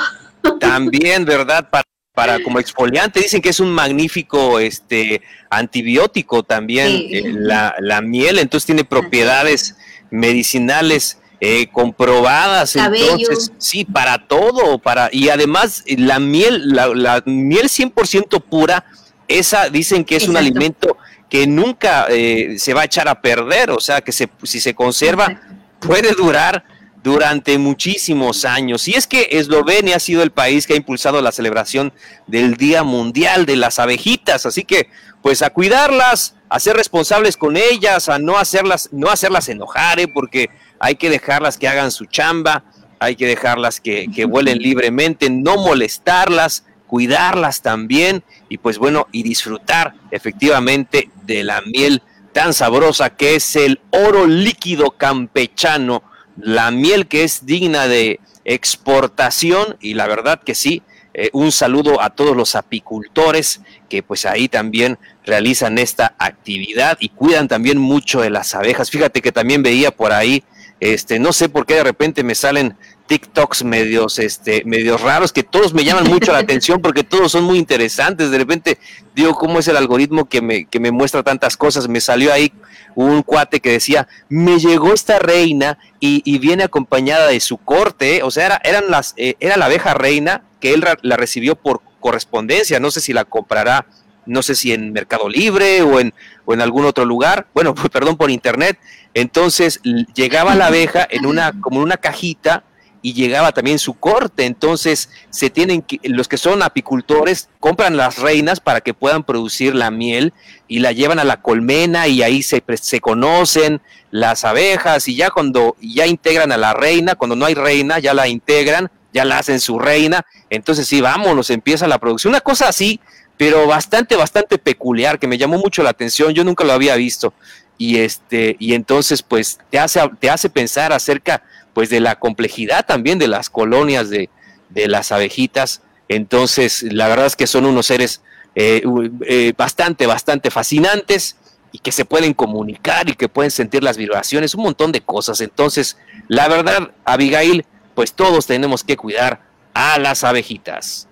También, 0.59 1.25
¿verdad? 1.25 1.67
Para, 1.67 1.83
para 2.13 2.43
como 2.43 2.59
exfoliante, 2.59 3.19
dicen 3.19 3.41
que 3.41 3.49
es 3.49 3.59
un 3.59 3.71
magnífico 3.71 4.59
este 4.59 5.23
antibiótico 5.49 6.43
también 6.43 6.89
eh, 7.09 7.23
la, 7.25 7.73
la, 7.79 8.01
miel, 8.01 8.37
entonces 8.37 8.67
tiene 8.67 8.83
propiedades 8.83 9.77
medicinales 10.11 11.17
eh, 11.41 11.69
comprobadas. 11.71 12.75
Entonces, 12.75 13.51
sí, 13.57 13.83
para 13.83 14.27
todo, 14.27 14.77
para 14.77 15.09
y 15.11 15.29
además 15.29 15.83
la 15.87 16.19
miel, 16.19 16.67
la, 16.67 16.87
la 16.89 17.23
miel 17.25 17.63
100% 17.69 18.43
pura, 18.43 18.85
esa 19.27 19.69
dicen 19.69 20.05
que 20.05 20.17
es 20.17 20.27
un 20.27 20.37
alimento 20.37 20.97
que 21.29 21.45
nunca 21.47 22.07
eh, 22.09 22.55
se 22.57 22.73
va 22.73 22.81
a 22.81 22.85
echar 22.85 23.07
a 23.07 23.21
perder, 23.21 23.71
o 23.71 23.79
sea, 23.79 24.01
que 24.01 24.11
se, 24.11 24.29
si 24.43 24.59
se 24.59 24.73
conserva 24.73 25.41
puede 25.79 26.13
durar 26.13 26.63
durante 27.03 27.57
muchísimos 27.57 28.45
años. 28.45 28.87
Y 28.87 28.95
es 28.95 29.07
que 29.07 29.29
Eslovenia 29.31 29.95
ha 29.95 29.99
sido 29.99 30.23
el 30.23 30.31
país 30.31 30.67
que 30.67 30.73
ha 30.73 30.77
impulsado 30.77 31.21
la 31.21 31.31
celebración 31.31 31.93
del 32.27 32.55
Día 32.55 32.83
Mundial 32.83 33.45
de 33.45 33.55
las 33.55 33.79
Abejitas, 33.79 34.45
así 34.45 34.63
que 34.63 34.89
pues 35.21 35.41
a 35.41 35.49
cuidarlas, 35.49 36.35
a 36.49 36.59
ser 36.59 36.75
responsables 36.75 37.37
con 37.37 37.57
ellas, 37.57 38.09
a 38.09 38.19
no 38.19 38.37
hacerlas, 38.37 38.89
no 38.91 39.09
hacerlas 39.09 39.49
enojar, 39.49 39.99
¿eh? 39.99 40.07
porque 40.07 40.49
hay 40.79 40.95
que 40.95 41.09
dejarlas 41.09 41.57
que 41.57 41.67
hagan 41.67 41.91
su 41.91 42.05
chamba, 42.05 42.63
hay 42.99 43.15
que 43.15 43.27
dejarlas 43.27 43.79
que, 43.79 44.07
que 44.13 44.25
vuelen 44.25 44.57
libremente, 44.59 45.29
no 45.29 45.57
molestarlas, 45.57 46.65
cuidarlas 46.89 47.61
también 47.61 48.23
y 48.49 48.57
pues 48.57 48.79
bueno, 48.79 49.07
y 49.11 49.21
disfrutar 49.21 49.93
efectivamente 50.09 51.09
de 51.23 51.43
la 51.43 51.61
miel 51.61 52.01
tan 52.33 52.53
sabrosa 52.53 53.11
que 53.11 53.35
es 53.35 53.55
el 53.55 53.79
oro 53.91 54.25
líquido 54.25 54.91
campechano, 54.91 56.03
la 56.35 56.71
miel 56.71 57.07
que 57.07 57.23
es 57.23 57.45
digna 57.45 57.87
de 57.87 58.19
exportación 58.43 59.77
y 59.79 59.93
la 59.93 60.07
verdad 60.07 60.41
que 60.43 60.55
sí, 60.55 60.81
eh, 61.13 61.29
un 61.33 61.51
saludo 61.51 62.01
a 62.01 62.09
todos 62.11 62.35
los 62.35 62.55
apicultores 62.55 63.61
que 63.87 64.01
pues 64.01 64.25
ahí 64.25 64.47
también 64.47 64.97
realizan 65.25 65.77
esta 65.77 66.15
actividad 66.17 66.97
y 66.99 67.09
cuidan 67.09 67.47
también 67.47 67.77
mucho 67.77 68.21
de 68.21 68.31
las 68.31 68.55
abejas. 68.55 68.89
Fíjate 68.89 69.21
que 69.21 69.31
también 69.31 69.61
veía 69.61 69.91
por 69.91 70.11
ahí, 70.11 70.43
este, 70.79 71.19
no 71.19 71.33
sé 71.33 71.49
por 71.49 71.65
qué 71.65 71.75
de 71.75 71.83
repente 71.83 72.23
me 72.23 72.35
salen 72.35 72.75
TikToks 73.09 73.63
medios, 73.63 74.19
este, 74.19 74.63
medios 74.65 75.01
raros 75.01 75.33
que 75.33 75.41
todos 75.41 75.73
me 75.73 75.83
llaman 75.83 76.07
mucho 76.07 76.31
la 76.31 76.37
atención 76.45 76.79
porque 76.79 77.03
todos 77.03 77.31
son 77.31 77.43
muy 77.43 77.57
interesantes. 77.57 78.29
De 78.29 78.37
repente 78.37 78.77
digo, 79.15 79.33
¿cómo 79.33 79.57
es 79.57 79.67
el 79.67 79.77
algoritmo 79.77 80.29
que 80.29 80.41
me, 80.41 80.65
que 80.65 80.79
me 80.79 80.91
muestra 80.91 81.23
tantas 81.23 81.57
cosas? 81.57 81.87
Me 81.87 82.01
salió 82.01 82.31
ahí 82.31 82.53
un 82.93 83.23
cuate 83.23 83.61
que 83.61 83.71
decía, 83.71 84.07
me 84.29 84.59
llegó 84.59 84.93
esta 84.93 85.17
reina 85.17 85.79
y, 85.99 86.37
viene 86.37 86.63
acompañada 86.63 87.27
de 87.27 87.39
su 87.39 87.57
corte, 87.57 88.21
o 88.23 88.31
sea, 88.31 88.45
era, 88.45 88.61
eran 88.63 88.89
las, 88.89 89.13
eh, 89.17 89.35
era 89.39 89.57
la 89.57 89.65
abeja 89.65 89.93
reina 89.93 90.43
que 90.61 90.73
él 90.73 90.85
la 91.01 91.17
recibió 91.17 91.55
por 91.55 91.81
correspondencia, 91.99 92.79
no 92.79 92.91
sé 92.91 93.01
si 93.01 93.11
la 93.11 93.25
comprará, 93.25 93.85
no 94.25 94.43
sé 94.43 94.55
si 94.55 94.71
en 94.71 94.93
Mercado 94.93 95.27
Libre 95.27 95.81
o 95.81 95.99
en, 95.99 96.13
o 96.45 96.53
en 96.53 96.61
algún 96.61 96.85
otro 96.85 97.03
lugar, 97.03 97.47
bueno, 97.53 97.73
perdón, 97.91 98.15
por 98.15 98.29
internet. 98.29 98.77
Entonces 99.13 99.81
llegaba 100.13 100.55
la 100.55 100.67
abeja 100.67 101.07
en 101.09 101.25
una, 101.25 101.53
como 101.59 101.77
en 101.77 101.83
una 101.83 101.97
cajita 101.97 102.63
y 103.01 103.13
llegaba 103.13 103.51
también 103.51 103.79
su 103.79 103.93
corte. 103.93 104.45
Entonces, 104.45 105.09
se 105.29 105.49
tienen 105.49 105.81
que, 105.81 105.99
los 106.03 106.27
que 106.27 106.37
son 106.37 106.61
apicultores 106.61 107.49
compran 107.59 107.97
las 107.97 108.17
reinas 108.17 108.59
para 108.59 108.81
que 108.81 108.93
puedan 108.93 109.23
producir 109.23 109.75
la 109.75 109.91
miel 109.91 110.33
y 110.67 110.79
la 110.79 110.91
llevan 110.91 111.19
a 111.19 111.23
la 111.23 111.41
colmena 111.41 112.07
y 112.07 112.21
ahí 112.23 112.43
se, 112.43 112.63
se 112.81 112.99
conocen 112.99 113.81
las 114.11 114.43
abejas 114.43 115.07
y 115.07 115.15
ya 115.15 115.29
cuando 115.29 115.75
ya 115.81 116.07
integran 116.07 116.51
a 116.51 116.57
la 116.57 116.73
reina, 116.73 117.15
cuando 117.15 117.35
no 117.35 117.45
hay 117.45 117.53
reina, 117.53 117.99
ya 117.99 118.13
la 118.13 118.27
integran, 118.27 118.91
ya 119.13 119.25
la 119.25 119.39
hacen 119.39 119.59
su 119.59 119.79
reina. 119.79 120.25
Entonces, 120.49 120.87
sí, 120.87 121.01
vámonos, 121.01 121.49
empieza 121.49 121.87
la 121.87 121.99
producción. 121.99 122.31
Una 122.31 122.41
cosa 122.41 122.67
así, 122.67 122.99
pero 123.37 123.67
bastante, 123.67 124.15
bastante 124.15 124.57
peculiar, 124.57 125.19
que 125.19 125.27
me 125.27 125.37
llamó 125.37 125.57
mucho 125.57 125.83
la 125.83 125.91
atención. 125.91 126.33
Yo 126.33 126.43
nunca 126.43 126.63
lo 126.63 126.73
había 126.73 126.95
visto. 126.95 127.33
Y 127.77 127.99
este, 127.99 128.57
y 128.59 128.73
entonces, 128.73 129.23
pues, 129.23 129.59
te 129.69 129.79
hace, 129.79 130.01
te 130.19 130.29
hace 130.29 130.49
pensar 130.49 130.91
acerca 130.91 131.41
pues 131.79 131.89
de 131.89 132.01
la 132.01 132.19
complejidad 132.19 132.85
también 132.85 133.19
de 133.19 133.29
las 133.29 133.49
colonias 133.49 134.09
de, 134.09 134.29
las 134.69 135.13
abejitas. 135.13 135.81
Entonces, 136.09 136.83
la 136.83 137.07
verdad 137.07 137.25
es 137.25 137.37
que 137.37 137.47
son 137.47 137.65
unos 137.65 137.85
seres 137.85 138.21
eh, 138.53 138.83
eh, 139.25 139.53
bastante, 139.55 140.05
bastante 140.05 140.51
fascinantes 140.51 141.37
y 141.71 141.79
que 141.79 141.93
se 141.93 142.03
pueden 142.03 142.33
comunicar 142.33 143.09
y 143.09 143.13
que 143.13 143.29
pueden 143.29 143.49
sentir 143.49 143.81
las 143.81 143.95
vibraciones, 143.95 144.55
un 144.55 144.63
montón 144.63 144.91
de 144.91 144.99
cosas. 144.99 145.39
Entonces, 145.39 145.95
la 146.27 146.49
verdad, 146.49 146.91
Abigail, 147.05 147.65
pues 147.95 148.11
todos 148.11 148.45
tenemos 148.45 148.83
que 148.83 148.97
cuidar 148.97 149.39
a 149.73 149.97
las 149.99 150.25
abejitas. 150.25 151.07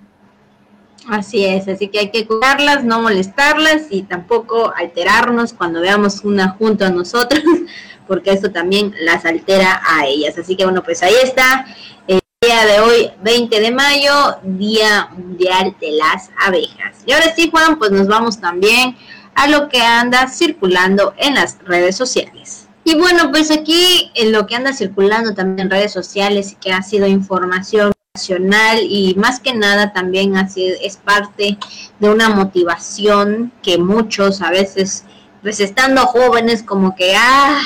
Así 1.10 1.46
es, 1.46 1.68
así 1.70 1.88
que 1.88 2.00
hay 2.00 2.12
que 2.12 2.28
cuidarlas, 2.28 2.84
no 2.84 3.02
molestarlas 3.02 3.84
y 3.90 4.04
tampoco 4.04 4.74
alterarnos 4.76 5.54
cuando 5.54 5.80
veamos 5.80 6.26
una 6.26 6.50
junto 6.50 6.86
a 6.86 6.90
nosotros, 6.90 7.42
porque 8.08 8.32
esto 8.32 8.52
también 8.52 8.94
las 9.02 9.26
altera 9.26 9.82
a 9.88 10.06
ellas. 10.06 10.38
Así 10.38 10.58
que 10.58 10.66
bueno, 10.66 10.84
pues 10.84 11.02
ahí 11.04 11.14
está 11.24 11.66
el 12.08 12.20
día 12.42 12.66
de 12.66 12.80
hoy, 12.82 13.12
20 13.24 13.60
de 13.60 13.72
mayo, 13.72 14.38
Día 14.44 15.10
Mundial 15.18 15.76
de 15.80 15.92
las 15.92 16.30
Abejas. 16.46 16.98
Y 17.06 17.14
ahora 17.14 17.34
sí, 17.34 17.50
Juan, 17.50 17.80
pues 17.80 17.92
nos 17.92 18.08
vamos 18.08 18.42
también 18.42 18.98
a 19.34 19.48
lo 19.48 19.70
que 19.70 19.82
anda 19.82 20.28
circulando 20.28 21.14
en 21.18 21.36
las 21.36 21.58
redes 21.64 21.96
sociales. 21.96 22.68
Y 22.84 22.96
bueno, 22.96 23.32
pues 23.32 23.50
aquí 23.52 24.12
en 24.16 24.32
lo 24.34 24.46
que 24.46 24.56
anda 24.56 24.74
circulando 24.74 25.34
también 25.34 25.68
en 25.68 25.72
redes 25.72 25.94
sociales 25.94 26.54
y 26.54 26.56
que 26.56 26.74
ha 26.74 26.82
sido 26.82 27.08
información 27.08 27.92
y 28.82 29.16
más 29.16 29.40
que 29.40 29.54
nada 29.54 29.94
también 29.94 30.38
así 30.38 30.74
es 30.82 30.98
parte 30.98 31.58
de 32.00 32.10
una 32.10 32.30
motivación 32.30 33.52
que 33.62 33.78
muchos 33.78 34.42
a 34.42 34.52
veces 34.52 35.06
pues 35.42 35.60
estando 35.60 36.06
jóvenes 36.06 36.64
como 36.64 36.96
que 36.96 37.16
ay 37.16 37.64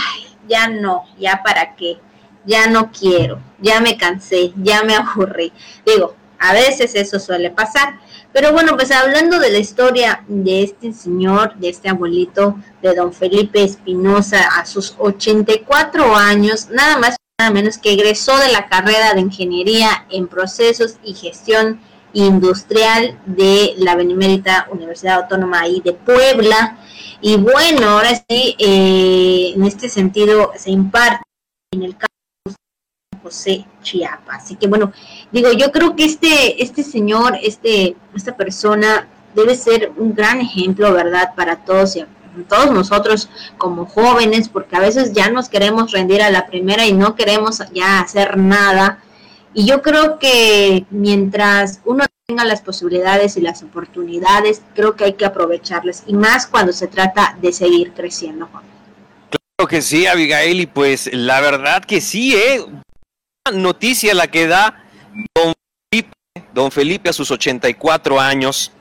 ya 0.51 0.67
no, 0.67 1.05
ya 1.17 1.41
para 1.43 1.75
qué, 1.75 1.97
ya 2.45 2.67
no 2.67 2.91
quiero, 2.91 3.39
ya 3.59 3.79
me 3.79 3.97
cansé, 3.97 4.53
ya 4.57 4.83
me 4.83 4.95
aburrí. 4.95 5.53
Digo, 5.85 6.15
a 6.39 6.53
veces 6.53 6.93
eso 6.95 7.19
suele 7.19 7.51
pasar. 7.51 7.99
Pero 8.33 8.51
bueno, 8.51 8.75
pues 8.75 8.91
hablando 8.91 9.39
de 9.39 9.51
la 9.51 9.59
historia 9.59 10.23
de 10.27 10.63
este 10.63 10.93
señor, 10.93 11.55
de 11.55 11.69
este 11.69 11.89
abuelito, 11.89 12.57
de 12.81 12.95
don 12.95 13.13
Felipe 13.13 13.63
Espinosa, 13.63 14.47
a 14.57 14.65
sus 14.65 14.95
84 14.97 16.15
años, 16.15 16.69
nada 16.69 16.97
más 16.97 17.15
menos 17.49 17.77
que 17.77 17.93
egresó 17.93 18.37
de 18.37 18.51
la 18.51 18.67
carrera 18.67 19.13
de 19.13 19.21
Ingeniería 19.21 20.05
en 20.09 20.27
Procesos 20.27 20.97
y 21.03 21.13
Gestión 21.13 21.79
Industrial 22.13 23.17
de 23.25 23.73
la 23.77 23.95
Benemérita 23.95 24.67
Universidad 24.69 25.23
Autónoma 25.23 25.61
ahí 25.61 25.81
de 25.83 25.93
Puebla. 25.93 26.77
Y 27.21 27.37
bueno, 27.37 27.89
ahora 27.89 28.15
sí, 28.15 28.55
eh, 28.59 29.53
en 29.55 29.63
este 29.63 29.89
sentido 29.89 30.51
se 30.55 30.71
imparte 30.71 31.23
en 31.71 31.83
el 31.83 31.95
campus 31.95 32.55
José 33.23 33.65
Chiapas. 33.81 34.43
Así 34.43 34.55
que 34.55 34.67
bueno, 34.67 34.91
digo, 35.31 35.51
yo 35.53 35.71
creo 35.71 35.95
que 35.95 36.05
este, 36.05 36.61
este 36.61 36.83
señor, 36.83 37.37
este, 37.41 37.95
esta 38.15 38.35
persona 38.35 39.07
debe 39.33 39.55
ser 39.55 39.91
un 39.97 40.13
gran 40.13 40.41
ejemplo, 40.41 40.93
¿verdad? 40.93 41.33
Para 41.35 41.57
todos 41.63 41.95
y 41.95 42.05
todos 42.47 42.71
nosotros 42.71 43.29
como 43.57 43.85
jóvenes, 43.85 44.49
porque 44.49 44.75
a 44.75 44.79
veces 44.79 45.13
ya 45.13 45.29
nos 45.29 45.49
queremos 45.49 45.91
rendir 45.91 46.21
a 46.21 46.29
la 46.29 46.47
primera 46.47 46.85
y 46.85 46.93
no 46.93 47.15
queremos 47.15 47.61
ya 47.73 47.99
hacer 47.99 48.37
nada. 48.37 48.99
Y 49.53 49.65
yo 49.65 49.81
creo 49.81 50.17
que 50.17 50.85
mientras 50.89 51.81
uno 51.83 52.05
tenga 52.25 52.45
las 52.45 52.61
posibilidades 52.61 53.35
y 53.35 53.41
las 53.41 53.61
oportunidades, 53.63 54.61
creo 54.73 54.95
que 54.95 55.03
hay 55.03 55.13
que 55.13 55.25
aprovecharlas 55.25 56.03
y 56.07 56.13
más 56.13 56.47
cuando 56.47 56.71
se 56.71 56.87
trata 56.87 57.37
de 57.41 57.51
seguir 57.51 57.91
creciendo, 57.93 58.47
Claro 58.47 59.69
que 59.69 59.81
sí, 59.81 60.07
Abigail, 60.07 60.61
y 60.61 60.65
pues 60.65 61.09
la 61.13 61.39
verdad 61.39 61.85
que 61.85 62.01
sí, 62.01 62.35
¿eh? 62.35 62.65
Noticia 63.53 64.15
la 64.15 64.27
que 64.27 64.47
da 64.47 64.83
don 65.35 65.53
Felipe, 65.91 66.13
don 66.53 66.71
Felipe 66.71 67.09
a 67.09 67.13
sus 67.13 67.29
84 67.29 68.19
años, 68.19 68.71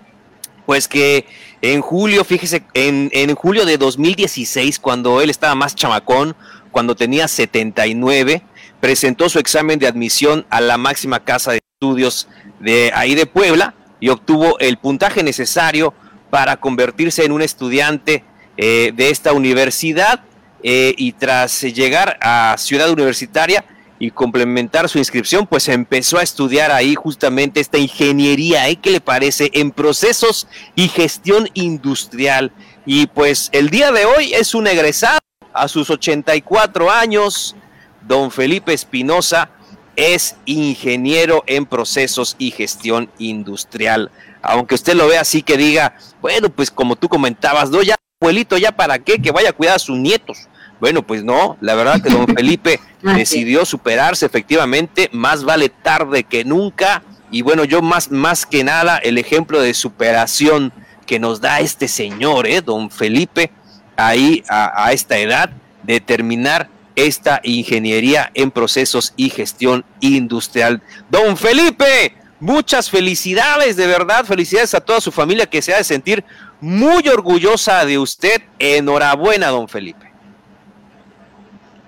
pues 0.70 0.86
que 0.86 1.26
en 1.62 1.80
julio, 1.80 2.22
fíjese, 2.22 2.62
en, 2.74 3.10
en 3.12 3.34
julio 3.34 3.64
de 3.66 3.76
2016, 3.76 4.78
cuando 4.78 5.20
él 5.20 5.28
estaba 5.28 5.56
más 5.56 5.74
chamacón, 5.74 6.36
cuando 6.70 6.94
tenía 6.94 7.26
79, 7.26 8.44
presentó 8.78 9.28
su 9.28 9.40
examen 9.40 9.80
de 9.80 9.88
admisión 9.88 10.46
a 10.48 10.60
la 10.60 10.78
máxima 10.78 11.24
casa 11.24 11.50
de 11.50 11.60
estudios 11.74 12.28
de 12.60 12.92
ahí 12.94 13.16
de 13.16 13.26
Puebla 13.26 13.74
y 13.98 14.10
obtuvo 14.10 14.60
el 14.60 14.76
puntaje 14.76 15.24
necesario 15.24 15.92
para 16.30 16.58
convertirse 16.58 17.24
en 17.24 17.32
un 17.32 17.42
estudiante 17.42 18.22
eh, 18.56 18.92
de 18.94 19.10
esta 19.10 19.32
universidad 19.32 20.22
eh, 20.62 20.94
y 20.96 21.14
tras 21.14 21.62
llegar 21.62 22.16
a 22.22 22.54
Ciudad 22.58 22.90
Universitaria 22.90 23.64
y 24.00 24.10
complementar 24.10 24.88
su 24.88 24.98
inscripción, 24.98 25.46
pues 25.46 25.68
empezó 25.68 26.18
a 26.18 26.22
estudiar 26.22 26.72
ahí 26.72 26.94
justamente 26.94 27.60
esta 27.60 27.76
ingeniería, 27.76 28.66
¿eh? 28.68 28.76
¿qué 28.76 28.90
le 28.90 29.00
parece? 29.02 29.50
En 29.52 29.70
procesos 29.70 30.48
y 30.74 30.88
gestión 30.88 31.48
industrial. 31.52 32.50
Y 32.86 33.06
pues 33.08 33.50
el 33.52 33.68
día 33.68 33.92
de 33.92 34.06
hoy 34.06 34.32
es 34.32 34.54
un 34.54 34.66
egresado 34.66 35.18
a 35.52 35.68
sus 35.68 35.90
84 35.90 36.90
años, 36.90 37.54
don 38.00 38.30
Felipe 38.30 38.72
Espinosa, 38.72 39.50
es 39.96 40.36
ingeniero 40.46 41.44
en 41.46 41.66
procesos 41.66 42.36
y 42.38 42.52
gestión 42.52 43.10
industrial. 43.18 44.10
Aunque 44.40 44.76
usted 44.76 44.94
lo 44.94 45.08
vea 45.08 45.20
así 45.20 45.42
que 45.42 45.58
diga, 45.58 45.94
bueno, 46.22 46.48
pues 46.48 46.70
como 46.70 46.96
tú 46.96 47.06
comentabas, 47.06 47.68
no, 47.68 47.82
ya, 47.82 47.96
abuelito, 48.18 48.56
ya 48.56 48.72
para 48.72 48.98
qué, 48.98 49.20
que 49.20 49.30
vaya 49.30 49.50
a 49.50 49.52
cuidar 49.52 49.76
a 49.76 49.78
sus 49.78 49.98
nietos. 49.98 50.48
Bueno, 50.80 51.06
pues 51.06 51.22
no, 51.22 51.56
la 51.60 51.74
verdad 51.74 52.02
que 52.02 52.10
don 52.10 52.26
Felipe 52.34 52.80
decidió 53.02 53.64
superarse 53.64 54.26
efectivamente, 54.26 55.08
más 55.12 55.44
vale 55.44 55.68
tarde 55.68 56.24
que 56.24 56.44
nunca. 56.44 57.02
Y 57.30 57.42
bueno, 57.42 57.64
yo 57.64 57.82
más, 57.82 58.10
más 58.10 58.46
que 58.46 58.64
nada 58.64 58.98
el 58.98 59.18
ejemplo 59.18 59.60
de 59.60 59.74
superación 59.74 60.72
que 61.06 61.18
nos 61.18 61.40
da 61.40 61.60
este 61.60 61.86
señor, 61.86 62.46
¿eh? 62.46 62.62
don 62.62 62.90
Felipe, 62.90 63.50
ahí 63.96 64.42
a, 64.48 64.86
a 64.86 64.92
esta 64.92 65.18
edad, 65.18 65.50
de 65.82 66.00
terminar 66.00 66.68
esta 66.96 67.40
ingeniería 67.42 68.30
en 68.34 68.50
procesos 68.50 69.12
y 69.16 69.30
gestión 69.30 69.84
industrial. 70.00 70.82
Don 71.08 71.36
Felipe, 71.36 72.14
muchas 72.40 72.90
felicidades, 72.90 73.76
de 73.76 73.86
verdad, 73.86 74.24
felicidades 74.24 74.74
a 74.74 74.80
toda 74.80 75.00
su 75.00 75.12
familia 75.12 75.46
que 75.46 75.62
se 75.62 75.74
ha 75.74 75.78
de 75.78 75.84
sentir 75.84 76.24
muy 76.60 77.08
orgullosa 77.08 77.84
de 77.84 77.98
usted. 77.98 78.42
Enhorabuena, 78.58 79.48
don 79.48 79.68
Felipe. 79.68 80.09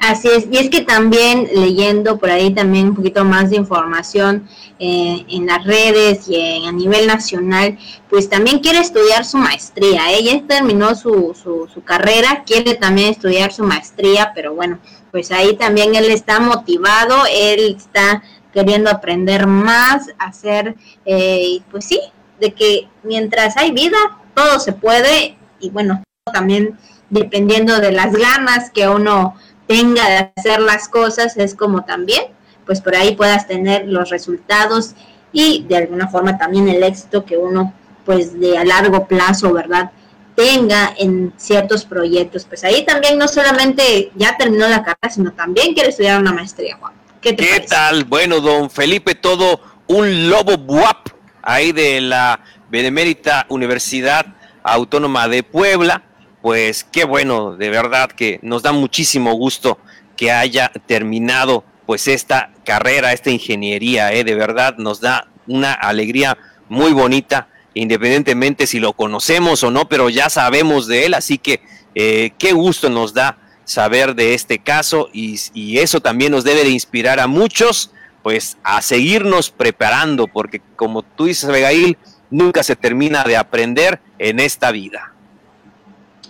Así 0.03 0.27
es, 0.27 0.49
y 0.51 0.57
es 0.59 0.69
que 0.69 0.81
también 0.81 1.49
leyendo 1.55 2.19
por 2.19 2.29
ahí 2.29 2.53
también 2.53 2.89
un 2.89 2.97
poquito 2.97 3.25
más 3.25 3.51
de 3.51 3.57
información 3.57 4.49
eh, 4.81 5.25
en 5.29 5.47
las 5.47 5.65
redes 5.65 6.27
y 6.27 6.67
a 6.67 6.73
nivel 6.73 7.07
nacional, 7.07 7.79
pues 8.11 8.29
también 8.29 8.59
quiere 8.59 8.81
estudiar 8.81 9.25
su 9.25 9.37
maestría. 9.37 10.11
Ella 10.11 10.33
¿eh? 10.33 10.45
terminó 10.45 10.97
su, 10.97 11.37
su, 11.41 11.69
su, 11.73 11.85
carrera, 11.85 12.43
quiere 12.45 12.75
también 12.75 13.11
estudiar 13.13 13.53
su 13.53 13.63
maestría, 13.63 14.33
pero 14.35 14.57
bueno, 14.57 14.81
pues 15.13 15.31
ahí 15.31 15.57
también 15.57 15.95
él 15.95 16.11
está 16.11 16.41
motivado, 16.41 17.23
él 17.33 17.77
está 17.77 18.25
queriendo 18.53 18.91
aprender 18.91 19.47
más, 19.47 20.09
hacer, 20.19 20.75
eh, 21.05 21.61
pues 21.71 21.85
sí, 21.85 22.01
de 22.41 22.53
que 22.53 22.89
mientras 23.05 23.57
hay 23.57 23.71
vida, 23.71 24.19
todo 24.35 24.59
se 24.59 24.73
puede 24.73 25.37
y 25.61 25.71
bueno, 25.71 26.03
también 26.33 26.77
dependiendo 27.09 27.79
de 27.79 27.93
las 27.93 28.13
ganas 28.15 28.71
que 28.71 28.89
uno 28.89 29.37
tenga 29.67 30.09
de 30.09 30.33
hacer 30.37 30.61
las 30.61 30.89
cosas, 30.89 31.37
es 31.37 31.55
como 31.55 31.85
también, 31.85 32.25
pues 32.67 32.81
por 32.81 32.95
ahí 32.95 33.17
puedas 33.17 33.47
tener 33.47 33.87
los 33.89 34.11
resultados 34.11 34.95
y 35.33 35.65
de 35.69 35.77
alguna 35.77 36.09
forma 36.09 36.39
también 36.39 36.69
el 36.69 36.83
éxito 36.83 37.25
que 37.25 37.37
uno, 37.37 37.73
pues 38.05 38.39
de 38.39 38.59
a 38.59 38.65
largo 38.65 39.07
plazo, 39.07 39.53
¿verdad? 39.53 39.91
tenga 40.35 40.95
en 40.99 41.33
ciertos 41.37 41.85
proyectos. 41.85 42.45
Pues 42.45 42.65
ahí 42.65 42.85
también 42.85 43.19
no 43.19 43.29
solamente 43.29 44.11
ya 44.15 44.37
terminó 44.37 44.69
la 44.69 44.83
carrera, 44.83 45.11
sino 45.11 45.33
también 45.33 45.75
quiere 45.75 45.91
estudiar 45.91 46.21
una 46.21 46.33
maestría, 46.33 46.77
Juan. 46.77 46.93
¿Qué, 47.21 47.37
¿Qué 47.37 47.61
tal? 47.69 48.05
Bueno, 48.05 48.41
don 48.41 48.71
Felipe, 48.71 49.15
todo 49.15 49.61
un 49.87 50.29
lobo 50.29 50.57
buap 50.57 51.09
ahí 51.43 51.73
de 51.73 52.01
la 52.01 52.41
Benemérita 52.71 53.47
Universidad 53.49 54.27
Autónoma 54.63 55.29
de 55.29 55.43
Puebla 55.43 56.03
pues 56.43 56.85
qué 56.85 57.05
bueno, 57.05 57.57
de 57.57 57.71
verdad 57.71 58.11
que 58.11 58.41
nos 58.43 58.63
da 58.63 58.73
muchísimo 58.73 59.33
gusto 59.35 59.79
que 60.17 60.33
haya 60.33 60.71
terminado 60.87 61.65
pues 61.87 62.09
esta 62.09 62.51
carrera, 62.65 63.13
esta 63.13 63.31
ingeniería, 63.31 64.13
¿eh? 64.13 64.25
de 64.25 64.35
verdad 64.35 64.77
nos 64.77 65.01
da 65.01 65.29
una 65.47 65.73
alegría 65.73 66.37
muy 66.69 66.93
bonita, 66.93 67.49
independientemente 67.75 68.67
si 68.67 68.81
lo 68.81 68.93
conocemos 68.93 69.63
o 69.63 69.71
no, 69.71 69.89
pero 69.89 70.09
ya 70.11 70.29
sabemos 70.31 70.87
de 70.87 71.07
él, 71.07 71.15
así 71.15 71.39
que 71.39 71.63
eh, 71.95 72.33
qué 72.39 72.53
gusto 72.53 72.91
nos 72.91 73.15
da 73.15 73.39
saber 73.65 74.15
de 74.15 74.35
este 74.35 74.59
caso 74.59 75.09
y, 75.13 75.39
eso 75.79 76.01
también 76.01 76.33
nos 76.33 76.45
debe 76.45 76.65
de 76.65 76.71
inspirar 76.71 77.21
a 77.21 77.27
muchos 77.27 77.91
pues 78.23 78.57
a 78.63 78.83
seguirnos 78.83 79.51
preparando, 79.51 80.29
porque 80.29 80.61
como 80.77 81.03
tú 81.03 81.25
dices, 81.25 81.49
Abigail, 81.49 81.99
nunca 82.31 82.63
se 82.63 82.77
termina 82.77 83.25
de 83.25 83.37
aprender 83.37 84.01
en 84.19 84.39
esta 84.39 84.71
vida. 84.71 85.12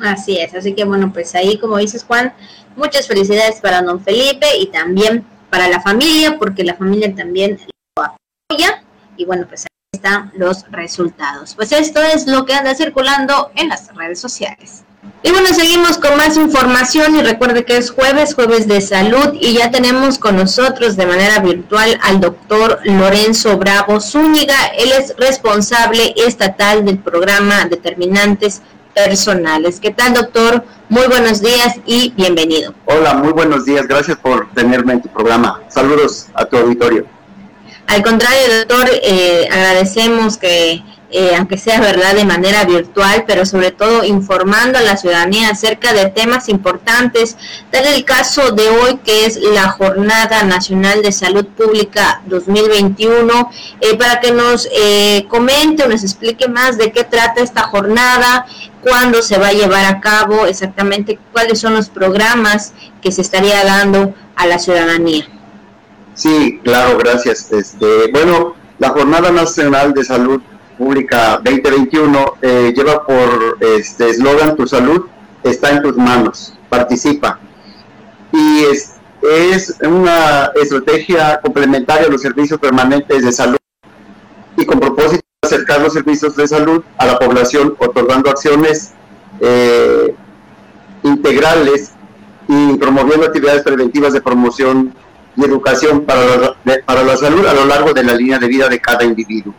Así 0.01 0.39
es, 0.39 0.55
así 0.55 0.75
que 0.75 0.85
bueno, 0.85 1.13
pues 1.13 1.35
ahí 1.35 1.59
como 1.59 1.77
dices 1.77 2.05
Juan, 2.05 2.33
muchas 2.77 3.07
felicidades 3.07 3.61
para 3.61 3.83
don 3.83 4.03
Felipe 4.03 4.47
y 4.59 4.67
también 4.67 5.25
para 5.51 5.69
la 5.69 5.81
familia, 5.81 6.39
porque 6.39 6.65
la 6.65 6.75
familia 6.75 7.15
también 7.15 7.59
lo 7.97 8.05
apoya 8.05 8.83
y 9.17 9.25
bueno, 9.27 9.47
pues 9.47 9.63
ahí 9.63 9.91
están 9.93 10.33
los 10.35 10.65
resultados. 10.71 11.55
Pues 11.55 11.73
esto 11.73 12.03
es 12.03 12.27
lo 12.27 12.47
que 12.47 12.55
anda 12.55 12.75
circulando 12.75 13.51
en 13.55 13.69
las 13.69 13.95
redes 13.95 14.19
sociales. 14.19 14.85
Y 15.25 15.31
bueno, 15.31 15.49
seguimos 15.49 15.99
con 15.99 16.17
más 16.17 16.37
información 16.37 17.17
y 17.17 17.23
recuerde 17.23 17.65
que 17.65 17.77
es 17.77 17.91
jueves, 17.91 18.35
jueves 18.35 18.67
de 18.67 18.81
salud 18.81 19.35
y 19.41 19.55
ya 19.55 19.71
tenemos 19.71 20.19
con 20.19 20.37
nosotros 20.37 20.97
de 20.97 21.07
manera 21.07 21.41
virtual 21.41 21.99
al 22.03 22.21
doctor 22.21 22.81
Lorenzo 22.85 23.57
Bravo 23.59 24.01
Zúñiga. 24.01 24.57
Él 24.79 24.91
es 24.99 25.15
responsable 25.17 26.15
estatal 26.17 26.85
del 26.85 26.99
programa 26.99 27.67
Determinantes 27.67 28.63
personales. 28.95 29.81
¿Qué 29.81 29.91
tal, 29.91 30.15
doctor? 30.15 30.65
Muy 30.89 31.07
buenos 31.07 31.41
días 31.41 31.77
y 31.87 32.13
bienvenido. 32.17 32.75
Hola, 32.85 33.15
muy 33.15 33.33
buenos 33.33 33.65
días. 33.65 33.87
Gracias 33.89 34.19
por 34.19 34.53
tenerme 34.53 34.95
en 34.95 35.03
tu 35.03 35.09
programa. 35.09 35.63
Saludos 35.69 36.29
a 36.35 36.45
tu 36.45 36.57
auditorio. 36.57 37.07
Al 37.87 38.03
contrario, 38.03 38.59
doctor, 38.59 38.91
eh, 39.03 39.49
agradecemos 39.51 40.37
que 40.37 40.83
eh, 41.13 41.35
aunque 41.37 41.59
sea 41.59 41.81
verdad 41.81 42.15
de 42.15 42.25
manera 42.25 42.65
virtual, 42.65 43.25
pero 43.27 43.45
sobre 43.45 43.71
todo 43.71 44.03
informando 44.05 44.79
a 44.79 44.83
la 44.83 44.97
ciudadanía 44.97 45.51
acerca 45.51 45.93
de 45.93 46.07
temas 46.07 46.49
importantes, 46.49 47.37
tal 47.71 47.87
el 47.87 48.05
caso 48.05 48.53
de 48.53 48.69
hoy 48.71 48.99
que 49.05 49.27
es 49.27 49.37
la 49.37 49.69
Jornada 49.69 50.43
Nacional 50.45 51.03
de 51.03 51.13
Salud 51.13 51.45
Pública 51.47 52.23
2021, 52.27 53.51
eh, 53.81 53.97
para 53.97 54.21
que 54.21 54.33
nos 54.33 54.69
eh, 54.73 55.27
comente 55.29 55.85
o 55.85 55.89
nos 55.89 56.03
explique 56.03 56.49
más 56.49 56.79
de 56.79 56.93
qué 56.93 57.05
trata 57.05 57.43
esta 57.43 57.65
jornada, 57.65 58.47
cuándo 58.81 59.23
se 59.23 59.39
va 59.39 59.49
a 59.49 59.53
llevar 59.53 59.85
a 59.85 60.01
cabo, 60.01 60.47
exactamente 60.47 61.19
cuáles 61.33 61.61
son 61.61 61.75
los 61.75 61.89
programas 61.89 62.73
que 63.03 63.13
se 63.13 63.21
estaría 63.21 63.65
dando 63.65 64.15
a 64.35 64.47
la 64.47 64.59
ciudadanía. 64.59 65.27
Sí, 66.15 66.61
claro, 66.63 66.99
gracias. 66.99 67.53
Este, 67.53 68.11
bueno, 68.13 68.55
la 68.79 68.91
Jornada 68.91 69.31
Nacional 69.31 69.95
de 69.95 70.05
Salud 70.05 70.43
Pública 70.83 71.41
2021 71.45 72.35
eh, 72.43 72.73
lleva 72.75 73.07
por 73.07 73.57
este 73.61 74.11
eslogan 74.11 74.57
Tu 74.57 74.67
salud 74.67 75.07
está 75.45 75.71
en 75.71 75.81
tus 75.81 75.97
manos, 75.97 76.55
participa. 76.69 77.39
Y 78.33 78.65
es, 78.65 78.95
es 79.23 79.77
una 79.81 80.51
estrategia 80.61 81.41
complementaria 81.41 82.09
a 82.09 82.11
los 82.11 82.21
servicios 82.21 82.59
permanentes 82.59 83.25
de 83.25 83.31
salud 83.31 83.59
y 84.57 84.67
con 84.67 84.81
propósito 84.81 85.23
de 85.43 85.47
acercar 85.47 85.83
los 85.83 85.93
servicios 85.93 86.35
de 86.35 86.49
salud 86.49 86.83
a 86.99 87.07
la 87.07 87.17
población, 87.17 87.77
otorgando 87.79 88.29
acciones 88.29 88.93
eh, 89.39 90.13
integrales 91.05 91.93
y 92.49 92.77
promoviendo 92.77 93.27
actividades 93.27 93.63
preventivas 93.63 94.15
de 94.15 94.21
promoción 94.21 94.93
y 95.37 95.45
educación 95.45 96.05
para 96.05 96.37
la, 96.39 96.57
para 96.85 97.05
la 97.05 97.17
salud 97.17 97.47
a 97.47 97.55
lo 97.55 97.67
largo 97.67 97.93
de 97.93 98.03
la 98.03 98.15
línea 98.15 98.41
de 98.41 98.49
vida 98.49 98.69
de 98.69 98.81
cada 98.81 99.05
individuo. 99.05 99.55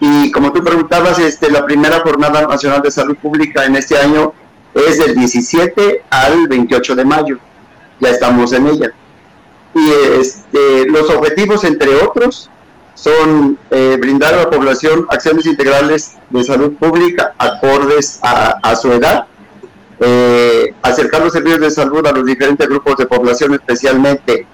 Y 0.00 0.30
como 0.32 0.52
tú 0.52 0.62
preguntabas, 0.62 1.18
este, 1.18 1.50
la 1.50 1.64
primera 1.64 2.00
Jornada 2.00 2.46
Nacional 2.46 2.82
de 2.82 2.90
Salud 2.90 3.16
Pública 3.16 3.64
en 3.64 3.76
este 3.76 3.96
año 3.96 4.32
es 4.74 4.98
del 4.98 5.14
17 5.14 6.02
al 6.10 6.48
28 6.48 6.96
de 6.96 7.04
mayo. 7.04 7.38
Ya 8.00 8.10
estamos 8.10 8.52
en 8.52 8.66
ella. 8.66 8.92
Y 9.74 9.90
este, 10.20 10.86
los 10.88 11.08
objetivos, 11.10 11.64
entre 11.64 11.94
otros, 11.96 12.50
son 12.94 13.58
eh, 13.70 13.96
brindar 14.00 14.34
a 14.34 14.44
la 14.44 14.50
población 14.50 15.06
acciones 15.10 15.46
integrales 15.46 16.16
de 16.30 16.44
salud 16.44 16.74
pública 16.74 17.34
acordes 17.38 18.20
a, 18.22 18.74
su 18.76 18.92
edad, 18.92 19.26
eh, 20.00 20.74
acercar 20.82 21.22
los 21.22 21.32
servicios 21.32 21.60
de 21.60 21.70
salud 21.70 22.06
a 22.06 22.12
los 22.12 22.24
diferentes 22.24 22.68
grupos 22.68 22.96
de 22.96 23.06
población, 23.06 23.54
especialmente 23.54 24.46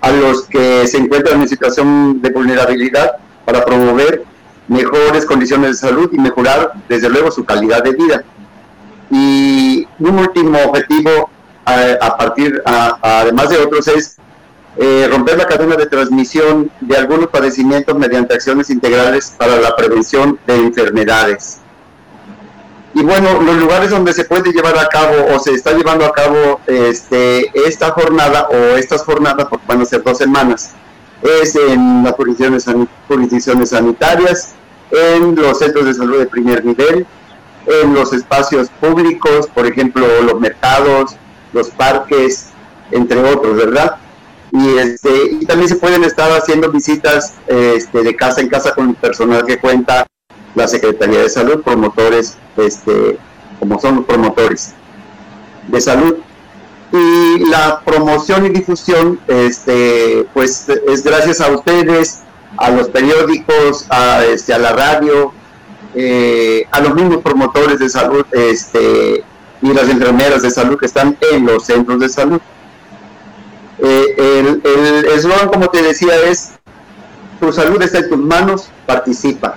a 0.00 0.10
los 0.10 0.42
que 0.42 0.86
se 0.86 0.98
encuentran 0.98 1.40
en 1.40 1.48
situación 1.48 2.20
de 2.20 2.30
vulnerabilidad, 2.30 3.12
para 3.44 3.64
promover 3.64 4.24
mejores 4.68 5.26
condiciones 5.26 5.80
de 5.80 5.88
salud 5.88 6.10
y 6.12 6.18
mejorar, 6.18 6.72
desde 6.88 7.08
luego, 7.08 7.30
su 7.30 7.44
calidad 7.44 7.82
de 7.82 7.92
vida. 7.92 8.24
Y 9.10 9.86
un 9.98 10.18
último 10.18 10.58
objetivo, 10.64 11.30
a, 11.64 12.16
partir, 12.16 12.62
además 12.64 13.50
de 13.50 13.58
otros, 13.58 13.88
es 13.88 14.16
eh, 14.76 15.06
romper 15.10 15.36
la 15.36 15.46
cadena 15.46 15.76
de 15.76 15.86
transmisión 15.86 16.70
de 16.80 16.96
algunos 16.96 17.28
padecimientos 17.28 17.96
mediante 17.96 18.34
acciones 18.34 18.70
integrales 18.70 19.34
para 19.36 19.56
la 19.60 19.76
prevención 19.76 20.38
de 20.46 20.56
enfermedades. 20.56 21.58
Y 22.94 23.02
bueno, 23.02 23.40
los 23.40 23.56
lugares 23.56 23.90
donde 23.90 24.12
se 24.12 24.24
puede 24.24 24.52
llevar 24.52 24.78
a 24.78 24.86
cabo 24.88 25.34
o 25.34 25.38
se 25.38 25.52
está 25.52 25.72
llevando 25.72 26.04
a 26.04 26.12
cabo 26.12 26.60
este, 26.66 27.50
esta 27.66 27.90
jornada 27.90 28.48
o 28.48 28.76
estas 28.76 29.02
jornadas, 29.04 29.46
porque 29.48 29.64
van 29.66 29.80
a 29.80 29.84
ser 29.84 30.02
dos 30.02 30.18
semanas, 30.18 30.72
es 31.22 31.56
en 31.56 32.04
las 32.04 32.14
jurisdicciones, 32.14 33.70
sanitarias, 33.70 34.54
en 34.90 35.34
los 35.34 35.58
centros 35.58 35.86
de 35.86 35.94
salud 35.94 36.18
de 36.18 36.26
primer 36.26 36.64
nivel, 36.64 37.06
en 37.66 37.94
los 37.94 38.12
espacios 38.12 38.68
públicos, 38.80 39.48
por 39.54 39.66
ejemplo, 39.66 40.06
los 40.22 40.40
mercados, 40.40 41.16
los 41.52 41.70
parques, 41.70 42.48
entre 42.90 43.18
otros, 43.22 43.56
¿verdad? 43.56 43.98
y 44.52 44.76
este 44.76 45.08
y 45.40 45.46
también 45.46 45.68
se 45.68 45.76
pueden 45.76 46.04
estar 46.04 46.30
haciendo 46.30 46.70
visitas 46.70 47.32
este, 47.46 48.02
de 48.02 48.14
casa 48.14 48.42
en 48.42 48.48
casa 48.50 48.74
con 48.74 48.90
el 48.90 48.94
personal 48.96 49.46
que 49.46 49.58
cuenta 49.58 50.06
la 50.54 50.68
Secretaría 50.68 51.20
de 51.20 51.30
Salud, 51.30 51.62
promotores, 51.62 52.36
este, 52.58 53.18
como 53.58 53.80
son 53.80 53.96
los 53.96 54.04
promotores 54.04 54.74
de 55.68 55.80
salud. 55.80 56.16
Y 56.92 57.38
la 57.46 57.80
promoción 57.84 58.46
y 58.46 58.50
difusión, 58.50 59.18
este, 59.26 60.26
pues 60.34 60.66
es 60.68 61.02
gracias 61.02 61.40
a 61.40 61.48
ustedes, 61.50 62.20
a 62.58 62.70
los 62.70 62.88
periódicos, 62.88 63.86
a, 63.88 64.24
este, 64.24 64.52
a 64.52 64.58
la 64.58 64.72
radio, 64.72 65.32
eh, 65.94 66.66
a 66.70 66.80
los 66.80 66.94
mismos 66.94 67.18
promotores 67.18 67.78
de 67.78 67.88
salud 67.88 68.26
este, 68.32 69.24
y 69.62 69.72
las 69.72 69.88
enfermeras 69.88 70.42
de 70.42 70.50
salud 70.50 70.78
que 70.78 70.86
están 70.86 71.16
en 71.32 71.46
los 71.46 71.64
centros 71.64 71.98
de 71.98 72.08
salud. 72.10 72.40
Eh, 73.78 74.60
el 74.62 75.06
eslogan, 75.06 75.48
como 75.48 75.68
te 75.68 75.82
decía, 75.82 76.14
es 76.28 76.52
tu 77.42 77.52
salud 77.52 77.82
está 77.82 77.98
en 77.98 78.08
tus 78.08 78.18
manos, 78.18 78.68
participa. 78.86 79.56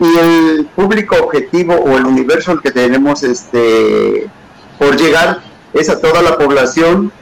Y 0.00 0.18
el 0.18 0.66
público 0.74 1.14
objetivo 1.16 1.74
o 1.74 1.96
el 1.96 2.06
universo 2.06 2.50
al 2.50 2.60
que 2.60 2.72
tenemos 2.72 3.22
este, 3.22 4.28
por 4.80 4.96
llegar 4.96 5.40
es 5.74 5.88
a 5.88 6.00
toda 6.00 6.22
la 6.22 6.38
población 6.38 7.12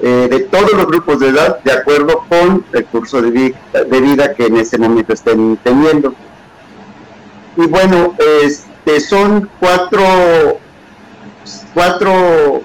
eh, 0.00 0.28
de 0.30 0.40
todos 0.40 0.72
los 0.72 0.86
grupos 0.86 1.20
de 1.20 1.28
edad, 1.28 1.58
de 1.62 1.72
acuerdo 1.72 2.24
con 2.28 2.66
el 2.72 2.84
curso 2.84 3.22
de, 3.22 3.30
vida 3.30 4.34
que 4.34 4.46
en 4.46 4.58
este 4.58 4.76
momento 4.76 5.14
estén 5.14 5.56
teniendo. 5.64 6.14
Y 7.56 7.66
bueno, 7.66 8.14
este, 8.42 9.00
son 9.00 9.48
cuatro, 9.58 10.58
cuatro 11.72 12.60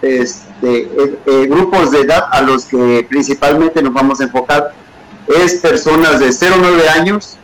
este, 0.00 0.80
eh, 0.80 1.18
eh, 1.26 1.46
grupos 1.46 1.90
de 1.90 2.00
edad 2.00 2.24
a 2.30 2.40
los 2.40 2.64
que 2.64 3.06
principalmente 3.06 3.82
nos 3.82 3.92
vamos 3.92 4.20
a 4.20 4.24
enfocar. 4.24 4.72
Es 5.28 5.56
personas 5.56 6.20
de 6.20 6.32
0 6.32 6.54
a 6.54 6.58
9 6.58 6.88
años, 6.88 7.36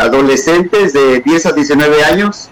adolescentes 0.00 0.92
de 0.92 1.20
10 1.20 1.46
a 1.46 1.52
19 1.52 2.04
años, 2.04 2.48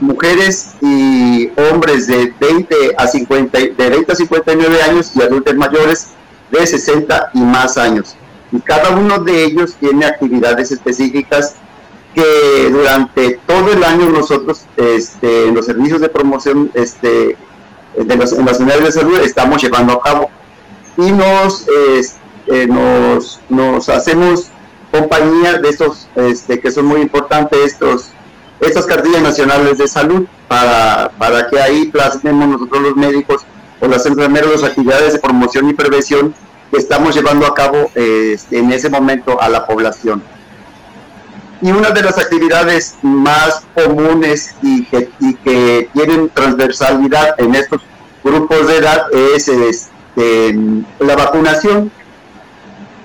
mujeres 0.00 0.74
y 0.80 1.50
hombres 1.70 2.06
de 2.06 2.32
20 2.38 2.94
a 2.96 3.06
50, 3.06 3.58
de 3.58 3.90
20 3.90 4.12
a 4.12 4.14
59 4.14 4.82
años 4.82 5.12
y 5.14 5.22
adultos 5.22 5.54
mayores 5.54 6.08
de 6.50 6.66
60 6.66 7.30
y 7.34 7.40
más 7.40 7.76
años. 7.76 8.16
Y 8.52 8.60
cada 8.60 8.90
uno 8.90 9.18
de 9.18 9.44
ellos 9.44 9.74
tiene 9.80 10.06
actividades 10.06 10.70
específicas 10.70 11.54
que 12.14 12.70
durante 12.70 13.40
todo 13.46 13.72
el 13.72 13.84
año 13.84 14.08
nosotros 14.08 14.64
este, 14.76 15.48
en 15.48 15.54
los 15.54 15.66
servicios 15.66 16.00
de 16.00 16.08
promoción 16.08 16.70
este, 16.74 17.36
de 17.96 18.16
las, 18.16 18.32
en 18.32 18.46
las 18.46 18.58
unidades 18.58 18.84
de 18.84 18.92
salud 18.92 19.18
estamos 19.20 19.62
llevando 19.62 19.94
a 19.94 20.02
cabo 20.02 20.30
y 20.96 21.12
nos, 21.12 21.66
este, 21.68 22.66
nos, 22.68 23.40
nos 23.50 23.88
hacemos 23.90 24.48
compañía 24.90 25.58
de 25.58 25.68
estos 25.68 26.08
este, 26.16 26.58
que 26.58 26.70
son 26.70 26.86
muy 26.86 27.02
importantes 27.02 27.58
estos 27.72 28.12
estas 28.60 28.86
cartillas 28.86 29.22
nacionales 29.22 29.78
de 29.78 29.88
salud 29.88 30.26
para, 30.48 31.10
para 31.18 31.48
que 31.48 31.60
ahí 31.60 31.86
plasmemos 31.86 32.48
nosotros 32.48 32.82
los 32.82 32.96
médicos 32.96 33.42
o 33.80 33.88
las 33.88 34.06
enfermeras 34.06 34.50
las 34.50 34.70
actividades 34.70 35.14
de 35.14 35.18
promoción 35.18 35.68
y 35.68 35.74
prevención 35.74 36.34
que 36.70 36.78
estamos 36.78 37.14
llevando 37.14 37.46
a 37.46 37.54
cabo 37.54 37.90
este, 37.94 38.58
en 38.58 38.72
ese 38.72 38.88
momento 38.90 39.40
a 39.40 39.48
la 39.48 39.66
población. 39.66 40.22
Y 41.62 41.70
una 41.70 41.90
de 41.90 42.02
las 42.02 42.18
actividades 42.18 42.96
más 43.02 43.62
comunes 43.74 44.54
y 44.62 44.84
que, 44.84 45.88
tienen 45.92 46.28
transversalidad 46.30 47.34
en 47.38 47.54
estos 47.54 47.80
grupos 48.22 48.66
de 48.66 48.76
edad 48.76 49.02
es 49.12 49.48
este, 49.48 50.58
la 50.98 51.16
vacunación. 51.16 51.90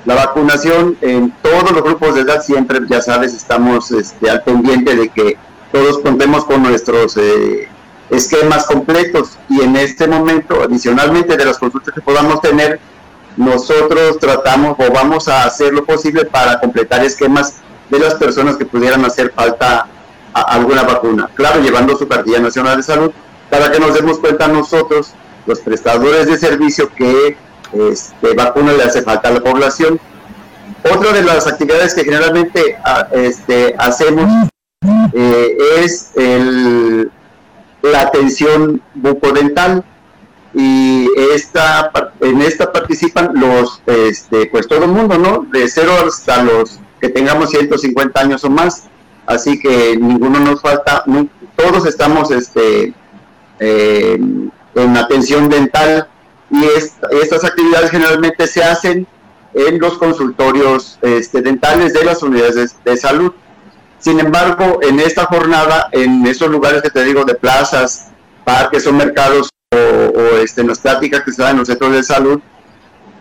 La 0.05 0.15
vacunación 0.15 0.97
en 1.01 1.31
todos 1.43 1.71
los 1.71 1.83
grupos 1.83 2.15
de 2.15 2.21
edad 2.21 2.41
siempre, 2.41 2.79
ya 2.89 3.01
sabes, 3.01 3.33
estamos 3.33 3.91
este, 3.91 4.29
al 4.29 4.43
pendiente 4.43 4.95
de 4.95 5.09
que 5.09 5.37
todos 5.71 5.99
contemos 5.99 6.43
con 6.45 6.63
nuestros 6.63 7.17
eh, 7.17 7.67
esquemas 8.09 8.65
completos 8.65 9.37
y 9.47 9.61
en 9.61 9.75
este 9.75 10.07
momento, 10.07 10.63
adicionalmente 10.63 11.37
de 11.37 11.45
las 11.45 11.59
consultas 11.59 11.93
que 11.93 12.01
podamos 12.01 12.41
tener, 12.41 12.79
nosotros 13.37 14.17
tratamos 14.19 14.75
o 14.79 14.91
vamos 14.91 15.27
a 15.27 15.45
hacer 15.45 15.73
lo 15.73 15.85
posible 15.85 16.25
para 16.25 16.59
completar 16.59 17.03
esquemas 17.03 17.55
de 17.89 17.99
las 17.99 18.15
personas 18.15 18.57
que 18.57 18.65
pudieran 18.65 19.05
hacer 19.05 19.31
falta 19.31 19.87
alguna 20.33 20.83
vacuna. 20.83 21.29
Claro, 21.35 21.61
llevando 21.61 21.95
su 21.95 22.07
cartilla 22.07 22.39
nacional 22.39 22.77
de 22.77 22.83
salud 22.83 23.11
para 23.49 23.71
que 23.71 23.79
nos 23.79 23.93
demos 23.93 24.17
cuenta 24.19 24.47
nosotros, 24.47 25.13
los 25.45 25.59
prestadores 25.59 26.27
de 26.27 26.37
servicio, 26.37 26.89
que 26.93 27.37
este, 27.73 28.33
vacuna 28.35 28.73
le 28.73 28.83
hace 28.83 29.01
falta 29.01 29.29
a 29.29 29.33
la 29.33 29.41
población. 29.41 29.99
Otra 30.83 31.13
de 31.13 31.23
las 31.23 31.47
actividades 31.47 31.93
que 31.93 32.03
generalmente 32.03 32.77
ah, 32.83 33.07
este, 33.11 33.75
hacemos 33.77 34.49
eh, 35.13 35.57
es 35.79 36.11
el, 36.15 37.11
la 37.81 38.01
atención 38.01 38.81
bucodental. 38.95 39.83
Y 40.53 41.07
esta 41.33 41.91
en 42.19 42.41
esta 42.41 42.73
participan 42.73 43.31
los 43.35 43.81
este 43.85 44.47
pues 44.47 44.67
todo 44.67 44.83
el 44.83 44.91
mundo 44.91 45.17
no 45.17 45.45
de 45.49 45.69
cero 45.69 45.93
hasta 46.05 46.43
los 46.43 46.77
que 46.99 47.07
tengamos 47.07 47.51
150 47.51 48.19
años 48.19 48.43
o 48.43 48.49
más. 48.49 48.83
Así 49.25 49.57
que 49.57 49.95
ninguno 49.95 50.41
nos 50.41 50.59
falta 50.59 51.05
todos 51.55 51.85
estamos 51.85 52.31
este 52.31 52.93
en 53.59 54.97
atención 54.97 55.47
dental 55.47 56.09
y 56.51 56.65
estas 57.21 57.43
actividades 57.45 57.91
generalmente 57.91 58.45
se 58.45 58.63
hacen 58.63 59.07
en 59.53 59.79
los 59.79 59.97
consultorios 59.97 60.99
este, 61.01 61.41
dentales 61.41 61.93
de 61.93 62.05
las 62.05 62.21
unidades 62.23 62.75
de 62.83 62.97
salud. 62.97 63.33
Sin 63.99 64.19
embargo, 64.19 64.79
en 64.81 64.99
esta 64.99 65.25
jornada, 65.25 65.89
en 65.91 66.25
esos 66.25 66.49
lugares 66.49 66.81
que 66.81 66.89
te 66.89 67.03
digo 67.03 67.23
de 67.23 67.35
plazas, 67.35 68.11
parques 68.43 68.87
o 68.87 68.93
mercados 68.93 69.49
o, 69.71 70.37
este, 70.37 70.61
en 70.61 70.67
las 70.67 70.79
pláticas 70.79 71.21
que 71.21 71.31
se 71.31 71.41
dan 71.41 71.51
en 71.51 71.59
los 71.59 71.67
centros 71.67 71.91
de 71.93 72.03
salud, 72.03 72.41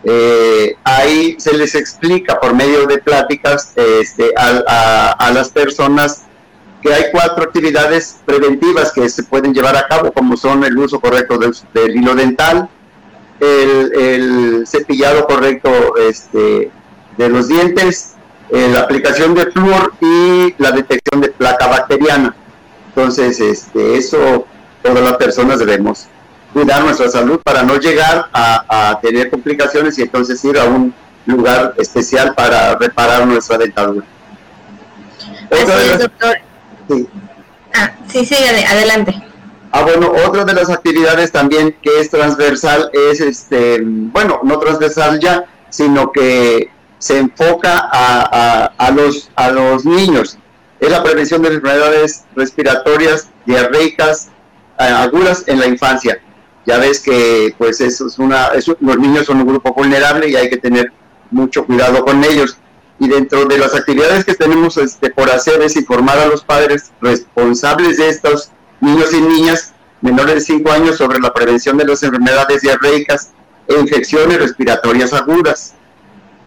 eh, 0.03 0.75
ahí 0.83 1.35
se 1.39 1.55
les 1.55 1.75
explica 1.75 2.39
por 2.39 2.55
medio 2.55 2.87
de 2.87 2.97
pláticas 2.97 3.73
este, 3.75 4.33
a, 4.35 5.31
las 5.33 5.49
personas 5.49 6.23
que 6.81 6.91
hay 6.91 7.03
cuatro 7.11 7.43
actividades 7.43 8.19
preventivas 8.25 8.91
que 8.91 9.07
se 9.07 9.23
pueden 9.23 9.53
llevar 9.53 9.77
a 9.77 9.87
cabo, 9.87 10.11
como 10.11 10.35
son 10.35 10.63
el 10.63 10.75
uso 10.77 10.99
correcto 10.99 11.37
del, 11.37 11.95
hilo 11.95 12.15
dental, 12.15 12.69
el, 13.41 14.65
cepillado 14.67 15.25
correcto 15.25 15.97
este, 15.97 16.71
de 17.17 17.29
los 17.29 17.47
dientes, 17.47 18.15
eh, 18.51 18.69
la 18.71 18.81
aplicación 18.81 19.33
de 19.33 19.47
flúor 19.51 19.93
y 19.99 20.53
la 20.57 20.71
detección 20.71 21.21
de 21.21 21.29
placa 21.29 21.67
bacteriana. 21.67 22.35
Entonces, 22.89 23.39
este, 23.39 23.97
eso 23.97 24.45
todas 24.81 25.03
las 25.03 25.17
personas 25.17 25.59
debemos 25.59 26.07
cuidar 26.53 26.83
nuestra 26.83 27.09
salud 27.09 27.39
para 27.43 27.63
no 27.63 27.77
llegar 27.77 28.27
a, 28.33 28.99
tener 29.01 29.29
complicaciones 29.29 29.97
y 29.97 30.03
entonces 30.03 30.43
ir 30.43 30.57
a 30.57 30.65
un 30.65 30.93
lugar 31.25 31.73
especial 31.77 32.33
para 32.35 32.75
reparar 32.75 33.25
nuestra 33.25 33.57
dentadura. 33.57 34.05
Así 35.49 35.97
doctor. 35.97 36.37
Sí. 36.89 37.07
Ah, 37.73 37.91
sí, 38.07 38.25
sí, 38.25 38.35
adelante. 38.35 39.30
Ah, 39.73 39.83
bueno, 39.83 40.11
otra 40.27 40.43
de 40.43 40.53
las 40.53 40.69
actividades 40.69 41.31
también 41.31 41.75
que 41.81 42.01
es 42.01 42.09
transversal 42.09 42.89
es, 42.91 43.21
este, 43.21 43.79
bueno, 43.81 44.41
no 44.43 44.59
transversal 44.59 45.19
ya, 45.19 45.45
sino 45.69 46.11
que 46.11 46.69
se 46.99 47.17
enfoca 47.17 47.89
a, 47.91 48.91
los, 48.91 49.31
a 49.35 49.49
los 49.49 49.85
niños. 49.85 50.37
Es 50.79 50.91
la 50.91 51.01
prevención 51.01 51.41
de 51.41 51.49
enfermedades 51.49 52.25
respiratorias, 52.35 53.29
diarreicas, 53.45 54.29
eh, 54.77 54.83
agudas 54.83 55.45
en 55.47 55.59
la 55.59 55.67
infancia. 55.67 56.19
Ya 56.65 56.77
ves 56.77 56.99
que 56.99 57.55
pues 57.57 57.79
eso 57.81 58.07
es 58.07 58.19
una, 58.19 58.49
los 58.79 58.97
niños 58.97 59.25
son 59.25 59.37
un 59.37 59.47
grupo 59.47 59.73
vulnerable 59.73 60.27
y 60.27 60.35
hay 60.35 60.49
que 60.49 60.57
tener 60.57 60.91
mucho 61.31 61.65
cuidado 61.65 62.03
con 62.03 62.23
ellos. 62.23 62.57
Y 62.99 63.07
dentro 63.07 63.45
de 63.45 63.57
las 63.57 63.73
actividades 63.73 64.25
que 64.25 64.35
tenemos 64.35 64.77
este, 64.77 65.09
por 65.09 65.31
hacer 65.31 65.61
es 65.61 65.75
informar 65.75 66.19
a 66.19 66.27
los 66.27 66.43
padres 66.43 66.91
responsables 67.01 67.97
de 67.97 68.09
estos 68.09 68.51
niños 68.81 69.13
y 69.13 69.21
niñas 69.21 69.73
menores 70.01 70.35
de 70.35 70.41
5 70.41 70.71
años 70.71 70.97
sobre 70.97 71.19
la 71.19 71.33
prevención 71.33 71.77
de 71.77 71.85
las 71.85 72.03
enfermedades 72.03 72.61
diarreicas 72.61 73.31
e 73.67 73.79
infecciones 73.79 74.39
respiratorias 74.39 75.13
agudas 75.13 75.75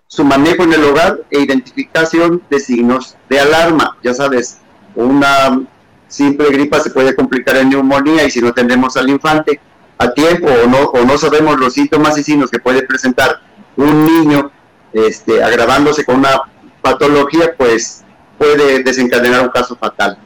su 0.07 0.25
manejo 0.25 0.63
en 0.63 0.73
el 0.73 0.85
hogar 0.85 1.21
e 1.31 1.41
identificación 1.41 2.43
de 2.49 2.61
signos 2.61 3.17
de 3.29 3.41
alarma. 3.41 3.97
Ya 4.03 4.15
sabes, 4.15 4.59
una 4.95 5.63
simple 6.07 6.51
gripa 6.51 6.79
se 6.79 6.91
puede 6.91 7.17
complicar 7.17 7.57
en 7.57 7.71
neumonía 7.71 8.25
y 8.25 8.31
si 8.31 8.41
no 8.41 8.53
tendremos 8.53 8.97
al 8.97 9.09
infante 9.09 9.61
a 9.99 10.13
tiempo 10.13 10.47
o 10.47 10.69
no, 10.69 10.79
o 10.83 11.05
no 11.05 11.19
sabemos 11.19 11.59
los 11.59 11.75
síntomas 11.75 12.17
y 12.19 12.23
signos 12.23 12.51
que 12.51 12.59
puede 12.61 12.83
presentar 12.83 13.41
un 13.77 14.07
niño 14.07 14.53
este, 14.93 15.43
agravándose 15.43 16.05
con 16.05 16.17
una 16.17 16.43
patología, 16.81 17.55
pues 17.57 18.05
puede 18.39 18.85
desencadenar 18.85 19.41
un 19.41 19.49
caso 19.49 19.77
fatal. 19.77 20.19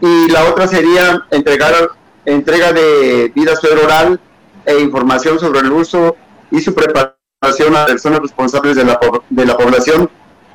Y 0.00 0.30
la 0.30 0.44
otra 0.44 0.66
sería 0.66 1.24
entregar 1.30 1.90
entrega 2.24 2.72
de 2.72 3.32
vida 3.34 3.56
suero 3.56 3.84
oral 3.84 4.20
e 4.66 4.80
información 4.80 5.38
sobre 5.38 5.60
el 5.60 5.72
uso 5.72 6.16
y 6.50 6.60
su 6.60 6.74
preparación 6.74 7.76
a 7.76 7.86
personas 7.86 8.20
responsables 8.20 8.76
de 8.76 8.84
la, 8.84 9.00
de 9.28 9.46
la 9.46 9.56
población 9.56 10.10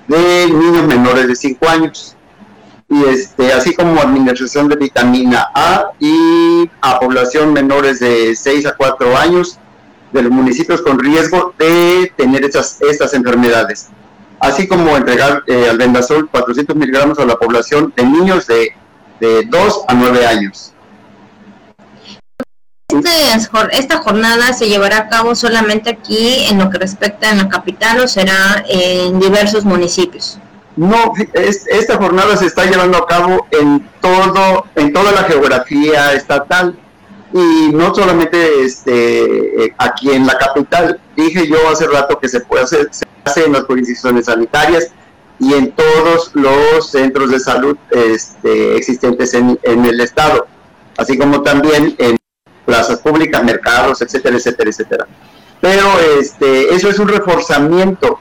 de 0.08 0.48
niños 0.48 0.86
menores 0.86 1.28
de 1.28 1.36
5 1.36 1.68
años. 1.68 2.16
Y 2.88 3.04
este, 3.06 3.52
así 3.52 3.74
como 3.74 4.00
administración 4.00 4.68
de 4.70 4.76
vitamina 4.76 5.48
A 5.56 5.92
y 6.00 6.70
a 6.82 7.00
población 7.00 7.52
menores 7.52 8.00
de 8.00 8.36
6 8.36 8.68
a 8.68 8.76
4 8.76 9.18
años 9.18 9.60
de 10.12 10.22
los 10.22 10.32
municipios 10.32 10.82
con 10.82 11.00
riesgo 11.00 11.54
de 11.58 12.12
tener 12.16 12.46
estas, 12.46 12.80
estas 12.82 13.14
enfermedades. 13.16 13.88
Así 14.40 14.68
como 14.68 14.96
entregar 14.96 15.44
eh, 15.48 15.68
al 15.70 15.78
Vendasol 15.78 16.30
400 16.30 16.76
miligramos 16.76 17.18
a 17.18 17.26
la 17.26 17.36
población 17.38 17.92
de 17.96 18.06
niños 18.06 18.46
de, 18.46 18.76
de 19.20 19.44
2 19.46 19.86
a 19.88 19.94
9 19.94 20.28
años. 20.28 20.74
Esta 23.72 23.98
jornada 23.98 24.54
se 24.54 24.70
llevará 24.70 24.98
a 24.98 25.10
cabo 25.10 25.36
solamente 25.36 25.90
aquí 25.90 26.46
en 26.50 26.60
lo 26.60 26.70
que 26.70 26.78
respecta 26.78 27.32
a 27.32 27.36
la 27.36 27.50
capital 27.50 28.00
o 28.02 28.08
será 28.08 28.64
en 28.68 29.20
diversos 29.20 29.66
municipios. 29.66 30.40
No, 30.76 31.14
esta 31.34 31.98
jornada 31.98 32.36
se 32.36 32.46
está 32.46 32.66
llevando 32.66 32.98
a 32.98 33.08
cabo 33.08 33.48
en 33.52 33.90
todo, 34.02 34.66
en 34.76 34.94
toda 34.94 35.12
la 35.12 35.24
geografía 35.24 36.14
estatal 36.14 36.78
y 37.34 37.70
no 37.74 37.96
solamente 37.96 38.64
este, 38.64 39.74
aquí 39.78 40.12
en 40.12 40.28
la 40.28 40.38
capital. 40.38 41.00
Dije 41.16 41.48
yo 41.48 41.70
hace 41.70 41.88
rato 41.88 42.20
que 42.20 42.30
se 42.30 42.42
puede 42.42 42.64
hacer, 42.64 42.90
se 42.92 43.06
hace 43.24 43.46
en 43.46 43.54
las 43.54 43.64
jurisdicciones 43.64 44.26
sanitarias 44.26 44.92
y 45.40 45.54
en 45.54 45.72
todos 45.72 46.32
los 46.34 46.90
centros 46.90 47.32
de 47.32 47.40
salud 47.40 47.78
este, 47.92 48.78
existentes 48.78 49.34
en, 49.34 49.60
en 49.64 49.86
el 49.86 50.00
estado, 50.00 50.48
así 50.98 51.18
como 51.18 51.42
también 51.42 51.96
en 51.98 52.18
plazas 52.66 53.00
públicas, 53.00 53.44
mercados, 53.44 54.02
etcétera, 54.02 54.38
etcétera, 54.38 54.70
etcétera. 54.70 55.08
Pero 55.62 55.84
este, 56.20 56.74
eso 56.74 56.90
es 56.90 57.00
un 57.00 57.08
reforzamiento 57.08 58.20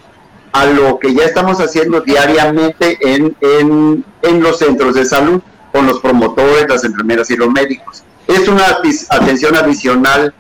a 0.53 0.67
lo 0.67 0.99
que 0.99 1.15
ya 1.15 1.25
estamos 1.25 1.61
haciendo 1.61 2.01
diariamente 2.01 2.99
en, 3.01 3.37
en, 3.41 4.05
en 4.23 4.43
los 4.43 4.59
centros 4.59 4.95
de 4.95 5.05
salud 5.05 5.41
con 5.73 5.87
los 5.87 6.01
promotores, 6.01 6.67
las 6.69 6.85
enfermeras 6.85 7.31
y 7.31 7.37
los 7.37 7.51
médicos. 7.51 8.05
Es 8.27 8.49
una 8.49 8.79
atención 9.11 9.57
adicional 9.57 10.33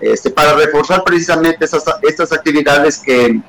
este, 0.00 0.30
para 0.30 0.54
reforzar 0.54 1.02
precisamente 1.04 1.64
esas, 1.64 1.84
estas 2.02 2.32
actividades 2.32 2.98
que, 2.98 3.40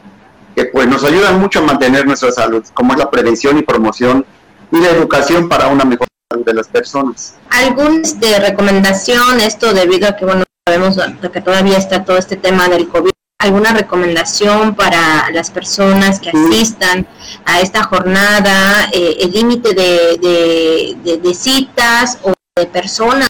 que 0.55 0.65
pues, 0.65 0.87
nos 0.87 1.03
ayudan 1.03 1.39
mucho 1.39 1.59
a 1.59 1.63
mantener 1.63 2.05
nuestra 2.05 2.31
salud, 2.31 2.63
como 2.73 2.93
es 2.93 2.99
la 2.99 3.09
prevención 3.09 3.57
y 3.57 3.63
promoción 3.63 4.25
y 4.71 4.79
la 4.79 4.89
educación 4.89 5.49
para 5.49 5.67
una 5.67 5.85
mejor 5.85 6.07
de 6.45 6.53
las 6.53 6.67
personas. 6.67 7.35
¿Alguna 7.49 8.01
este, 8.01 8.39
recomendación, 8.39 9.39
esto 9.39 9.73
debido 9.73 10.07
a 10.07 10.15
que, 10.15 10.25
bueno, 10.25 10.43
sabemos 10.67 10.97
que 11.31 11.41
todavía 11.41 11.77
está 11.77 12.03
todo 12.03 12.17
este 12.17 12.37
tema 12.37 12.67
del 12.67 12.87
COVID, 12.87 13.11
alguna 13.39 13.73
recomendación 13.73 14.73
para 14.75 15.29
las 15.31 15.51
personas 15.51 16.19
que 16.19 16.29
asistan 16.29 17.05
a 17.45 17.59
esta 17.59 17.83
jornada, 17.83 18.89
eh, 18.93 19.17
el 19.19 19.31
límite 19.31 19.73
de, 19.73 20.95
de, 21.21 21.33
citas 21.33 22.19
o 22.23 22.33
de 22.55 22.65
personas 22.67 23.29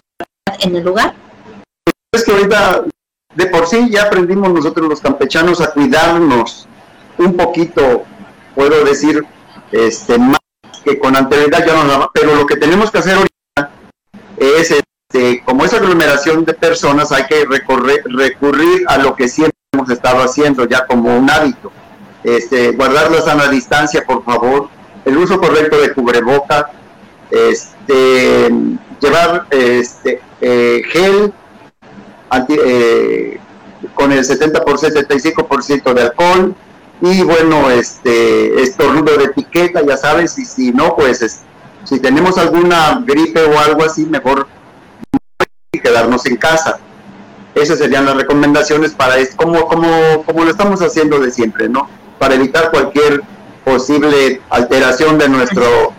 en 0.60 0.76
el 0.76 0.84
lugar? 0.84 1.16
Es 2.12 2.24
que 2.24 2.32
ahorita 2.32 2.84
de 3.36 3.46
por 3.48 3.68
sí 3.68 3.90
ya 3.90 4.04
aprendimos 4.04 4.54
nosotros 4.54 4.88
los 4.88 5.02
campechanos 5.02 5.60
a 5.62 5.72
cuidarnos 5.72 6.68
un 7.18 7.36
poquito, 7.36 8.04
puedo 8.56 8.84
decir, 8.86 9.24
este, 9.72 10.18
más 10.18 10.40
que 10.84 11.00
con 11.00 11.16
anterioridad 11.16 11.66
ya 11.66 11.84
no 11.84 12.12
pero 12.14 12.36
lo 12.36 12.46
que 12.46 12.58
tenemos 12.58 12.92
que 12.92 12.98
hacer 12.98 13.16
ahorita 13.16 13.72
es, 14.38 14.72
este, 14.72 15.44
como 15.44 15.66
esa 15.66 15.78
aglomeración 15.78 16.46
de 16.46 16.54
personas, 16.54 17.12
hay 17.12 17.26
que 17.26 17.46
recorrer, 17.46 18.04
recurrir 18.06 18.84
a 18.88 18.98
lo 18.98 19.16
que 19.16 19.28
siempre 19.28 19.58
hemos 19.72 19.90
estado 19.90 20.22
haciendo 20.22 20.66
ya 20.66 20.86
como 20.86 21.18
un 21.18 21.30
hábito. 21.30 21.72
Este, 22.24 22.72
guardar 22.72 23.12
la 23.12 23.22
sana 23.22 23.48
distancia, 23.50 24.04
por 24.06 24.24
favor, 24.24 24.70
el 25.06 25.18
uso 25.18 25.40
correcto 25.40 25.80
de 25.80 25.94
cubreboca, 25.94 26.72
este, 27.30 28.50
llevar 29.00 29.48
este, 29.50 30.22
eh, 30.40 30.82
gel 30.90 31.34
eh, 32.50 33.40
con 33.94 34.12
el 34.12 34.24
70 34.24 34.64
por 34.64 34.78
75% 34.78 35.94
de 35.94 36.02
alcohol, 36.02 36.56
y 37.06 37.22
bueno, 37.22 37.70
este, 37.70 38.62
estornudo 38.62 39.18
de 39.18 39.26
etiqueta, 39.26 39.82
ya 39.86 39.98
sabes, 39.98 40.38
y 40.38 40.46
si 40.46 40.72
no, 40.72 40.96
pues 40.96 41.44
si 41.84 42.00
tenemos 42.00 42.38
alguna 42.38 43.04
gripe 43.06 43.44
o 43.44 43.60
algo 43.60 43.84
así, 43.84 44.06
mejor 44.06 44.48
quedarnos 45.72 46.26
en 46.28 46.38
casa. 46.38 46.80
Esas 47.56 47.80
serían 47.80 48.06
las 48.06 48.16
recomendaciones 48.16 48.92
para 48.92 49.18
esto, 49.18 49.36
como, 49.36 49.68
como, 49.68 50.24
como 50.24 50.46
lo 50.46 50.52
estamos 50.52 50.82
haciendo 50.82 51.20
de 51.20 51.30
siempre, 51.30 51.68
¿no? 51.68 51.90
Para 52.20 52.36
evitar 52.36 52.72
cualquier 52.72 53.22
posible 53.66 54.40
alteración 54.50 55.18
de 55.18 55.28
nuestro 55.28 55.94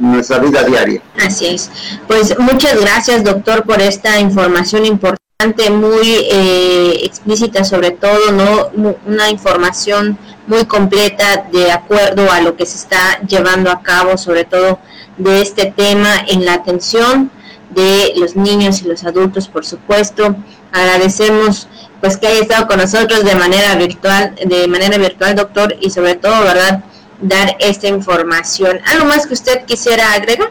nuestra 0.00 0.40
vida 0.40 0.64
diaria. 0.64 1.00
Así 1.24 1.46
es. 1.46 1.70
Pues 2.08 2.36
muchas 2.40 2.80
gracias, 2.80 3.22
doctor, 3.22 3.62
por 3.62 3.80
esta 3.80 4.18
información 4.18 4.84
importante 4.84 5.70
muy 5.70 6.26
eh, 6.30 7.00
explícita 7.04 7.64
sobre 7.64 7.92
todo, 7.92 8.32
¿no? 8.32 8.96
Una 9.06 9.30
información 9.30 10.18
muy 10.50 10.64
completa 10.64 11.46
de 11.52 11.70
acuerdo 11.70 12.30
a 12.30 12.40
lo 12.40 12.56
que 12.56 12.66
se 12.66 12.76
está 12.76 13.20
llevando 13.20 13.70
a 13.70 13.82
cabo, 13.82 14.18
sobre 14.18 14.44
todo 14.44 14.80
de 15.16 15.40
este 15.40 15.66
tema 15.70 16.24
en 16.26 16.44
la 16.44 16.54
atención 16.54 17.30
de 17.70 18.14
los 18.16 18.34
niños 18.34 18.82
y 18.82 18.88
los 18.88 19.04
adultos, 19.04 19.46
por 19.46 19.64
supuesto. 19.64 20.34
Agradecemos 20.72 21.68
pues 22.00 22.16
que 22.16 22.26
haya 22.26 22.40
estado 22.40 22.66
con 22.66 22.78
nosotros 22.78 23.24
de 23.24 23.36
manera 23.36 23.76
virtual, 23.76 24.34
de 24.44 24.66
manera 24.66 24.98
virtual, 24.98 25.36
doctor, 25.36 25.76
y 25.80 25.90
sobre 25.90 26.16
todo, 26.16 26.42
¿verdad?, 26.42 26.82
dar 27.20 27.56
esta 27.60 27.86
información. 27.86 28.80
¿Algo 28.86 29.04
más 29.04 29.28
que 29.28 29.34
usted 29.34 29.64
quisiera 29.66 30.14
agregar? 30.14 30.50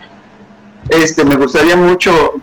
Este, 0.89 1.25
me 1.25 1.35
gustaría 1.35 1.75
mucho 1.75 2.41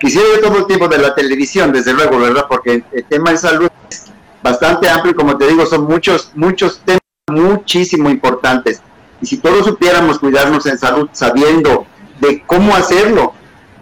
quisiera 0.00 0.28
ver 0.30 0.40
todo 0.40 0.58
el 0.58 0.66
tiempo 0.66 0.88
de 0.88 0.98
la 0.98 1.14
televisión, 1.14 1.72
desde 1.72 1.92
luego, 1.92 2.18
¿verdad? 2.18 2.46
Porque 2.48 2.82
el 2.92 3.04
tema 3.04 3.30
de 3.30 3.38
salud 3.38 3.68
bastante 4.42 4.88
amplio 4.88 5.12
y 5.12 5.16
como 5.16 5.36
te 5.36 5.48
digo, 5.48 5.66
son 5.66 5.84
muchos, 5.84 6.32
muchos 6.34 6.80
temas 6.84 7.00
muchísimo 7.30 8.10
importantes. 8.10 8.82
Y 9.20 9.26
si 9.26 9.38
todos 9.38 9.66
supiéramos 9.66 10.18
cuidarnos 10.18 10.66
en 10.66 10.78
salud 10.78 11.08
sabiendo 11.12 11.86
de 12.20 12.42
cómo 12.46 12.74
hacerlo, 12.74 13.32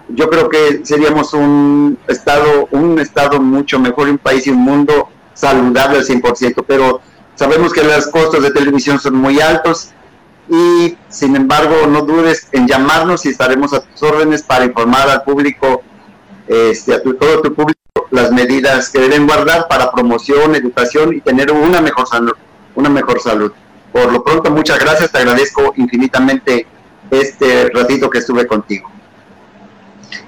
yo 0.08 0.30
creo 0.30 0.48
que 0.48 0.80
seríamos 0.84 1.32
un 1.34 1.98
estado, 2.06 2.68
un 2.70 2.98
estado 2.98 3.40
mucho 3.40 3.78
mejor, 3.78 4.08
un 4.08 4.18
país 4.18 4.46
y 4.46 4.50
un 4.50 4.58
mundo 4.58 5.08
saludable 5.34 5.98
al 5.98 6.04
100%, 6.04 6.64
pero 6.66 7.00
sabemos 7.34 7.72
que 7.72 7.82
los 7.82 8.06
costos 8.08 8.42
de 8.42 8.50
televisión 8.50 8.98
son 8.98 9.16
muy 9.16 9.40
altos 9.40 9.90
y 10.48 10.96
sin 11.08 11.34
embargo 11.34 11.86
no 11.88 12.02
dudes 12.02 12.48
en 12.52 12.68
llamarnos 12.68 13.26
y 13.26 13.30
estaremos 13.30 13.72
a 13.72 13.80
tus 13.80 14.02
órdenes 14.02 14.42
para 14.42 14.64
informar 14.64 15.08
al 15.10 15.24
público 15.24 15.82
este, 16.46 16.94
a 16.94 17.02
todo 17.02 17.42
tu 17.42 17.52
público 17.52 17.75
las 18.16 18.32
medidas 18.32 18.90
que 18.90 18.98
deben 18.98 19.26
guardar 19.26 19.68
para 19.68 19.92
promoción, 19.92 20.54
educación 20.54 21.14
y 21.14 21.20
tener 21.20 21.52
una 21.52 21.80
mejor 21.80 22.08
salud, 22.08 22.32
una 22.74 22.88
mejor 22.88 23.20
salud. 23.20 23.52
Por 23.92 24.12
lo 24.12 24.24
pronto, 24.24 24.50
muchas 24.50 24.78
gracias, 24.78 25.12
te 25.12 25.18
agradezco 25.18 25.72
infinitamente 25.76 26.66
este 27.10 27.70
ratito 27.72 28.10
que 28.10 28.18
estuve 28.18 28.46
contigo. 28.46 28.90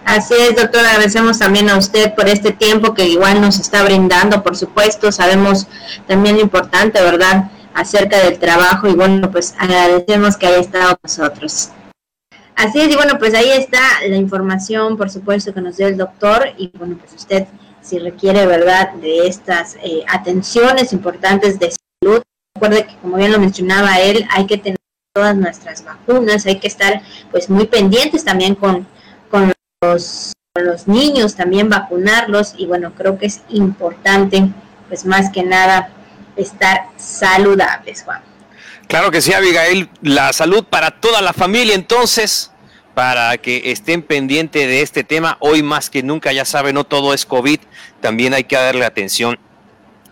Así 0.04 0.34
es, 0.34 0.56
doctor, 0.56 0.84
agradecemos 0.84 1.38
también 1.38 1.68
a 1.70 1.76
usted 1.76 2.14
por 2.14 2.28
este 2.28 2.52
tiempo 2.52 2.94
que 2.94 3.06
igual 3.06 3.40
nos 3.40 3.58
está 3.58 3.82
brindando, 3.82 4.42
por 4.42 4.56
supuesto, 4.56 5.10
sabemos 5.10 5.66
también 6.06 6.36
lo 6.36 6.42
importante, 6.42 7.02
¿verdad?, 7.02 7.50
acerca 7.74 8.18
del 8.18 8.38
trabajo 8.38 8.88
y 8.88 8.94
bueno, 8.94 9.30
pues 9.30 9.54
agradecemos 9.58 10.36
que 10.36 10.46
haya 10.46 10.58
estado 10.58 10.98
nosotros. 11.02 11.70
Así 12.58 12.80
es, 12.80 12.88
y 12.92 12.96
bueno, 12.96 13.18
pues 13.20 13.34
ahí 13.34 13.50
está 13.52 13.78
la 14.08 14.16
información, 14.16 14.96
por 14.96 15.10
supuesto, 15.10 15.54
que 15.54 15.60
nos 15.60 15.76
dio 15.76 15.86
el 15.86 15.96
doctor. 15.96 16.48
Y 16.56 16.72
bueno, 16.76 16.96
pues 16.98 17.14
usted, 17.14 17.46
si 17.88 17.98
requiere, 17.98 18.46
¿verdad?, 18.46 18.92
de 18.94 19.26
estas 19.26 19.76
eh, 19.82 20.04
atenciones 20.08 20.92
importantes 20.92 21.58
de 21.58 21.72
salud, 22.02 22.22
recuerde 22.54 22.86
que, 22.86 22.96
como 22.96 23.16
bien 23.16 23.32
lo 23.32 23.38
mencionaba 23.38 23.98
él, 24.00 24.26
hay 24.30 24.46
que 24.46 24.58
tener 24.58 24.76
todas 25.14 25.34
nuestras 25.36 25.84
vacunas, 25.84 26.44
hay 26.44 26.58
que 26.58 26.66
estar, 26.66 27.00
pues, 27.30 27.48
muy 27.48 27.66
pendientes 27.66 28.24
también 28.24 28.54
con, 28.54 28.86
con 29.30 29.52
los, 29.82 30.32
los 30.54 30.86
niños, 30.86 31.34
también 31.34 31.70
vacunarlos. 31.70 32.54
Y 32.58 32.66
bueno, 32.66 32.92
creo 32.94 33.18
que 33.18 33.26
es 33.26 33.40
importante, 33.48 34.50
pues, 34.88 35.06
más 35.06 35.30
que 35.30 35.42
nada, 35.42 35.90
estar 36.36 36.88
saludables, 36.96 38.02
Juan. 38.02 38.20
Claro 38.86 39.10
que 39.10 39.20
sí, 39.22 39.32
Abigail. 39.32 39.88
La 40.02 40.32
salud 40.32 40.64
para 40.64 40.90
toda 40.90 41.22
la 41.22 41.32
familia, 41.32 41.74
entonces, 41.74 42.50
para 42.98 43.38
que 43.38 43.70
estén 43.70 44.02
pendientes 44.02 44.66
de 44.66 44.82
este 44.82 45.04
tema. 45.04 45.36
Hoy 45.38 45.62
más 45.62 45.88
que 45.88 46.02
nunca, 46.02 46.32
ya 46.32 46.44
saben, 46.44 46.74
no 46.74 46.82
todo 46.82 47.14
es 47.14 47.24
COVID. 47.26 47.60
También 48.00 48.34
hay 48.34 48.42
que 48.42 48.56
darle 48.56 48.84
atención 48.84 49.38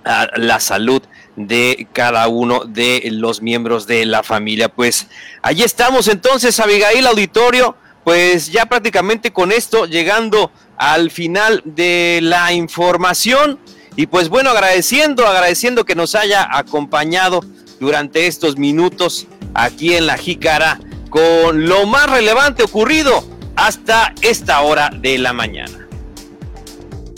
a 0.05 0.29
la 0.37 0.61
salud 0.61 1.03
de 1.35 1.89
cada 1.93 2.29
uno 2.29 2.65
de 2.65 3.03
los 3.11 3.43
miembros 3.43 3.89
de 3.89 4.07
la 4.07 4.23
familia. 4.23 4.69
Pues 4.69 5.09
allí 5.43 5.65
estamos 5.65 6.07
entonces, 6.07 6.61
Abigail 6.61 7.05
Auditorio. 7.09 7.75
Pues 8.05 8.53
ya 8.53 8.67
prácticamente 8.67 9.33
con 9.33 9.51
esto 9.51 9.87
llegando 9.87 10.53
al 10.77 11.11
final 11.11 11.63
de 11.65 12.21
la 12.23 12.53
información. 12.53 13.59
Y 13.97 14.07
pues 14.07 14.29
bueno, 14.29 14.51
agradeciendo, 14.51 15.27
agradeciendo 15.27 15.85
que 15.85 15.97
nos 15.97 16.15
haya 16.15 16.49
acompañado 16.49 17.41
durante 17.81 18.29
estos 18.29 18.57
minutos 18.57 19.27
aquí 19.55 19.97
en 19.97 20.07
la 20.07 20.17
Jícara 20.17 20.79
con 21.17 21.67
lo 21.67 21.87
más 21.87 22.11
relevante 22.11 22.63
ocurrido 22.63 23.25
hasta 23.57 24.13
esta 24.21 24.61
hora 24.61 24.91
de 25.01 25.17
la 25.17 25.33
mañana. 25.33 25.89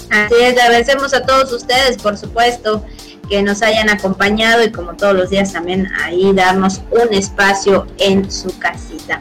Así 0.09 0.35
es, 0.41 0.57
agradecemos 0.57 1.13
a 1.15 1.23
todos 1.27 1.53
ustedes, 1.53 1.97
por 2.01 2.17
supuesto, 2.17 2.85
que 3.29 3.43
nos 3.43 3.61
hayan 3.61 3.91
acompañado 3.91 4.63
y 4.63 4.71
como 4.71 4.95
todos 4.95 5.15
los 5.15 5.31
días 5.31 5.53
también 5.53 5.89
ahí 6.01 6.33
darnos 6.33 6.81
un 6.93 7.13
espacio 7.13 7.89
en 7.99 8.31
su 8.31 8.57
casita. 8.61 9.21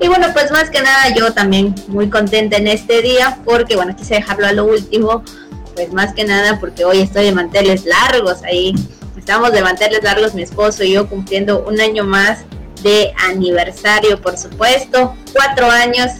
Y 0.00 0.08
bueno, 0.08 0.26
pues 0.32 0.50
más 0.50 0.70
que 0.70 0.82
nada 0.82 1.14
yo 1.14 1.32
también 1.32 1.76
muy 1.86 2.10
contenta 2.10 2.56
en 2.56 2.66
este 2.66 3.02
día 3.02 3.38
porque 3.44 3.76
bueno, 3.76 3.94
quise 3.94 4.14
dejarlo 4.16 4.48
a 4.48 4.52
lo 4.52 4.64
último, 4.64 5.22
pues 5.76 5.92
más 5.92 6.14
que 6.14 6.24
nada 6.24 6.58
porque 6.58 6.84
hoy 6.84 7.00
estoy 7.00 7.26
de 7.26 7.32
manteles 7.32 7.84
largos 7.84 8.42
ahí. 8.42 8.74
Estamos 9.16 9.52
de 9.52 9.62
manteles 9.62 10.02
largos 10.02 10.34
mi 10.34 10.42
esposo 10.42 10.82
y 10.82 10.94
yo 10.94 11.08
cumpliendo 11.08 11.64
un 11.64 11.80
año 11.80 12.02
más 12.02 12.44
de 12.86 13.12
aniversario, 13.18 14.22
por 14.22 14.38
supuesto, 14.38 15.16
cuatro 15.32 15.68
años 15.68 16.12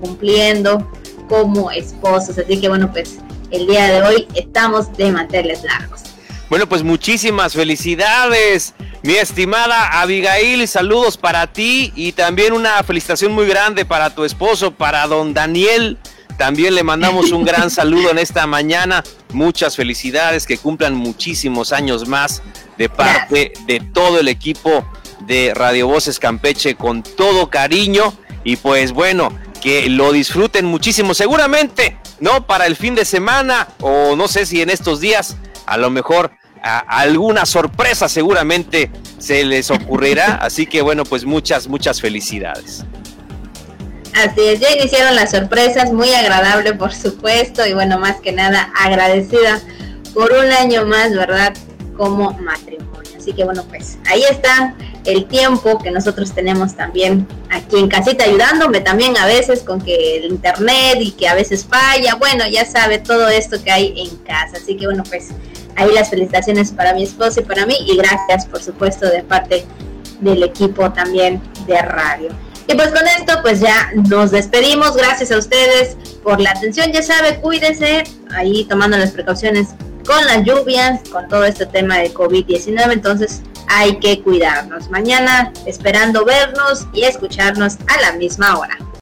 cumpliendo 0.00 0.88
como 1.28 1.72
esposos. 1.72 2.38
Así 2.38 2.60
que 2.60 2.68
bueno, 2.68 2.92
pues 2.92 3.18
el 3.50 3.66
día 3.66 3.88
de 3.88 4.02
hoy 4.02 4.28
estamos 4.34 4.96
de 4.96 5.10
manteles 5.10 5.64
largos. 5.64 6.02
Bueno, 6.48 6.68
pues 6.68 6.84
muchísimas 6.84 7.54
felicidades, 7.54 8.74
mi 9.02 9.14
estimada 9.14 10.00
Abigail, 10.00 10.68
saludos 10.68 11.16
para 11.16 11.48
ti 11.48 11.92
y 11.96 12.12
también 12.12 12.52
una 12.52 12.80
felicitación 12.84 13.32
muy 13.32 13.46
grande 13.46 13.84
para 13.84 14.14
tu 14.14 14.24
esposo, 14.24 14.70
para 14.70 15.08
don 15.08 15.34
Daniel. 15.34 15.98
También 16.38 16.76
le 16.76 16.84
mandamos 16.84 17.32
un 17.32 17.44
gran 17.44 17.70
saludo 17.72 18.12
en 18.12 18.18
esta 18.18 18.46
mañana. 18.46 19.02
Muchas 19.32 19.74
felicidades, 19.74 20.46
que 20.46 20.58
cumplan 20.58 20.94
muchísimos 20.94 21.72
años 21.72 22.06
más 22.06 22.40
de 22.78 22.88
parte 22.88 23.52
de 23.66 23.80
todo 23.80 24.20
el 24.20 24.28
equipo 24.28 24.86
de 25.26 25.52
Radio 25.54 25.88
Voces 25.88 26.18
Campeche 26.18 26.74
con 26.74 27.02
todo 27.02 27.50
cariño. 27.50 28.14
Y 28.44 28.56
pues 28.56 28.92
bueno, 28.92 29.30
que 29.62 29.88
lo 29.88 30.12
disfruten 30.12 30.66
muchísimo. 30.66 31.14
Seguramente, 31.14 31.98
¿no? 32.20 32.46
Para 32.46 32.66
el 32.66 32.76
fin 32.76 32.94
de 32.94 33.04
semana 33.04 33.68
o 33.80 34.14
no 34.16 34.28
sé 34.28 34.46
si 34.46 34.60
en 34.60 34.70
estos 34.70 35.00
días 35.00 35.36
a 35.66 35.76
lo 35.78 35.90
mejor 35.90 36.32
alguna 36.62 37.46
sorpresa 37.46 38.08
seguramente 38.08 38.90
se 39.18 39.44
les 39.44 39.70
ocurrirá. 39.70 40.34
Así 40.42 40.66
que 40.66 40.82
bueno, 40.82 41.04
pues 41.04 41.24
muchas, 41.24 41.68
muchas 41.68 42.00
felicidades. 42.00 42.84
Así 44.14 44.42
es, 44.42 44.60
ya 44.60 44.70
iniciaron 44.70 45.16
las 45.16 45.32
sorpresas, 45.32 45.92
muy 45.92 46.12
agradable 46.12 46.74
por 46.74 46.94
supuesto 46.94 47.66
y 47.66 47.72
bueno, 47.72 47.98
más 47.98 48.20
que 48.20 48.30
nada 48.30 48.70
agradecida 48.78 49.60
por 50.14 50.32
un 50.32 50.52
año 50.52 50.86
más, 50.86 51.12
¿verdad? 51.12 51.52
Como 51.96 52.30
matrimonio. 52.34 53.10
Así 53.16 53.32
que 53.32 53.44
bueno, 53.44 53.64
pues 53.64 53.98
ahí 54.06 54.22
está 54.30 54.74
el 55.04 55.26
tiempo 55.26 55.78
que 55.78 55.90
nosotros 55.90 56.32
tenemos 56.32 56.74
también 56.74 57.26
aquí 57.50 57.78
en 57.78 57.88
casita, 57.88 58.24
ayudándome 58.24 58.80
también 58.80 59.16
a 59.18 59.26
veces 59.26 59.62
con 59.62 59.80
que 59.80 60.16
el 60.18 60.24
internet 60.26 60.98
y 61.00 61.12
que 61.12 61.28
a 61.28 61.34
veces 61.34 61.64
falla. 61.64 62.14
Bueno, 62.14 62.46
ya 62.46 62.64
sabe 62.64 62.98
todo 62.98 63.28
esto 63.28 63.62
que 63.62 63.70
hay 63.70 63.94
en 63.96 64.16
casa. 64.18 64.56
Así 64.56 64.76
que 64.76 64.86
bueno, 64.86 65.02
pues 65.08 65.28
ahí 65.76 65.92
las 65.92 66.10
felicitaciones 66.10 66.72
para 66.72 66.94
mi 66.94 67.04
esposo 67.04 67.40
y 67.40 67.44
para 67.44 67.66
mí 67.66 67.74
y 67.86 67.96
gracias 67.96 68.46
por 68.46 68.62
supuesto 68.62 69.06
de 69.08 69.22
parte 69.22 69.66
del 70.20 70.42
equipo 70.42 70.90
también 70.92 71.40
de 71.66 71.80
radio. 71.82 72.28
Y 72.66 72.74
pues 72.74 72.88
con 72.88 73.06
esto 73.06 73.40
pues 73.42 73.60
ya 73.60 73.90
nos 74.08 74.30
despedimos, 74.30 74.96
gracias 74.96 75.30
a 75.32 75.38
ustedes 75.38 75.96
por 76.22 76.40
la 76.40 76.50
atención, 76.50 76.92
ya 76.92 77.02
sabe, 77.02 77.36
cuídese 77.40 78.04
ahí 78.34 78.64
tomando 78.64 78.96
las 78.96 79.10
precauciones 79.10 79.68
con 80.06 80.24
las 80.26 80.44
lluvias, 80.44 81.00
con 81.10 81.28
todo 81.28 81.44
este 81.44 81.66
tema 81.66 81.98
de 81.98 82.12
COVID-19, 82.12 82.92
entonces 82.92 83.42
hay 83.68 83.98
que 83.98 84.22
cuidarnos. 84.22 84.90
Mañana 84.90 85.52
esperando 85.66 86.24
vernos 86.24 86.86
y 86.92 87.04
escucharnos 87.04 87.76
a 87.86 88.00
la 88.00 88.12
misma 88.12 88.58
hora. 88.58 88.78